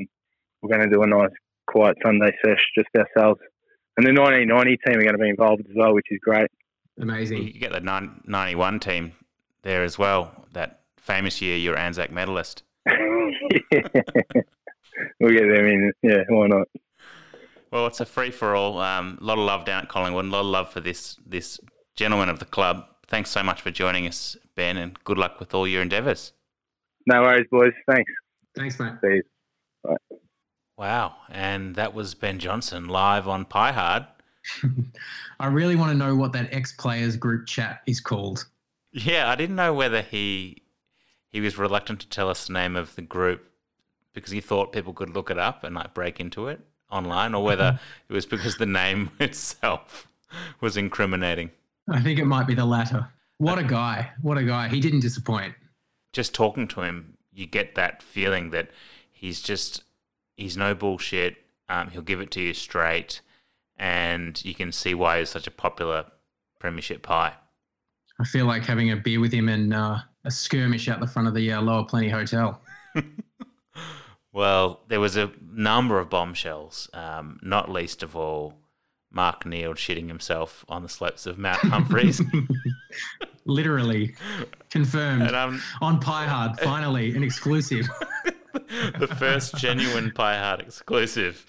we're 0.61 0.69
going 0.69 0.89
to 0.89 0.95
do 0.95 1.03
a 1.03 1.07
nice, 1.07 1.29
quiet 1.67 1.97
Sunday 2.03 2.31
sesh 2.43 2.61
just 2.77 2.87
ourselves. 2.97 3.41
And 3.99 4.07
the 4.07 4.13
1990 4.13 4.77
team 4.77 4.97
are 4.97 5.03
going 5.03 5.17
to 5.17 5.21
be 5.21 5.27
involved 5.27 5.65
as 5.69 5.75
well, 5.75 5.93
which 5.93 6.05
is 6.09 6.19
great. 6.21 6.49
Amazing. 7.01 7.43
You 7.43 7.59
get 7.59 7.73
the 7.73 7.81
91 7.81 8.79
team 8.79 9.11
there 9.63 9.83
as 9.83 9.99
well. 9.99 10.45
That 10.53 10.83
famous 10.95 11.41
year 11.41 11.57
you're 11.57 11.77
Anzac 11.77 12.09
medalist. 12.09 12.63
we'll 12.85 12.93
get 15.33 15.49
them 15.49 15.65
in. 15.65 15.91
Yeah, 16.01 16.23
why 16.29 16.47
not? 16.47 16.69
Well, 17.71 17.87
it's 17.87 17.99
a 17.99 18.05
free 18.05 18.31
for 18.31 18.55
all. 18.55 18.79
Um, 18.79 19.17
a 19.19 19.23
lot 19.25 19.37
of 19.37 19.43
love 19.43 19.65
down 19.65 19.83
at 19.83 19.89
Collingwood. 19.89 20.23
A 20.23 20.29
lot 20.29 20.39
of 20.39 20.45
love 20.45 20.71
for 20.71 20.79
this 20.79 21.17
this 21.25 21.59
gentleman 21.97 22.29
of 22.29 22.39
the 22.39 22.45
club. 22.45 22.85
Thanks 23.07 23.29
so 23.31 23.43
much 23.43 23.61
for 23.61 23.69
joining 23.69 24.07
us, 24.07 24.37
Ben, 24.55 24.77
and 24.77 24.97
good 25.03 25.17
luck 25.17 25.41
with 25.41 25.53
all 25.53 25.67
your 25.67 25.81
endeavours. 25.81 26.31
No 27.05 27.23
worries, 27.23 27.47
boys. 27.51 27.73
Thanks. 27.85 28.13
Thanks, 28.55 28.79
mate. 28.79 28.93
See 29.01 29.15
you. 29.15 29.23
Bye. 29.83 30.15
Wow, 30.79 31.17
and 31.29 31.75
that 31.75 31.93
was 31.93 32.15
Ben 32.15 32.39
Johnson 32.39 32.87
live 32.87 33.27
on 33.27 33.43
Pie 33.43 33.73
Hard 33.73 34.05
I 35.41 35.47
really 35.47 35.75
want 35.75 35.91
to 35.91 35.97
know 35.97 36.15
what 36.15 36.31
that 36.31 36.53
ex 36.53 36.71
players 36.71 37.17
group 37.17 37.47
chat 37.47 37.81
is 37.85 37.99
called. 37.99 38.45
Yeah, 38.93 39.29
I 39.29 39.35
didn't 39.35 39.57
know 39.57 39.73
whether 39.73 40.01
he 40.01 40.63
he 41.27 41.41
was 41.41 41.57
reluctant 41.57 41.99
to 41.99 42.07
tell 42.09 42.29
us 42.29 42.47
the 42.47 42.53
name 42.53 42.77
of 42.77 42.95
the 42.95 43.01
group 43.01 43.45
because 44.13 44.31
he 44.31 44.39
thought 44.39 44.71
people 44.71 44.93
could 44.93 45.09
look 45.09 45.29
it 45.29 45.37
up 45.37 45.65
and 45.65 45.75
like 45.75 45.93
break 45.93 46.21
into 46.21 46.47
it 46.47 46.61
online, 46.89 47.35
or 47.35 47.43
whether 47.43 47.77
it 48.09 48.13
was 48.13 48.25
because 48.25 48.55
the 48.55 48.65
name 48.65 49.11
itself 49.19 50.07
was 50.61 50.77
incriminating. 50.77 51.51
I 51.89 52.01
think 52.01 52.19
it 52.19 52.25
might 52.25 52.47
be 52.47 52.55
the 52.55 52.65
latter. 52.65 53.05
What 53.37 53.59
a 53.59 53.63
guy! 53.63 54.11
What 54.21 54.37
a 54.37 54.43
guy! 54.43 54.69
He 54.69 54.79
didn't 54.79 55.01
disappoint. 55.01 55.55
Just 56.13 56.33
talking 56.33 56.69
to 56.69 56.81
him, 56.81 57.17
you 57.33 57.47
get 57.47 57.75
that 57.75 58.01
feeling 58.01 58.49
that 58.51 58.69
he's 59.11 59.41
just 59.41 59.83
he's 60.39 60.57
no 60.57 60.73
bullshit. 60.73 61.37
Um, 61.67 61.89
he'll 61.89 62.01
give 62.01 62.21
it 62.21 62.31
to 62.31 62.41
you 62.41 62.53
straight, 62.53 63.21
and 63.77 64.43
you 64.43 64.55
can 64.55 64.71
see 64.71 64.93
why 64.93 65.19
he's 65.19 65.29
such 65.29 65.47
a 65.47 65.51
popular 65.51 66.05
premiership 66.59 67.03
pie. 67.03 67.33
I 68.19 68.25
feel 68.25 68.45
like 68.45 68.63
having 68.65 68.91
a 68.91 68.97
beer 68.97 69.19
with 69.19 69.31
him 69.31 69.47
and 69.49 69.73
uh, 69.73 69.99
a 70.25 70.31
skirmish 70.31 70.89
out 70.89 70.99
the 70.99 71.07
front 71.07 71.27
of 71.27 71.33
the 71.33 71.51
uh, 71.53 71.61
Lower 71.61 71.85
Plenty 71.85 72.09
Hotel. 72.09 72.61
well, 74.33 74.81
there 74.87 74.99
was 74.99 75.15
a 75.15 75.31
number 75.41 75.99
of 75.99 76.09
bombshells, 76.09 76.89
um, 76.93 77.39
not 77.41 77.69
least 77.71 78.03
of 78.03 78.15
all 78.15 78.55
Mark 79.11 79.45
Neeld 79.45 79.77
shitting 79.77 80.07
himself 80.07 80.65
on 80.67 80.83
the 80.83 80.89
slopes 80.89 81.25
of 81.25 81.37
Mount 81.37 81.59
Humphreys. 81.59 82.21
Literally 83.45 84.15
confirmed 84.69 85.23
And, 85.23 85.35
um, 85.35 85.61
on 85.81 85.99
Pie 85.99 86.27
Hard. 86.27 86.59
Finally, 86.59 87.15
an 87.15 87.23
exclusive. 87.23 87.87
the 88.53 89.07
first 89.19 89.55
genuine 89.57 90.11
Pie 90.11 90.37
Hard 90.37 90.61
exclusive. 90.61 91.45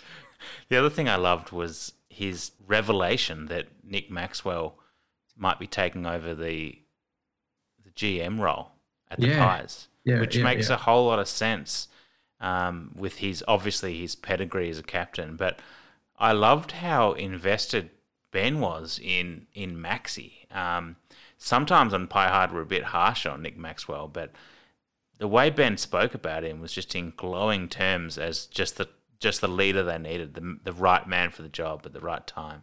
The 0.68 0.76
other 0.76 0.90
thing 0.90 1.08
I 1.08 1.16
loved 1.16 1.52
was 1.52 1.92
his 2.08 2.52
revelation 2.66 3.46
that 3.46 3.68
Nick 3.84 4.10
Maxwell 4.10 4.78
might 5.36 5.58
be 5.58 5.66
taking 5.66 6.06
over 6.06 6.34
the 6.34 6.78
the 7.84 7.90
GM 7.90 8.40
role 8.40 8.72
at 9.10 9.20
the 9.20 9.28
Yeah. 9.28 9.38
Pies, 9.38 9.88
Yeah, 10.04 10.20
which 10.20 10.36
yeah, 10.36 10.44
makes 10.44 10.70
a 10.70 10.76
whole 10.76 11.06
lot 11.06 11.18
of 11.18 11.28
sense 11.28 11.88
um, 12.40 12.92
with 12.94 13.16
his 13.18 13.44
obviously 13.48 13.98
his 13.98 14.14
pedigree 14.14 14.70
as 14.70 14.78
a 14.78 14.82
captain. 14.82 15.36
But 15.36 15.60
I 16.18 16.32
loved 16.32 16.72
how 16.72 17.12
invested 17.12 17.90
Ben 18.32 18.60
was 18.60 19.00
in 19.02 19.46
in 19.54 19.76
Maxi. 19.76 20.50
Um, 20.54 20.96
sometimes 21.38 21.92
on 21.94 22.06
Pie 22.06 22.28
Hard 22.28 22.52
we're 22.52 22.62
a 22.62 22.66
bit 22.66 22.84
harsh 22.84 23.26
on 23.26 23.42
Nick 23.42 23.56
Maxwell, 23.56 24.08
but 24.08 24.32
the 25.20 25.28
way 25.28 25.50
Ben 25.50 25.76
spoke 25.76 26.14
about 26.14 26.44
him 26.44 26.60
was 26.60 26.72
just 26.72 26.94
in 26.96 27.12
glowing 27.14 27.68
terms 27.68 28.18
as 28.18 28.46
just 28.46 28.78
the 28.78 28.88
just 29.20 29.42
the 29.42 29.48
leader 29.48 29.84
they 29.84 29.98
needed, 29.98 30.34
the 30.34 30.58
the 30.64 30.72
right 30.72 31.06
man 31.06 31.30
for 31.30 31.42
the 31.42 31.48
job 31.48 31.82
at 31.84 31.92
the 31.92 32.00
right 32.00 32.26
time. 32.26 32.62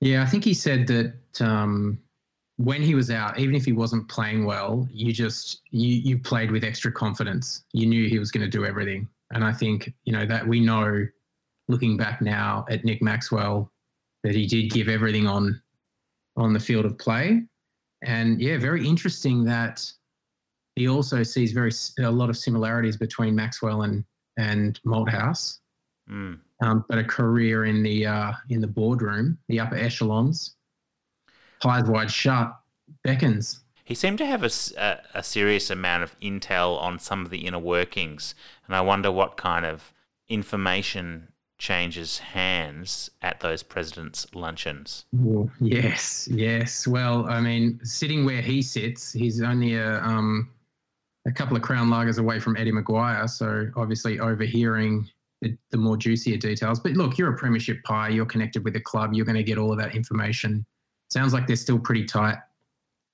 Yeah, 0.00 0.22
I 0.22 0.26
think 0.26 0.44
he 0.44 0.54
said 0.54 0.86
that 0.86 1.14
um, 1.40 1.98
when 2.56 2.82
he 2.82 2.94
was 2.94 3.10
out, 3.10 3.38
even 3.38 3.56
if 3.56 3.64
he 3.64 3.72
wasn't 3.72 4.08
playing 4.08 4.46
well, 4.46 4.88
you 4.92 5.12
just 5.12 5.60
you 5.70 5.88
you 5.88 6.18
played 6.18 6.52
with 6.52 6.62
extra 6.62 6.92
confidence. 6.92 7.64
You 7.72 7.86
knew 7.86 8.08
he 8.08 8.20
was 8.20 8.30
going 8.30 8.44
to 8.44 8.50
do 8.50 8.64
everything, 8.64 9.08
and 9.32 9.44
I 9.44 9.52
think 9.52 9.92
you 10.04 10.12
know 10.12 10.24
that 10.24 10.46
we 10.46 10.60
know, 10.60 11.04
looking 11.66 11.96
back 11.96 12.22
now 12.22 12.64
at 12.70 12.84
Nick 12.84 13.02
Maxwell, 13.02 13.72
that 14.22 14.36
he 14.36 14.46
did 14.46 14.70
give 14.70 14.88
everything 14.88 15.26
on 15.26 15.60
on 16.36 16.52
the 16.52 16.60
field 16.60 16.84
of 16.84 16.96
play, 16.96 17.42
and 18.04 18.40
yeah, 18.40 18.56
very 18.56 18.86
interesting 18.86 19.42
that 19.46 19.92
he 20.76 20.88
also 20.88 21.22
sees 21.22 21.52
very 21.52 21.70
a 22.00 22.10
lot 22.10 22.30
of 22.30 22.36
similarities 22.36 22.96
between 22.96 23.34
Maxwell 23.34 23.82
and 23.82 24.04
and 24.38 24.80
Malthouse 24.86 25.58
Mm. 26.10 26.40
um, 26.60 26.84
but 26.88 26.98
a 26.98 27.04
career 27.04 27.64
in 27.64 27.82
the 27.82 28.06
uh, 28.06 28.32
in 28.48 28.60
the 28.60 28.66
boardroom, 28.66 29.38
the 29.48 29.60
upper 29.60 29.76
echelons, 29.76 30.56
eyes 31.64 31.84
wide 31.84 32.10
shut, 32.10 32.54
beckons. 33.04 33.60
He 33.84 33.94
seemed 33.94 34.18
to 34.18 34.26
have 34.26 34.42
a 34.42 34.50
a 35.14 35.22
serious 35.22 35.70
amount 35.70 36.02
of 36.02 36.18
intel 36.20 36.76
on 36.80 36.98
some 36.98 37.24
of 37.24 37.30
the 37.30 37.46
inner 37.46 37.58
workings, 37.58 38.34
and 38.66 38.74
I 38.74 38.80
wonder 38.80 39.12
what 39.12 39.36
kind 39.36 39.64
of 39.64 39.92
information 40.28 41.28
changes 41.58 42.18
hands 42.18 43.10
at 43.22 43.38
those 43.40 43.62
presidents' 43.62 44.26
luncheons. 44.34 45.04
Yes, 45.60 46.26
yes. 46.28 46.86
Well, 46.88 47.26
I 47.28 47.40
mean, 47.40 47.78
sitting 47.84 48.24
where 48.24 48.42
he 48.42 48.60
sits, 48.62 49.12
he's 49.12 49.40
only 49.40 49.76
a 49.76 50.00
um, 50.02 50.50
a 51.26 51.32
couple 51.32 51.56
of 51.56 51.62
crown 51.62 51.88
lagers 51.88 52.18
away 52.18 52.40
from 52.40 52.56
Eddie 52.56 52.72
McGuire, 52.72 53.28
so 53.28 53.68
obviously 53.76 54.18
overhearing 54.18 55.08
the, 55.40 55.56
the 55.70 55.76
more 55.76 55.96
juicier 55.96 56.36
details. 56.36 56.80
But 56.80 56.92
look, 56.92 57.18
you're 57.18 57.32
a 57.32 57.36
premiership 57.36 57.82
pie. 57.84 58.08
You're 58.08 58.26
connected 58.26 58.64
with 58.64 58.74
the 58.74 58.80
club. 58.80 59.12
You're 59.12 59.26
going 59.26 59.36
to 59.36 59.42
get 59.42 59.58
all 59.58 59.72
of 59.72 59.78
that 59.78 59.94
information. 59.94 60.64
Sounds 61.10 61.32
like 61.32 61.46
they're 61.46 61.56
still 61.56 61.78
pretty 61.78 62.04
tight. 62.04 62.38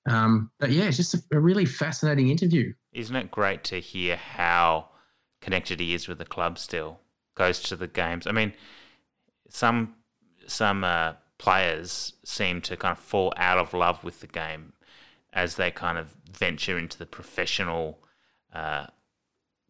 Um, 0.09 0.51
but 0.59 0.71
yeah, 0.71 0.85
it's 0.85 0.97
just 0.97 1.15
a, 1.15 1.23
a 1.33 1.41
really 1.41 1.67
fascinating 1.67 2.29
interview. 2.29 2.73
Isn't 2.93 3.17
it 3.17 3.31
great 3.31 3.65
to 3.65 3.81
hear 3.81 4.17
how 4.17 4.89
connected 5.41 5.81
he 5.81 5.95
is 5.95 6.09
with 6.09 6.19
the 6.19 6.25
club 6.25 6.59
still? 6.59 7.01
Goes 7.35 7.61
to 7.63 7.77
the 7.77 7.87
games. 7.87 8.27
I 8.27 8.33
mean, 8.33 8.53
some 9.49 9.95
some 10.47 10.83
uh, 10.83 11.13
players 11.37 12.15
seem 12.25 12.61
to 12.63 12.77
kind 12.77 12.93
of 12.93 12.99
fall 12.99 13.35
out 13.37 13.59
of 13.59 13.75
love 13.75 14.03
with 14.03 14.21
the 14.21 14.27
game 14.27 14.73
as 15.33 15.57
they 15.57 15.71
kind 15.71 15.99
of 15.99 16.15
venture 16.31 16.79
into 16.79 16.99
the 16.99 17.07
professional 17.07 17.99
uh, 18.53 18.87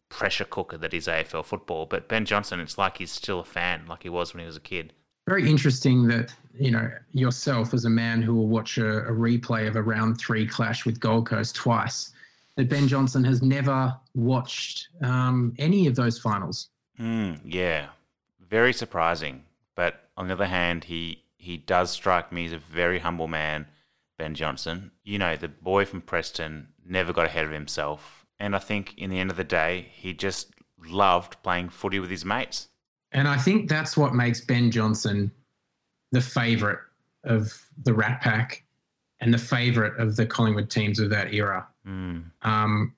pressure 0.09 0.45
cooker 0.45 0.77
that 0.77 0.93
is 0.93 1.07
AFL 1.07 1.45
football. 1.45 1.85
But 1.85 2.07
Ben 2.07 2.25
Johnson, 2.25 2.59
it's 2.59 2.77
like 2.77 2.97
he's 2.97 3.11
still 3.11 3.39
a 3.39 3.45
fan, 3.45 3.85
like 3.87 4.03
he 4.03 4.09
was 4.09 4.33
when 4.33 4.39
he 4.39 4.45
was 4.45 4.57
a 4.57 4.61
kid. 4.61 4.93
very 5.27 5.49
interesting 5.49 6.07
that 6.07 6.33
you 6.55 6.71
know 6.71 6.89
yourself 7.13 7.73
as 7.73 7.85
a 7.85 7.89
man 7.89 8.21
who 8.21 8.33
will 8.33 8.47
watch 8.47 8.77
a, 8.77 8.99
a 9.07 9.11
replay 9.11 9.67
of 9.67 9.75
a 9.75 9.81
round 9.81 10.17
three 10.17 10.45
clash 10.47 10.85
with 10.85 10.99
Gold 10.99 11.27
Coast 11.27 11.55
twice, 11.55 12.11
that 12.55 12.69
Ben 12.69 12.87
Johnson 12.87 13.23
has 13.23 13.41
never 13.41 13.95
watched 14.15 14.89
um, 15.01 15.53
any 15.59 15.87
of 15.87 15.95
those 15.95 16.17
finals. 16.17 16.69
Mm, 16.99 17.39
yeah, 17.45 17.87
very 18.49 18.73
surprising. 18.73 19.43
But 19.75 20.09
on 20.17 20.27
the 20.27 20.33
other 20.33 20.47
hand, 20.47 20.83
he 20.83 21.23
he 21.37 21.57
does 21.57 21.91
strike 21.91 22.31
me 22.31 22.45
as 22.47 22.53
a 22.53 22.57
very 22.57 22.99
humble 22.99 23.27
man, 23.27 23.67
Ben 24.19 24.35
Johnson. 24.35 24.91
You 25.03 25.17
know, 25.17 25.35
the 25.35 25.47
boy 25.47 25.85
from 25.85 26.01
Preston 26.01 26.67
never 26.85 27.11
got 27.11 27.25
ahead 27.25 27.45
of 27.45 27.51
himself, 27.51 28.27
and 28.39 28.55
I 28.55 28.59
think 28.59 28.93
in 28.97 29.09
the 29.09 29.17
end 29.19 29.31
of 29.31 29.37
the 29.37 29.43
day, 29.43 29.87
he 29.91 30.13
just 30.13 30.51
loved 30.85 31.41
playing 31.41 31.69
footy 31.69 31.99
with 31.99 32.11
his 32.11 32.23
mates. 32.23 32.67
And 33.11 33.27
I 33.27 33.37
think 33.37 33.67
that's 33.67 33.97
what 33.97 34.13
makes 34.13 34.41
Ben 34.41 34.69
Johnson 34.69 35.31
the 36.11 36.21
favourite 36.21 36.77
of 37.23 37.51
the 37.83 37.93
Rat 37.93 38.21
Pack 38.21 38.63
and 39.19 39.33
the 39.33 39.37
favourite 39.39 39.97
of 39.99 40.15
the 40.15 40.25
Collingwood 40.25 40.69
teams 40.69 40.99
of 40.99 41.09
that 41.09 41.33
era. 41.33 41.67
Mm. 41.87 42.25
Um, 42.43 42.93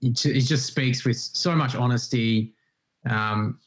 he, 0.00 0.12
just 0.12 0.66
speaks 0.66 1.04
with 1.04 1.16
so 1.16 1.54
much 1.54 1.74
honesty. 1.74 2.54
Um, 3.08 3.58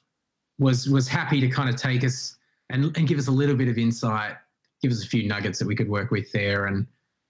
was 0.59 0.89
was 0.89 1.07
happy 1.07 1.41
to 1.41 1.49
kind 1.49 1.69
of 1.69 1.75
take 1.75 2.03
us 2.03 2.37
and, 2.69 2.95
and 2.97 3.07
give 3.07 3.19
us 3.19 3.27
a 3.27 3.31
little 3.31 3.55
bit 3.55 3.67
of 3.67 3.77
insight, 3.77 4.35
give 4.83 4.91
us 4.91 5.03
a 5.03 5.07
few 5.07 5.27
nuggets 5.27 5.57
that 5.57 5.67
we 5.67 5.75
could 5.75 5.89
work 5.89 6.11
with 6.11 6.31
there. 6.31 6.67
And 6.67 6.85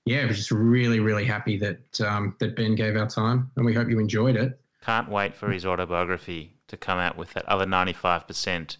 yeah, 0.05 0.25
we're 0.25 0.33
just 0.33 0.51
really 0.51 0.99
really 0.99 1.23
happy 1.23 1.57
that 1.57 2.01
um, 2.01 2.35
that 2.39 2.57
Ben 2.57 2.75
gave 2.75 2.97
our 2.97 3.07
time, 3.07 3.49
and 3.55 3.65
we 3.65 3.73
hope 3.73 3.89
you 3.89 3.99
enjoyed 3.99 4.35
it. 4.35 4.59
Can't 4.81 5.07
wait 5.07 5.33
for 5.33 5.49
his 5.49 5.65
autobiography 5.65 6.53
to 6.67 6.75
come 6.75 6.99
out 6.99 7.17
with 7.17 7.31
that 7.33 7.45
other 7.45 7.65
ninety-five 7.65 8.27
percent 8.27 8.77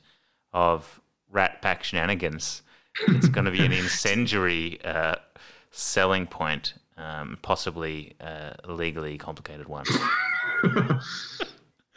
of 0.51 0.99
Rat 1.31 1.61
Pack 1.61 1.85
shenanigans. 1.85 2.63
It's 3.07 3.29
going 3.29 3.45
to 3.45 3.51
be 3.51 3.65
an 3.65 3.71
incendiary 3.71 4.83
uh, 4.83 5.15
selling 5.71 6.27
point, 6.27 6.73
um, 6.97 7.37
possibly 7.41 8.15
uh, 8.19 8.51
a 8.65 8.73
legally 8.73 9.17
complicated 9.17 9.67
one. 9.69 9.85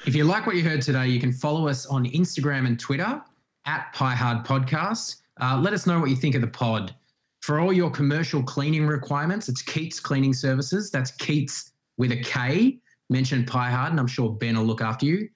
If 0.07 0.15
you 0.15 0.23
like 0.23 0.47
what 0.47 0.55
you 0.55 0.63
heard 0.63 0.83
today, 0.83 1.09
you 1.09 1.19
can 1.19 1.33
follow 1.33 1.67
us 1.67 1.85
on 1.87 2.05
Instagram 2.05 2.67
and 2.67 2.79
Twitter 2.79 3.21
at 3.65 3.93
Pie 3.93 4.15
Hard 4.15 4.47
Podcast. 4.47 5.17
Uh, 5.41 5.59
let 5.61 5.73
us 5.73 5.87
know 5.87 6.01
what 6.01 6.11
you 6.11 6.17
think 6.17 6.35
of 6.35 6.41
the 6.41 6.47
pod. 6.47 6.95
For 7.43 7.61
all 7.61 7.73
your 7.73 7.91
commercial 7.91 8.43
cleaning 8.43 8.87
requirements, 8.87 9.49
it's 9.49 9.63
Keats 9.63 10.01
Cleaning 10.01 10.33
Services. 10.33 10.91
That's 10.91 11.11
Keats 11.13 11.73
with 11.97 12.13
a 12.13 12.21
K. 12.23 12.79
Mention 13.09 13.45
Pie 13.45 13.71
Hard, 13.71 13.93
and 13.93 14.01
I'm 14.01 14.09
sure 14.09 14.31
Ben 14.31 14.57
will 14.57 14.65
look 14.65 14.81
after 14.81 15.07
you. 15.07 15.29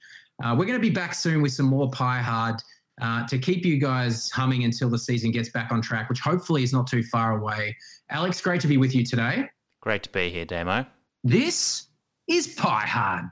Uh, 0.43 0.57
we're 0.59 0.65
going 0.65 0.79
to 0.79 0.83
be 0.83 0.91
back 0.91 1.15
soon 1.15 1.41
with 1.41 1.53
some 1.53 1.67
more 1.67 1.89
Pie 1.91 2.21
Hard 2.21 2.57
uh, 3.01 3.27
to 3.29 3.39
keep 3.39 3.65
you 3.65 3.79
guys 3.79 4.31
humming 4.31 4.65
until 4.65 4.91
the 4.91 4.99
season 4.99 5.31
gets 5.31 5.51
back 5.51 5.71
on 5.71 5.81
track, 5.81 6.09
which 6.09 6.21
hopefully 6.21 6.63
is 6.63 6.73
not 6.73 6.87
too 6.87 7.03
far 7.05 7.39
away. 7.39 7.77
Alex, 8.11 8.41
great 8.41 8.61
to 8.63 8.67
be 8.67 8.77
with 8.77 8.95
you 8.95 9.05
today. 9.05 9.49
Great 9.81 10.03
to 10.03 10.11
be 10.11 10.31
here, 10.31 10.45
Damo. 10.45 10.85
This 11.23 11.87
is 12.27 12.49
Pie 12.49 12.87
Hard. 12.87 13.27